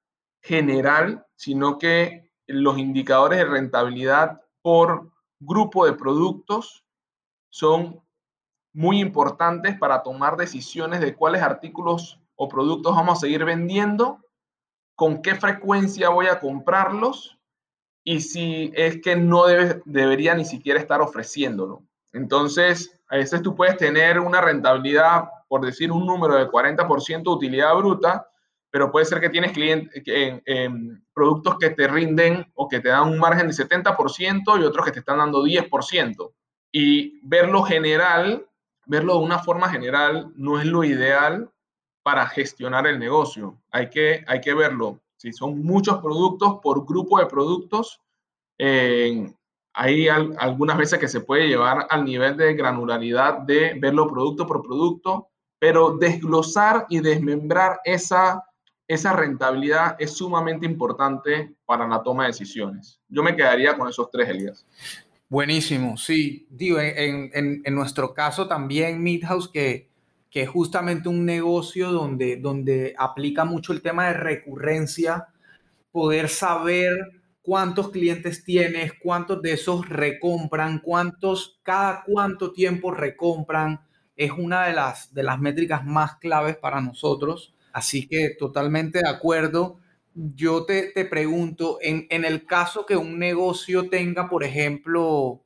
general, 0.43 1.27
sino 1.37 1.79
que 1.79 2.31
los 2.47 2.77
indicadores 2.77 3.39
de 3.39 3.45
rentabilidad 3.47 4.43
por 4.61 5.11
grupo 5.39 5.87
de 5.87 5.95
productos 5.95 6.85
son 7.49 8.02
muy 8.73 9.01
importantes 9.01 9.79
para 9.79 10.03
tomar 10.03 10.37
decisiones 10.37 11.01
de 11.01 11.15
cuáles 11.15 11.43
artículos 11.43 12.21
o 12.37 12.49
productos 12.49 12.95
vamos 12.95 13.19
a 13.19 13.21
seguir 13.21 13.45
vendiendo, 13.45 14.19
con 14.95 15.23
qué 15.23 15.35
frecuencia 15.35 16.09
voy 16.09 16.27
a 16.27 16.41
comprarlos 16.41 17.39
y 18.05 18.21
si 18.21 18.73
es 18.75 19.01
que 19.01 19.17
no 19.17 19.47
debe, 19.47 19.83
debería 19.85 20.35
ni 20.35 20.45
siquiera 20.45 20.81
estar 20.81 21.01
ofreciéndolo. 21.01 21.83
Entonces, 22.13 22.99
a 23.09 23.17
veces 23.17 23.43
tú 23.43 23.55
puedes 23.55 23.77
tener 23.77 24.19
una 24.19 24.41
rentabilidad, 24.41 25.25
por 25.49 25.65
decir 25.65 25.93
un 25.93 26.07
número 26.07 26.37
de 26.37 26.49
40% 26.49 27.23
de 27.23 27.31
utilidad 27.31 27.75
bruta, 27.77 28.29
pero 28.71 28.91
puede 28.91 29.05
ser 29.05 29.21
que 29.21 29.29
tienes 29.29 29.53
clientes, 29.53 30.03
en 30.07 31.05
productos 31.13 31.59
que 31.59 31.71
te 31.71 31.87
rinden 31.87 32.51
o 32.55 32.69
que 32.69 32.81
te 32.81 32.89
dan 32.89 33.09
un 33.09 33.19
margen 33.19 33.47
de 33.47 33.53
70% 33.53 34.61
y 34.61 34.65
otros 34.65 34.87
que 34.87 34.93
te 34.93 35.01
están 35.01 35.19
dando 35.19 35.43
10%. 35.45 36.33
Y 36.73 37.21
verlo 37.23 37.63
general 37.65 38.47
verlo 38.87 39.19
de 39.19 39.25
una 39.25 39.39
forma 39.39 39.69
general 39.69 40.33
no 40.37 40.59
es 40.59 40.67
lo 40.67 40.85
ideal 40.85 41.51
para 42.03 42.27
gestionar 42.27 42.87
el 42.87 42.99
negocio. 42.99 43.61
Hay 43.71 43.91
que, 43.91 44.25
hay 44.27 44.41
que 44.41 44.55
verlo. 44.55 45.01
Si 45.17 45.33
son 45.33 45.63
muchos 45.63 46.01
productos 46.01 46.59
por 46.63 46.85
grupo 46.85 47.19
de 47.19 47.27
productos, 47.27 48.01
eh, 48.59 49.33
hay 49.75 50.09
algunas 50.09 50.77
veces 50.77 50.99
que 50.99 51.09
se 51.09 51.21
puede 51.21 51.49
llevar 51.49 51.87
al 51.89 52.05
nivel 52.05 52.37
de 52.37 52.55
granularidad 52.55 53.39
de 53.39 53.75
verlo 53.79 54.09
producto 54.09 54.47
por 54.47 54.63
producto, 54.63 55.29
pero 55.59 55.97
desglosar 55.97 56.87
y 56.89 57.01
desmembrar 57.01 57.81
esa, 57.85 58.45
esa 58.87 59.13
rentabilidad 59.13 59.97
es 59.99 60.13
sumamente 60.13 60.67
importante 60.67 61.55
para 61.65 61.87
la 61.87 62.03
toma 62.03 62.25
de 62.25 62.31
decisiones. 62.31 63.01
Yo 63.09 63.23
me 63.23 63.35
quedaría 63.35 63.77
con 63.79 63.89
esos 63.89 64.11
tres, 64.11 64.29
Elías. 64.29 64.67
Buenísimo, 65.33 65.97
sí. 65.97 66.47
Digo, 66.51 66.79
en, 66.79 67.31
en, 67.33 67.63
en 67.65 67.75
nuestro 67.75 68.13
caso 68.13 68.47
también, 68.49 69.03
Midhouse, 69.03 69.49
que, 69.49 69.89
que 70.31 70.43
es 70.43 70.49
justamente 70.51 71.09
un 71.09 71.25
negocio 71.25 71.91
donde, 71.91 72.37
donde 72.37 72.95
aplica 72.99 73.47
mucho 73.47 73.73
el 73.73 73.81
tema 73.81 74.09
de 74.09 74.13
recurrencia, 74.13 75.29
poder 75.91 76.29
saber 76.29 76.93
cuántos 77.41 77.89
clientes 77.89 78.45
tienes, 78.45 78.93
cuántos 79.03 79.41
de 79.41 79.53
esos 79.53 79.89
recompran, 79.89 80.81
cuántos, 80.81 81.59
cada 81.63 82.05
cuánto 82.05 82.53
tiempo 82.53 82.91
recompran, 82.91 83.81
es 84.17 84.33
una 84.33 84.67
de 84.67 84.75
las, 84.75 85.15
de 85.15 85.23
las 85.23 85.41
métricas 85.41 85.83
más 85.83 86.17
claves 86.17 86.59
para 86.59 86.83
nosotros. 86.83 87.55
Así 87.73 88.07
que 88.07 88.37
totalmente 88.39 88.99
de 88.99 89.09
acuerdo 89.09 89.79
yo 90.15 90.65
te, 90.65 90.93
pregunto, 91.07 91.79
en, 91.81 92.07
el 92.11 92.47
caso 92.47 92.85
que 92.87 92.97
un 92.97 93.19
negocio 93.19 93.89
tenga, 93.89 94.29
por 94.29 94.45
ejemplo, 94.45 95.43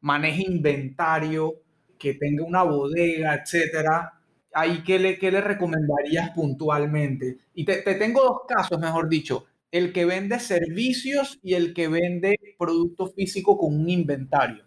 maneje 0.00 0.42
inventario, 0.46 1.54
que 1.98 2.14
tenga 2.14 2.44
una 2.44 2.62
bodega, 2.62 3.34
etcétera, 3.34 4.12
ahí 4.52 4.82
qué 4.84 4.98
le, 4.98 5.18
qué 5.18 5.30
le 5.30 5.40
recomendarías 5.40 6.30
puntualmente? 6.30 7.38
Y 7.54 7.64
te, 7.64 7.82
tengo 7.82 8.22
dos 8.22 8.40
casos, 8.48 8.78
mejor 8.78 9.08
dicho, 9.08 9.46
el 9.70 9.92
que 9.92 10.04
vende 10.04 10.38
servicios 10.40 11.38
y 11.42 11.54
el 11.54 11.72
que 11.72 11.88
vende 11.88 12.36
producto 12.58 13.06
físico 13.08 13.56
con 13.56 13.74
un 13.74 13.88
inventario. 13.88 14.64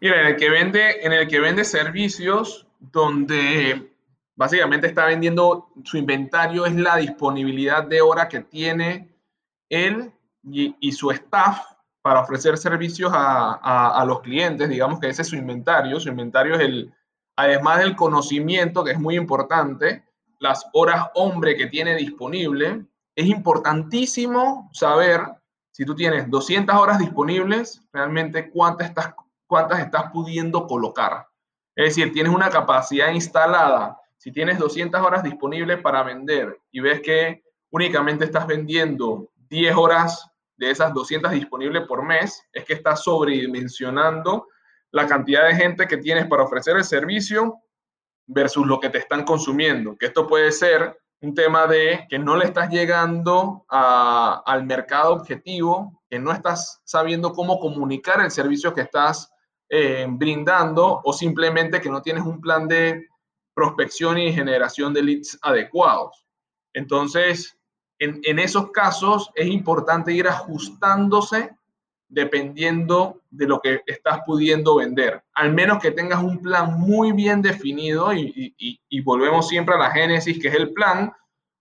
Mira, 0.00 0.20
en 0.20 0.26
el 0.28 0.36
que 0.36 0.50
vende, 0.50 1.00
en 1.02 1.12
el 1.12 1.26
que 1.26 1.40
vende 1.40 1.64
servicios, 1.64 2.66
donde 2.78 3.93
básicamente 4.36 4.86
está 4.86 5.06
vendiendo 5.06 5.70
su 5.84 5.96
inventario, 5.96 6.66
es 6.66 6.74
la 6.74 6.96
disponibilidad 6.96 7.84
de 7.84 8.00
hora 8.00 8.28
que 8.28 8.40
tiene 8.40 9.14
él 9.68 10.12
y, 10.42 10.92
su 10.92 11.10
staff 11.10 11.60
para 12.02 12.20
ofrecer 12.20 12.58
servicios 12.58 13.10
a, 13.14 14.04
los 14.06 14.20
clientes. 14.20 14.68
Digamos 14.68 15.00
que 15.00 15.08
ese 15.08 15.22
es 15.22 15.28
su 15.28 15.36
inventario. 15.36 15.98
Su 15.98 16.10
inventario 16.10 16.54
es 16.54 16.60
el, 16.60 16.94
además 17.36 17.78
del 17.78 17.96
conocimiento, 17.96 18.84
que 18.84 18.92
es 18.92 19.00
muy 19.00 19.16
importante, 19.16 20.04
las 20.38 20.66
horas 20.74 21.06
hombre 21.14 21.56
que 21.56 21.66
tiene 21.66 21.96
disponible. 21.96 22.84
Es 23.16 23.26
importantísimo 23.26 24.68
saber 24.72 25.22
si 25.70 25.84
tú 25.84 25.94
tienes 25.94 26.28
200 26.28 26.74
horas 26.76 26.98
disponibles, 26.98 27.82
realmente 27.92 28.50
cuántas 28.50 28.88
estás, 28.88 29.14
cuántas 29.46 29.80
estás 29.80 30.10
pudiendo 30.12 30.66
colocar. 30.66 31.26
Es 31.74 31.96
decir, 31.96 32.12
tienes 32.12 32.32
una 32.32 32.50
capacidad 32.50 33.10
instalada 33.10 33.98
si 34.24 34.32
tienes 34.32 34.58
200 34.58 35.02
horas 35.02 35.22
disponibles 35.22 35.82
para 35.82 36.02
vender 36.02 36.58
y 36.72 36.80
ves 36.80 37.02
que 37.02 37.42
únicamente 37.70 38.24
estás 38.24 38.46
vendiendo 38.46 39.28
10 39.50 39.76
horas 39.76 40.30
de 40.56 40.70
esas 40.70 40.94
200 40.94 41.30
disponibles 41.30 41.82
por 41.86 42.02
mes, 42.02 42.42
es 42.50 42.64
que 42.64 42.72
estás 42.72 43.04
sobredimensionando 43.04 44.46
la 44.92 45.06
cantidad 45.06 45.46
de 45.46 45.54
gente 45.54 45.86
que 45.86 45.98
tienes 45.98 46.26
para 46.26 46.44
ofrecer 46.44 46.74
el 46.74 46.84
servicio 46.84 47.60
versus 48.26 48.66
lo 48.66 48.80
que 48.80 48.88
te 48.88 48.96
están 48.96 49.24
consumiendo. 49.24 49.94
Que 49.94 50.06
esto 50.06 50.26
puede 50.26 50.52
ser 50.52 50.98
un 51.20 51.34
tema 51.34 51.66
de 51.66 52.06
que 52.08 52.18
no 52.18 52.34
le 52.34 52.46
estás 52.46 52.70
llegando 52.70 53.66
al 53.68 54.64
mercado 54.64 55.12
objetivo, 55.12 56.00
que 56.08 56.18
no 56.18 56.32
estás 56.32 56.80
sabiendo 56.84 57.34
cómo 57.34 57.60
comunicar 57.60 58.22
el 58.22 58.30
servicio 58.30 58.72
que 58.72 58.80
estás 58.80 59.30
eh, 59.68 60.06
brindando 60.08 61.02
o 61.04 61.12
simplemente 61.12 61.82
que 61.82 61.90
no 61.90 62.00
tienes 62.00 62.24
un 62.24 62.40
plan 62.40 62.66
de 62.66 63.06
prospección 63.54 64.18
y 64.18 64.32
generación 64.32 64.92
de 64.92 65.02
leads 65.02 65.38
adecuados. 65.42 66.24
Entonces, 66.72 67.56
en, 67.98 68.38
esos 68.38 68.70
casos 68.72 69.30
es 69.34 69.46
importante 69.46 70.12
ir 70.12 70.28
ajustándose 70.28 71.56
dependiendo 72.08 73.22
de 73.30 73.46
lo 73.46 73.60
que 73.60 73.80
estás 73.86 74.20
pudiendo 74.26 74.76
vender. 74.76 75.22
Al 75.34 75.52
menos 75.52 75.80
que 75.80 75.90
tengas 75.90 76.22
un 76.22 76.40
plan 76.40 76.78
muy 76.78 77.12
bien 77.12 77.40
definido 77.40 78.12
y, 78.12 78.54
y, 78.58 79.00
volvemos 79.00 79.48
siempre 79.48 79.74
a 79.74 79.78
la 79.78 79.90
génesis, 79.90 80.38
que 80.40 80.48
es 80.48 80.54
el 80.54 80.72
plan, 80.72 81.12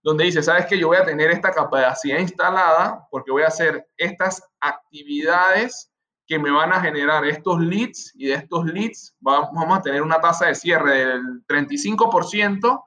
donde 0.03 0.25
dice, 0.25 0.43
sabes 0.43 0.65
que 0.65 0.77
yo 0.77 0.87
voy 0.87 0.97
a 0.97 1.05
tener 1.05 1.31
esta 1.31 1.51
capacidad 1.51 2.19
instalada 2.19 3.07
porque 3.09 3.31
voy 3.31 3.43
a 3.43 3.47
hacer 3.47 3.87
estas 3.97 4.43
actividades 4.59 5.92
que 6.34 6.39
me 6.39 6.49
van 6.49 6.73
a 6.73 6.81
generar 6.81 7.23
estos 7.27 7.59
leads 7.59 8.11
y 8.15 8.25
de 8.25 8.34
estos 8.34 8.65
leads 8.65 9.15
vamos 9.19 9.77
a 9.77 9.84
tener 9.84 10.01
una 10.01 10.19
tasa 10.19 10.47
de 10.47 10.55
cierre 10.55 11.05
del 11.05 11.45
35% 11.45 12.84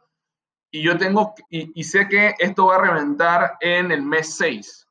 y 0.72 0.82
yo 0.82 0.99
tengo 0.99 1.32
y, 1.49 1.84
sé 1.84 2.09
que 2.09 2.34
esto 2.40 2.66
va 2.66 2.74
a 2.74 2.80
reventar 2.80 3.57
en 3.61 3.92
el 3.92 4.03
mes 4.03 4.34
6 4.34 4.88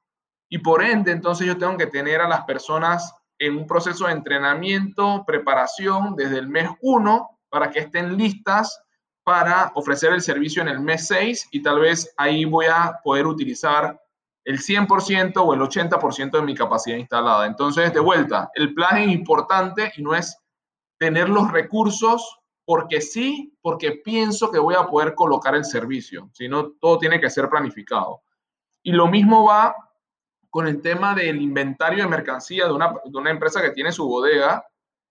y 0.48 0.60
por 0.60 0.82
ende 0.82 1.12
entonces 1.12 1.46
yo 1.46 1.58
tengo 1.58 1.76
que 1.76 1.88
tener 1.88 2.22
a 2.22 2.30
las 2.30 2.46
personas 2.46 3.14
en 3.40 3.58
un 3.58 3.68
proceso 3.68 4.08
de 4.08 4.14
entrenamiento, 4.14 5.26
preparación 5.28 6.16
desde 6.16 6.38
el 6.38 6.48
mes 6.48 6.70
1 6.80 7.30
para 7.50 7.72
que 7.72 7.80
estén 7.80 8.16
listas 8.16 8.82
para 9.26 9.74
ofrecer 9.76 10.14
el 10.14 10.22
servicio 10.22 10.62
en 10.62 10.70
el 10.70 10.80
mes 10.80 11.08
6 11.08 11.50
y 11.52 11.62
tal 11.62 11.82
vez 11.82 12.14
ahí 12.16 12.46
voy 12.46 12.68
a 12.68 13.02
poder 13.04 13.28
utilizar 13.28 14.00
el 14.46 14.60
100% 14.60 15.34
o 15.38 15.54
el 15.54 15.60
80% 15.60 16.32
de 16.32 16.42
mi 16.44 16.56
capacidad 16.56 16.98
instalada. 16.98 17.48
Entonces, 17.48 17.92
de 17.94 18.00
vuelta, 18.00 18.52
el 18.54 18.74
plan 18.74 18.98
es 19.00 19.10
importante 19.10 19.92
y 19.98 20.04
no 20.04 20.16
es 20.16 20.38
tener 20.98 21.28
los 21.28 21.52
recursos 21.52 22.40
porque 22.64 23.02
sí, 23.02 23.56
porque 23.62 23.94
pienso 24.04 24.52
que 24.52 24.60
voy 24.60 24.76
a 24.76 24.88
poder 24.88 25.14
colocar 25.16 25.56
el 25.56 25.66
servicio, 25.66 26.30
sino 26.34 26.72
todo 26.80 27.00
tiene 27.00 27.20
que 27.20 27.30
ser 27.30 27.50
planificado. 27.50 28.22
Y 28.84 28.92
lo 28.92 29.08
mismo 29.08 29.46
va 29.46 29.76
con 30.50 30.68
el 30.68 30.82
tema 30.82 31.14
del 31.14 31.42
inventario 31.42 32.04
de 32.04 32.10
mercancía 32.10 32.66
de 32.66 32.74
una, 32.74 32.94
de 33.04 33.18
una 33.18 33.32
empresa 33.32 33.62
que 33.62 33.72
tiene 33.72 33.92
su 33.92 34.08
bodega, 34.08 34.66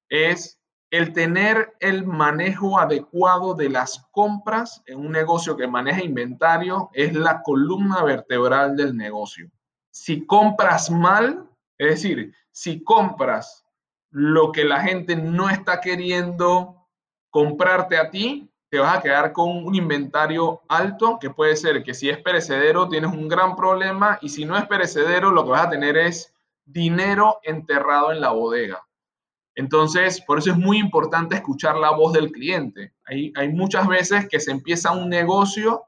es 0.08 0.60
el 0.94 1.12
tener 1.12 1.74
el 1.80 2.06
manejo 2.06 2.78
adecuado 2.78 3.54
de 3.54 3.68
las 3.68 4.06
compras 4.12 4.80
en 4.86 5.00
un 5.00 5.10
negocio 5.10 5.56
que 5.56 5.66
maneja 5.66 6.04
inventario 6.04 6.88
es 6.92 7.12
la 7.14 7.42
columna 7.42 8.04
vertebral 8.04 8.76
del 8.76 8.96
negocio. 8.96 9.50
Si 9.90 10.24
compras 10.24 10.92
mal, 10.92 11.50
es 11.78 11.88
decir, 11.88 12.32
si 12.52 12.84
compras 12.84 13.66
lo 14.10 14.52
que 14.52 14.62
la 14.62 14.82
gente 14.82 15.16
no 15.16 15.50
está 15.50 15.80
queriendo 15.80 16.86
comprarte 17.28 17.98
a 17.98 18.10
ti, 18.10 18.48
te 18.68 18.78
vas 18.78 18.98
a 18.98 19.02
quedar 19.02 19.32
con 19.32 19.48
un 19.66 19.74
inventario 19.74 20.62
alto, 20.68 21.18
que 21.20 21.30
puede 21.30 21.56
ser 21.56 21.82
que 21.82 21.94
si 21.94 22.08
es 22.08 22.18
perecedero 22.18 22.88
tienes 22.88 23.10
un 23.12 23.26
gran 23.26 23.56
problema 23.56 24.20
y 24.22 24.28
si 24.28 24.44
no 24.44 24.56
es 24.56 24.64
perecedero 24.66 25.32
lo 25.32 25.42
que 25.42 25.50
vas 25.50 25.66
a 25.66 25.70
tener 25.70 25.96
es 25.96 26.32
dinero 26.64 27.40
enterrado 27.42 28.12
en 28.12 28.20
la 28.20 28.30
bodega. 28.30 28.86
Entonces, 29.54 30.20
por 30.20 30.38
eso 30.38 30.50
es 30.50 30.56
muy 30.56 30.78
importante 30.78 31.36
escuchar 31.36 31.76
la 31.76 31.92
voz 31.92 32.12
del 32.12 32.32
cliente. 32.32 32.92
Hay, 33.04 33.48
muchas 33.52 33.86
veces 33.86 34.28
que 34.28 34.40
se 34.40 34.50
empieza 34.50 34.92
un 34.92 35.08
negocio 35.08 35.84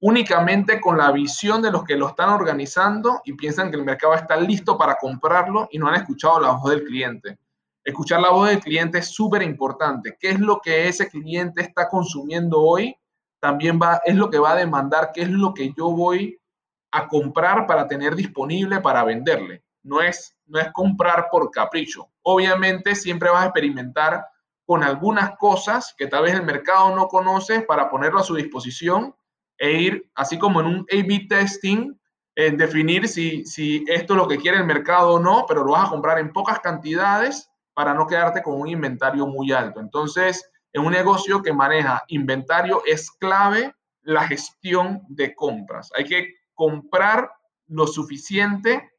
únicamente 0.00 0.80
con 0.80 0.98
la 0.98 1.10
visión 1.10 1.62
de 1.62 1.70
los 1.70 1.84
que 1.84 1.96
lo 1.96 2.08
están 2.08 2.30
organizando 2.30 3.20
y 3.24 3.34
piensan 3.34 3.70
que 3.70 3.76
el 3.76 3.84
mercado 3.84 4.14
está 4.14 4.36
listo 4.36 4.76
para 4.76 4.96
comprarlo 4.96 5.68
y 5.70 5.78
no 5.78 5.88
han 5.88 5.96
escuchado 5.96 6.40
la 6.40 6.52
voz 6.52 6.70
del 6.70 6.84
cliente. 6.84 7.38
Escuchar 7.84 8.20
la 8.20 8.30
voz 8.30 8.50
del 8.50 8.60
cliente 8.60 8.98
es 8.98 9.08
súper 9.08 9.42
importante. 9.42 10.16
¿Qué 10.20 10.30
es 10.30 10.40
lo 10.40 10.60
que 10.60 10.88
ese 10.88 11.08
cliente 11.08 11.62
está 11.62 11.88
consumiendo 11.88 12.60
hoy? 12.60 12.94
También 13.40 13.78
va, 13.80 14.00
es 14.04 14.14
lo 14.14 14.28
que 14.28 14.38
va 14.38 14.52
a 14.52 14.56
demandar, 14.56 15.12
qué 15.14 15.22
es 15.22 15.30
lo 15.30 15.54
que 15.54 15.72
yo 15.76 15.90
voy 15.90 16.38
a 16.92 17.08
comprar 17.08 17.66
para 17.66 17.88
tener 17.88 18.14
disponible 18.14 18.80
para 18.80 19.04
venderle 19.04 19.62
no 19.82 20.00
es, 20.00 20.36
no 20.50 20.58
es 20.60 20.70
comprar 20.72 21.28
por 21.30 21.50
capricho. 21.50 22.08
Obviamente 22.22 22.94
siempre 22.94 23.30
vas 23.30 23.42
a 23.42 23.46
experimentar 23.46 24.26
con 24.66 24.82
algunas 24.82 25.36
cosas 25.36 25.94
que 25.96 26.06
tal 26.06 26.24
vez 26.24 26.34
el 26.34 26.44
mercado 26.44 26.94
no 26.94 27.08
conoce 27.08 27.62
para 27.62 27.88
ponerlo 27.88 28.20
a 28.20 28.24
su 28.24 28.34
disposición 28.34 29.14
e 29.58 29.72
ir, 29.72 30.10
así 30.14 30.38
como 30.38 30.60
en 30.60 30.66
un 30.66 30.86
A-B 30.92 31.26
testing, 31.28 31.98
en 32.34 32.56
definir 32.56 33.08
si, 33.08 33.44
si 33.44 33.84
esto 33.88 34.14
es 34.14 34.16
lo 34.16 34.28
que 34.28 34.38
quiere 34.38 34.58
el 34.58 34.64
mercado 34.64 35.14
o 35.14 35.20
no, 35.20 35.44
pero 35.48 35.64
lo 35.64 35.72
vas 35.72 35.86
a 35.86 35.90
comprar 35.90 36.18
en 36.18 36.32
pocas 36.32 36.60
cantidades 36.60 37.50
para 37.74 37.94
no 37.94 38.06
quedarte 38.06 38.42
con 38.42 38.60
un 38.60 38.68
inventario 38.68 39.26
muy 39.26 39.52
alto. 39.52 39.80
Entonces, 39.80 40.50
en 40.72 40.84
un 40.84 40.92
negocio 40.92 41.42
que 41.42 41.52
maneja 41.52 42.04
inventario 42.08 42.82
es 42.86 43.10
clave 43.10 43.74
la 44.02 44.26
gestión 44.26 45.02
de 45.08 45.34
compras. 45.34 45.90
Hay 45.96 46.04
que 46.04 46.34
comprar 46.54 47.30
lo 47.66 47.86
suficiente 47.86 48.89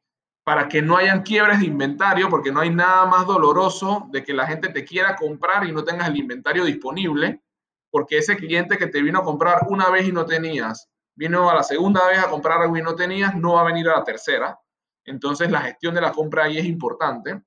para 0.44 0.68
que 0.68 0.82
no 0.82 0.96
hayan 0.96 1.22
quiebres 1.22 1.60
de 1.60 1.66
inventario, 1.66 2.28
porque 2.28 2.50
no 2.50 2.60
hay 2.60 2.70
nada 2.70 3.06
más 3.06 3.26
doloroso 3.26 4.08
de 4.10 4.24
que 4.24 4.32
la 4.32 4.46
gente 4.46 4.68
te 4.70 4.84
quiera 4.84 5.14
comprar 5.14 5.64
y 5.66 5.72
no 5.72 5.84
tengas 5.84 6.08
el 6.08 6.16
inventario 6.16 6.64
disponible, 6.64 7.42
porque 7.90 8.18
ese 8.18 8.36
cliente 8.36 8.76
que 8.76 8.88
te 8.88 9.02
vino 9.02 9.20
a 9.20 9.24
comprar 9.24 9.66
una 9.68 9.90
vez 9.90 10.08
y 10.08 10.12
no 10.12 10.26
tenías, 10.26 10.90
vino 11.14 11.48
a 11.48 11.54
la 11.54 11.62
segunda 11.62 12.08
vez 12.08 12.18
a 12.18 12.28
comprar 12.28 12.60
algo 12.60 12.76
y 12.76 12.82
no 12.82 12.96
tenías, 12.96 13.36
no 13.36 13.54
va 13.54 13.60
a 13.60 13.64
venir 13.64 13.88
a 13.88 13.98
la 13.98 14.04
tercera. 14.04 14.58
Entonces 15.04 15.50
la 15.50 15.60
gestión 15.60 15.94
de 15.94 16.00
la 16.00 16.12
compra 16.12 16.44
ahí 16.44 16.58
es 16.58 16.64
importante. 16.64 17.42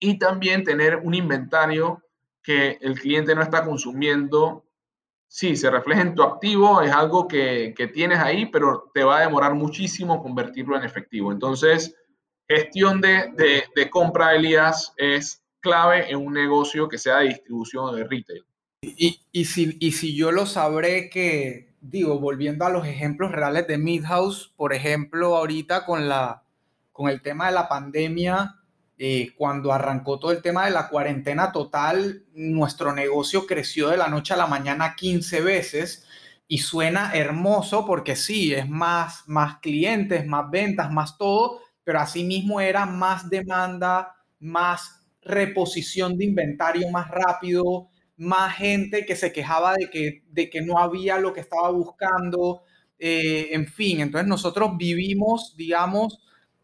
Y 0.00 0.18
también 0.18 0.64
tener 0.64 0.96
un 0.96 1.14
inventario 1.14 2.02
que 2.42 2.78
el 2.80 2.98
cliente 2.98 3.34
no 3.34 3.42
está 3.42 3.64
consumiendo. 3.64 4.64
Sí, 5.26 5.56
se 5.56 5.70
refleja 5.70 6.00
en 6.00 6.14
tu 6.14 6.22
activo, 6.22 6.80
es 6.80 6.92
algo 6.92 7.28
que, 7.28 7.74
que 7.76 7.88
tienes 7.88 8.20
ahí, 8.20 8.46
pero 8.46 8.90
te 8.94 9.04
va 9.04 9.18
a 9.18 9.22
demorar 9.22 9.54
muchísimo 9.54 10.22
convertirlo 10.22 10.76
en 10.76 10.84
efectivo. 10.84 11.30
Entonces, 11.30 11.94
Gestión 12.48 13.00
de, 13.00 13.64
de, 13.74 13.90
compra, 13.90 14.34
Elías, 14.34 14.94
es 14.96 15.42
clave 15.60 16.10
en 16.10 16.16
un 16.16 16.32
negocio 16.32 16.88
que 16.88 16.96
sea 16.96 17.18
de 17.18 17.28
distribución 17.28 17.94
de 17.94 18.04
retail. 18.04 18.44
Y, 18.80 19.20
y, 19.32 19.44
si, 19.44 19.76
y 19.80 19.92
si 19.92 20.16
yo 20.16 20.32
lo 20.32 20.46
sabré 20.46 21.10
que, 21.10 21.74
digo, 21.80 22.18
volviendo 22.20 22.64
a 22.64 22.70
los 22.70 22.86
ejemplos 22.86 23.32
reales 23.32 23.66
de 23.66 23.76
Midhouse, 23.76 24.52
por 24.56 24.72
ejemplo, 24.72 25.36
ahorita 25.36 25.84
con, 25.84 26.08
la, 26.08 26.42
con 26.92 27.10
el 27.10 27.20
tema 27.20 27.46
de 27.46 27.52
la 27.52 27.68
pandemia, 27.68 28.58
eh, 29.00 29.32
cuando 29.36 29.72
arrancó 29.72 30.18
todo 30.18 30.32
el 30.32 30.42
tema 30.42 30.64
de 30.64 30.72
la 30.72 30.88
cuarentena 30.88 31.52
total, 31.52 32.24
nuestro 32.34 32.92
negocio 32.92 33.46
creció 33.46 33.90
de 33.90 33.96
la 33.96 34.08
noche 34.08 34.34
a 34.34 34.36
la 34.36 34.48
mañana 34.48 34.96
15 34.96 35.40
veces 35.40 36.04
y 36.48 36.58
suena 36.58 37.12
hermoso 37.14 37.86
porque 37.86 38.16
sí, 38.16 38.52
es 38.52 38.68
más, 38.68 39.22
más 39.28 39.58
clientes, 39.58 40.26
más 40.26 40.50
ventas, 40.50 40.90
más 40.90 41.16
todo, 41.16 41.60
pero 41.88 42.00
asimismo 42.00 42.60
era 42.60 42.84
más 42.84 43.30
demanda, 43.30 44.14
más 44.40 45.08
reposición 45.22 46.18
de 46.18 46.26
inventario 46.26 46.86
más 46.90 47.08
rápido, 47.10 47.88
más 48.18 48.56
gente 48.56 49.06
que 49.06 49.16
se 49.16 49.32
quejaba 49.32 49.72
de 49.72 49.88
que, 49.88 50.22
de 50.30 50.50
que 50.50 50.60
no 50.60 50.76
había 50.78 51.18
lo 51.18 51.32
que 51.32 51.40
estaba 51.40 51.70
buscando, 51.70 52.60
eh, 52.98 53.48
en 53.52 53.66
fin, 53.66 54.00
entonces 54.00 54.28
nosotros 54.28 54.72
vivimos, 54.76 55.54
digamos, 55.56 56.18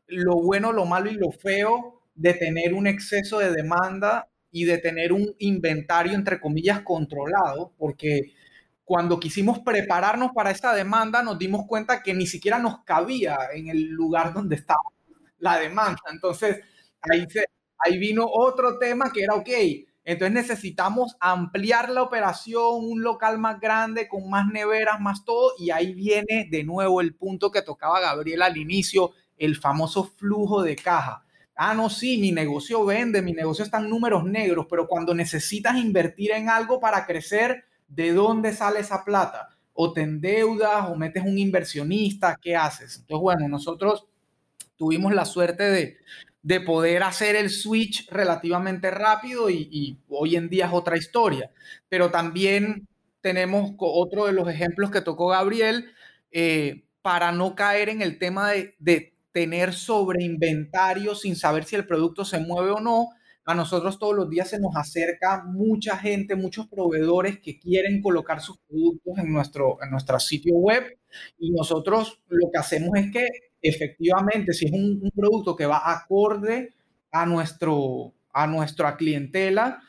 lo 0.08 0.42
bueno, 0.42 0.72
lo 0.72 0.84
malo 0.84 1.10
y 1.10 1.14
lo 1.14 1.30
feo 1.30 2.02
de 2.14 2.34
tener 2.34 2.74
un 2.74 2.86
exceso 2.86 3.38
de 3.38 3.50
demanda 3.50 4.28
y 4.50 4.64
de 4.66 4.76
tener 4.76 5.10
un 5.10 5.34
inventario, 5.38 6.12
entre 6.12 6.38
comillas, 6.38 6.82
controlado, 6.82 7.72
porque 7.78 8.34
cuando 8.84 9.18
quisimos 9.18 9.60
prepararnos 9.60 10.32
para 10.34 10.50
esa 10.50 10.74
demanda 10.74 11.22
nos 11.22 11.38
dimos 11.38 11.64
cuenta 11.66 12.02
que 12.02 12.12
ni 12.12 12.26
siquiera 12.26 12.58
nos 12.58 12.84
cabía 12.84 13.38
en 13.54 13.68
el 13.68 13.88
lugar 13.88 14.34
donde 14.34 14.56
estábamos 14.56 14.93
la 15.45 15.59
demanda. 15.59 16.01
Entonces, 16.11 16.61
ahí, 17.03 17.26
ahí 17.78 17.99
vino 17.99 18.26
otro 18.26 18.78
tema 18.78 19.12
que 19.12 19.24
era, 19.24 19.34
ok, 19.34 19.51
entonces 20.03 20.32
necesitamos 20.32 21.16
ampliar 21.20 21.90
la 21.90 22.03
operación, 22.03 22.76
un 22.80 23.03
local 23.03 23.38
más 23.38 23.61
grande, 23.61 24.09
con 24.09 24.28
más 24.30 24.47
neveras, 24.47 25.01
más 25.01 25.24
todo, 25.24 25.53
y 25.59 25.70
ahí 25.70 25.92
viene 25.92 26.49
de 26.51 26.64
nuevo 26.64 27.03
el 27.03 27.14
punto 27.14 27.51
que 27.51 27.62
tocaba 27.62 28.01
Gabriel 28.01 28.40
al 28.42 28.57
inicio, 28.57 29.12
el 29.36 29.57
famoso 29.57 30.05
flujo 30.05 30.62
de 30.62 30.76
caja. 30.76 31.24
Ah, 31.55 31.74
no, 31.74 31.90
sí, 31.90 32.18
mi 32.18 32.32
negocio 32.32 32.84
vende, 32.84 33.20
mi 33.22 33.32
negocio 33.32 33.64
está 33.64 33.78
en 33.78 33.90
números 33.90 34.24
negros, 34.24 34.66
pero 34.68 34.88
cuando 34.88 35.14
necesitas 35.14 35.76
invertir 35.76 36.32
en 36.32 36.49
algo 36.49 36.80
para 36.80 37.05
crecer, 37.07 37.64
¿de 37.86 38.12
dónde 38.12 38.55
sale 38.55 38.80
esa 38.80 39.05
plata? 39.05 39.49
O 39.74 39.92
te 39.92 40.03
endeudas 40.03 40.88
o 40.88 40.97
metes 40.97 41.22
un 41.22 41.38
inversionista, 41.38 42.36
¿qué 42.40 42.57
haces? 42.57 42.97
Entonces, 42.99 43.22
bueno, 43.22 43.49
nosotros 43.49 44.07
tuvimos 44.76 45.14
la 45.14 45.24
suerte 45.24 45.98
de, 46.42 46.60
poder 46.60 47.02
hacer 47.02 47.36
el 47.36 47.50
switch 47.50 48.08
relativamente 48.10 48.90
rápido 48.90 49.48
y, 49.50 49.98
hoy 50.08 50.36
en 50.36 50.48
día 50.48 50.66
es 50.66 50.72
otra 50.72 50.96
historia. 50.96 51.50
Pero 51.88 52.10
también 52.10 52.86
tenemos 53.20 53.72
otro 53.78 54.26
de 54.26 54.32
los 54.32 54.48
ejemplos 54.48 54.90
que 54.90 55.00
tocó 55.00 55.28
Gabriel, 55.28 55.90
eh, 56.30 56.84
para 57.00 57.32
no 57.32 57.54
caer 57.54 57.88
en 57.90 58.02
el 58.02 58.18
tema 58.18 58.50
de, 58.50 58.74
de 58.78 59.14
tener 59.32 59.72
sobreinventario 59.72 61.14
sin 61.14 61.36
saber 61.36 61.64
si 61.64 61.76
el 61.76 61.86
producto 61.86 62.24
se 62.24 62.38
mueve 62.38 62.70
o 62.70 62.80
no. 62.80 63.08
A 63.44 63.54
nosotros 63.54 63.98
todos 63.98 64.14
los 64.14 64.30
días 64.30 64.48
se 64.48 64.58
nos 64.58 64.74
acerca 64.74 65.44
mucha 65.44 65.98
gente, 65.98 66.34
muchos 66.34 66.66
proveedores 66.66 67.40
que 67.40 67.58
quieren 67.58 68.00
colocar 68.00 68.40
sus 68.40 68.58
productos 68.66 69.18
en 69.18 69.32
nuestro, 69.32 69.76
en 69.82 69.90
nuestro 69.90 70.18
sitio 70.18 70.54
web 70.54 70.98
y 71.38 71.50
nosotros 71.50 72.22
lo 72.28 72.50
que 72.50 72.58
hacemos 72.58 72.96
es 72.96 73.12
que 73.12 73.28
efectivamente, 73.64 74.52
si 74.52 74.66
es 74.66 74.72
un, 74.72 75.10
producto 75.16 75.56
que 75.56 75.66
va 75.66 75.90
acorde 75.90 76.74
a, 77.10 77.26
nuestro, 77.26 78.12
a 78.32 78.46
nuestra 78.46 78.96
clientela, 78.96 79.82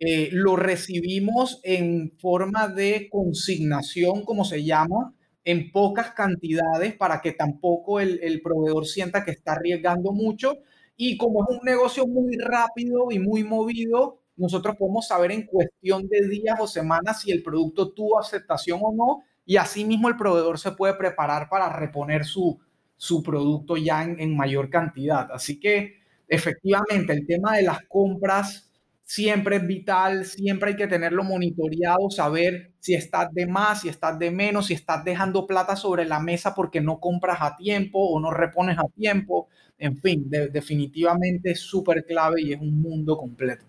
eh, 0.00 0.30
lo 0.32 0.56
recibimos 0.56 1.60
en 1.62 2.12
forma 2.18 2.68
de 2.68 3.08
consignación, 3.10 4.24
como 4.24 4.44
se 4.44 4.64
llama, 4.64 5.14
en 5.44 5.70
pocas 5.70 6.10
cantidades 6.10 6.94
para 6.96 7.20
que 7.20 7.32
tampoco 7.32 8.00
el, 8.00 8.18
el, 8.22 8.42
proveedor 8.42 8.86
sienta 8.86 9.24
que 9.24 9.30
está 9.30 9.52
arriesgando 9.52 10.12
mucho. 10.12 10.58
Y 10.96 11.16
como 11.16 11.44
es 11.44 11.56
un 11.56 11.64
negocio 11.64 12.06
muy 12.06 12.36
rápido 12.36 13.10
y 13.10 13.18
muy 13.18 13.44
movido, 13.44 14.20
nosotros 14.36 14.76
podemos 14.76 15.06
saber 15.06 15.32
en 15.32 15.46
cuestión 15.46 16.08
de 16.08 16.28
días 16.28 16.58
o 16.60 16.66
semanas 16.66 17.20
si 17.20 17.30
el 17.30 17.42
producto 17.42 17.92
tuvo 17.92 18.18
aceptación 18.18 18.80
o 18.82 18.92
no. 18.92 19.22
Y 19.46 19.56
asimismo 19.56 20.08
el 20.08 20.16
proveedor 20.16 20.58
se 20.58 20.72
puede 20.72 20.94
preparar 20.94 21.48
para 21.48 21.70
reponer 21.70 22.24
su, 22.24 22.58
su 23.00 23.22
producto 23.22 23.78
ya 23.78 24.04
en, 24.04 24.36
mayor 24.36 24.68
cantidad. 24.68 25.26
Así 25.32 25.58
que 25.58 26.02
efectivamente 26.28 27.14
el 27.14 27.26
tema 27.26 27.56
de 27.56 27.62
las 27.62 27.80
compras 27.88 28.70
siempre 29.04 29.56
es 29.56 29.66
vital, 29.66 30.26
siempre 30.26 30.72
hay 30.72 30.76
que 30.76 30.86
tenerlo 30.86 31.24
monitoreado, 31.24 32.10
saber 32.10 32.72
si 32.78 32.92
estás 32.92 33.32
de 33.32 33.46
más, 33.46 33.80
si 33.80 33.88
estás 33.88 34.18
de 34.18 34.30
menos, 34.30 34.66
si 34.66 34.74
estás 34.74 35.02
dejando 35.02 35.46
plata 35.46 35.76
sobre 35.76 36.04
la 36.04 36.20
mesa 36.20 36.54
porque 36.54 36.82
no 36.82 37.00
compras 37.00 37.38
a 37.40 37.56
tiempo 37.56 37.98
o 38.00 38.20
no 38.20 38.32
repones 38.32 38.78
a 38.78 38.84
tiempo. 38.94 39.48
En 39.78 39.96
fin, 39.96 40.28
definitivamente 40.28 41.52
es 41.52 41.60
súper 41.60 42.04
clave 42.04 42.42
y 42.42 42.52
es 42.52 42.60
un 42.60 42.82
mundo 42.82 43.16
completo. 43.16 43.64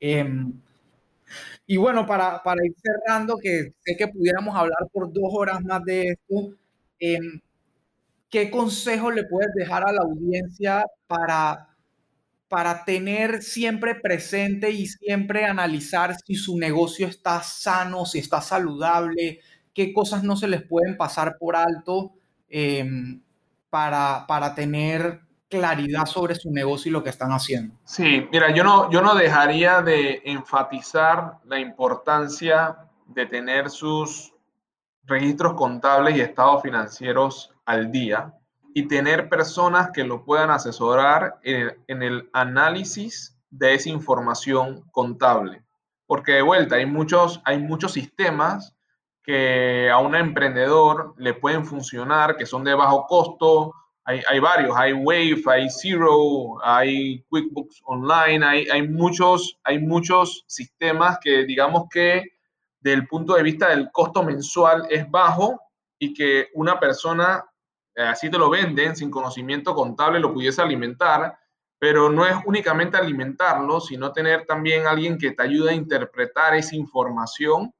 Em, 0.00 0.50
y 1.66 1.76
bueno, 1.76 2.06
para, 2.06 2.42
para, 2.42 2.64
ir 2.64 2.74
cerrando, 2.82 3.36
que 3.36 3.74
sé 3.84 3.96
que 3.98 4.08
pudiéramos 4.08 4.56
hablar 4.56 4.88
por 4.92 5.12
dos 5.12 5.30
horas 5.32 5.62
más 5.62 5.82
de 5.84 6.08
esto, 6.08 6.56
em, 6.98 7.40
¿qué 8.36 8.50
consejo 8.50 9.10
le 9.10 9.24
puedes 9.24 9.54
dejar 9.54 9.82
a 9.88 9.92
la 9.92 10.02
audiencia 10.02 10.84
para 11.06 11.70
para 12.48 12.84
tener 12.84 13.42
siempre 13.42 13.94
presente 13.94 14.70
y 14.70 14.86
siempre 14.86 15.46
analizar 15.46 16.14
si 16.14 16.34
su 16.34 16.58
negocio 16.58 17.06
está 17.06 17.42
sano, 17.42 18.04
si 18.04 18.18
está 18.18 18.42
saludable, 18.42 19.40
qué 19.72 19.90
cosas 19.94 20.22
no 20.22 20.36
se 20.36 20.48
les 20.48 20.62
pueden 20.62 20.98
pasar 20.98 21.38
por 21.40 21.56
alto 21.56 22.12
em, 22.50 23.22
para, 23.70 24.26
para 24.28 24.54
tener 24.54 25.22
claridad 25.48 26.04
sobre 26.04 26.34
su 26.34 26.50
negocio 26.50 26.90
y 26.90 26.92
lo 26.92 27.02
que 27.02 27.10
están 27.10 27.30
haciendo. 27.30 27.74
Sí, 27.84 28.28
mira, 28.30 28.54
yo 28.54 28.62
no, 28.62 28.90
yo 28.90 29.00
no 29.00 29.14
dejaría 29.14 29.80
de 29.80 30.20
enfatizar 30.26 31.38
la 31.46 31.58
importancia 31.58 32.76
de 33.06 33.24
tener 33.24 33.70
sus 33.70 34.34
registros 35.06 35.54
contables 35.54 36.16
y 36.16 36.20
estados 36.20 36.62
financieros 36.62 37.55
al 37.66 37.92
día 37.92 38.32
y 38.74 38.88
tener 38.88 39.28
personas 39.28 39.90
que 39.90 40.04
lo 40.04 40.24
puedan 40.24 40.50
asesorar 40.50 41.38
en, 41.42 42.02
el 42.02 42.28
análisis 42.32 43.34
de 43.50 43.74
esa 43.74 43.88
información 43.88 44.84
contable. 44.92 45.64
Porque 46.06 46.32
de 46.32 46.42
vuelta, 46.42 46.76
hay 46.76 46.84
muchos, 46.84 47.40
hay 47.44 47.58
muchos 47.58 47.92
sistemas 47.92 48.76
que 49.22 49.90
a 49.90 49.98
un 49.98 50.14
emprendedor 50.14 51.14
le 51.16 51.34
pueden 51.34 51.64
funcionar, 51.64 52.36
que 52.36 52.46
son 52.46 52.64
de 52.64 52.74
bajo 52.74 53.06
costo. 53.06 53.72
Hay, 54.04 54.20
hay 54.28 54.40
varios, 54.40 54.76
hay 54.76 54.92
Wave, 54.92 55.42
hay 55.46 55.70
Zero, 55.70 56.62
hay 56.62 57.22
QuickBooks 57.30 57.80
Online, 57.86 58.44
hay, 58.44 58.68
hay, 58.68 58.86
muchos, 58.86 59.58
hay 59.64 59.78
muchos 59.78 60.44
sistemas 60.46 61.18
que 61.22 61.44
digamos 61.44 61.84
que 61.90 62.22
desde 62.80 62.98
el 62.98 63.08
punto 63.08 63.34
de 63.34 63.42
vista 63.42 63.70
del 63.70 63.90
costo 63.90 64.22
mensual 64.22 64.86
es 64.90 65.10
bajo 65.10 65.58
y 65.98 66.12
que 66.12 66.48
una 66.54 66.78
persona 66.78 67.42
así 68.02 68.30
te 68.30 68.38
lo 68.38 68.50
venden, 68.50 68.94
sin 68.96 69.10
conocimiento 69.10 69.74
contable 69.74 70.20
lo 70.20 70.32
pudiese 70.32 70.62
alimentar, 70.62 71.38
pero 71.78 72.10
no 72.10 72.26
es 72.26 72.34
únicamente 72.44 72.96
alimentarlo, 72.96 73.80
sino 73.80 74.12
tener 74.12 74.46
también 74.46 74.86
alguien 74.86 75.18
que 75.18 75.32
te 75.32 75.42
ayude 75.42 75.70
a 75.70 75.74
interpretar 75.74 76.54
esa 76.54 76.74
información 76.76 77.72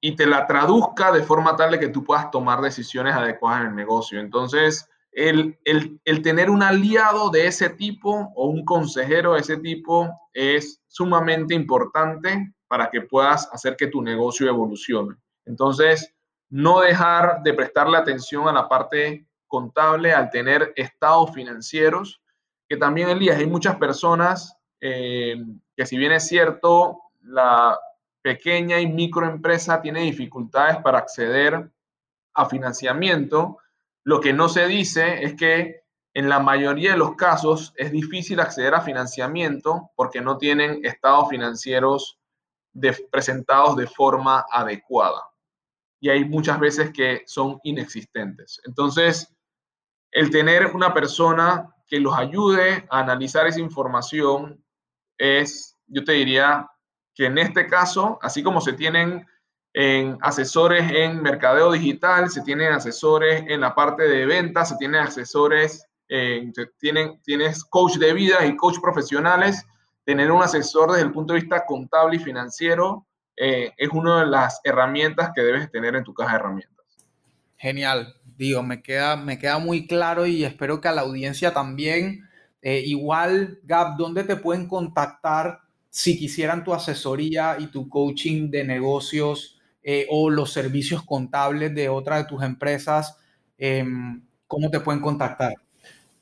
y 0.00 0.14
te 0.14 0.26
la 0.26 0.46
traduzca 0.46 1.10
de 1.12 1.22
forma 1.22 1.56
tal 1.56 1.72
de 1.72 1.80
que 1.80 1.88
tú 1.88 2.04
puedas 2.04 2.30
tomar 2.30 2.60
decisiones 2.60 3.14
adecuadas 3.14 3.62
en 3.62 3.68
el 3.68 3.74
negocio. 3.74 4.20
Entonces, 4.20 4.88
el, 5.12 5.58
el, 5.64 5.98
el, 6.04 6.22
tener 6.22 6.50
un 6.50 6.62
aliado 6.62 7.30
de 7.30 7.46
ese 7.46 7.70
tipo 7.70 8.30
o 8.34 8.46
un 8.48 8.64
consejero 8.64 9.32
de 9.32 9.40
ese 9.40 9.56
tipo 9.56 10.10
es 10.34 10.82
sumamente 10.86 11.54
importante 11.54 12.52
para 12.68 12.90
que 12.90 13.00
puedas 13.00 13.48
hacer 13.52 13.76
que 13.76 13.86
tu 13.86 14.02
negocio 14.02 14.48
evolucione. 14.48 15.16
Entonces, 15.46 16.14
no 16.50 16.80
dejar 16.80 17.42
de 17.42 17.54
prestarle 17.54 17.96
atención 17.96 18.46
a 18.48 18.52
la 18.52 18.68
parte 18.68 19.26
contable, 19.56 20.12
al 20.12 20.28
tener 20.30 20.72
estados 20.76 21.32
financieros, 21.32 22.20
que 22.68 22.76
también, 22.76 23.08
Elías, 23.08 23.38
hay 23.38 23.46
muchas 23.46 23.76
personas 23.76 24.56
eh, 24.80 25.36
que 25.74 25.86
si 25.86 25.96
bien 25.96 26.12
es 26.12 26.26
cierto, 26.26 27.00
la 27.22 27.78
pequeña 28.22 28.80
y 28.80 28.86
microempresa 28.86 29.80
tiene 29.80 30.00
dificultades 30.02 30.78
para 30.78 30.98
acceder 30.98 31.70
a 32.34 32.46
financiamiento, 32.46 33.58
lo 34.04 34.20
que 34.20 34.32
no 34.32 34.48
se 34.48 34.66
dice 34.66 35.24
es 35.24 35.34
que 35.34 35.82
en 36.14 36.28
la 36.28 36.40
mayoría 36.40 36.92
de 36.92 36.98
los 36.98 37.14
casos 37.14 37.72
es 37.76 37.90
difícil 37.92 38.40
acceder 38.40 38.74
a 38.74 38.80
financiamiento 38.80 39.90
porque 39.96 40.20
no 40.20 40.38
tienen 40.38 40.80
estados 40.84 41.28
financieros 41.28 42.18
presentados 43.10 43.76
de 43.76 43.86
forma 43.86 44.44
adecuada. 44.50 45.22
Y 46.00 46.10
hay 46.10 46.24
muchas 46.24 46.60
veces 46.60 46.90
que 46.92 47.22
son 47.26 47.58
inexistentes. 47.64 48.60
Entonces, 48.64 49.35
el 50.10 50.30
tener 50.30 50.66
una 50.74 50.94
persona 50.94 51.74
que 51.86 52.00
los 52.00 52.16
ayude 52.16 52.86
a 52.90 53.00
analizar 53.00 53.46
esa 53.46 53.60
información 53.60 54.62
es, 55.18 55.76
yo 55.86 56.04
te 56.04 56.12
diría 56.12 56.68
que 57.14 57.26
en 57.26 57.38
este 57.38 57.66
caso, 57.66 58.18
así 58.22 58.42
como 58.42 58.60
se 58.60 58.72
tienen 58.72 59.26
en 59.72 60.18
asesores 60.22 60.90
en 60.90 61.22
mercadeo 61.22 61.72
digital, 61.72 62.30
se 62.30 62.42
tienen 62.42 62.72
asesores 62.72 63.44
en 63.46 63.60
la 63.60 63.74
parte 63.74 64.04
de 64.04 64.26
ventas, 64.26 64.70
se 64.70 64.76
tienen 64.76 65.02
asesores, 65.02 65.86
tienen, 66.78 67.20
tienes 67.22 67.64
coach 67.64 67.96
de 67.96 68.12
vida 68.12 68.44
y 68.46 68.56
coach 68.56 68.78
profesionales, 68.80 69.66
tener 70.04 70.30
un 70.30 70.42
asesor 70.42 70.92
desde 70.92 71.04
el 71.04 71.12
punto 71.12 71.34
de 71.34 71.40
vista 71.40 71.64
contable 71.66 72.16
y 72.16 72.20
financiero 72.20 73.06
eh, 73.36 73.72
es 73.76 73.90
una 73.90 74.20
de 74.20 74.26
las 74.26 74.60
herramientas 74.64 75.30
que 75.34 75.42
debes 75.42 75.70
tener 75.70 75.94
en 75.94 76.04
tu 76.04 76.14
caja 76.14 76.32
de 76.32 76.36
herramientas. 76.36 76.86
Genial 77.58 78.15
digo, 78.36 78.62
me 78.62 78.82
queda, 78.82 79.16
me 79.16 79.38
queda 79.38 79.58
muy 79.58 79.86
claro 79.86 80.26
y 80.26 80.44
espero 80.44 80.80
que 80.80 80.88
a 80.88 80.92
la 80.92 81.02
audiencia 81.02 81.52
también. 81.52 82.28
Eh, 82.62 82.82
igual, 82.86 83.60
Gab, 83.64 83.96
¿dónde 83.96 84.24
te 84.24 84.36
pueden 84.36 84.66
contactar 84.68 85.60
si 85.88 86.18
quisieran 86.18 86.64
tu 86.64 86.74
asesoría 86.74 87.56
y 87.58 87.68
tu 87.68 87.88
coaching 87.88 88.50
de 88.50 88.64
negocios 88.64 89.60
eh, 89.82 90.06
o 90.10 90.30
los 90.30 90.52
servicios 90.52 91.04
contables 91.04 91.74
de 91.74 91.88
otra 91.88 92.18
de 92.18 92.24
tus 92.24 92.42
empresas? 92.42 93.18
Em, 93.56 94.22
¿Cómo 94.46 94.70
te 94.70 94.80
pueden 94.80 95.00
contactar? 95.00 95.54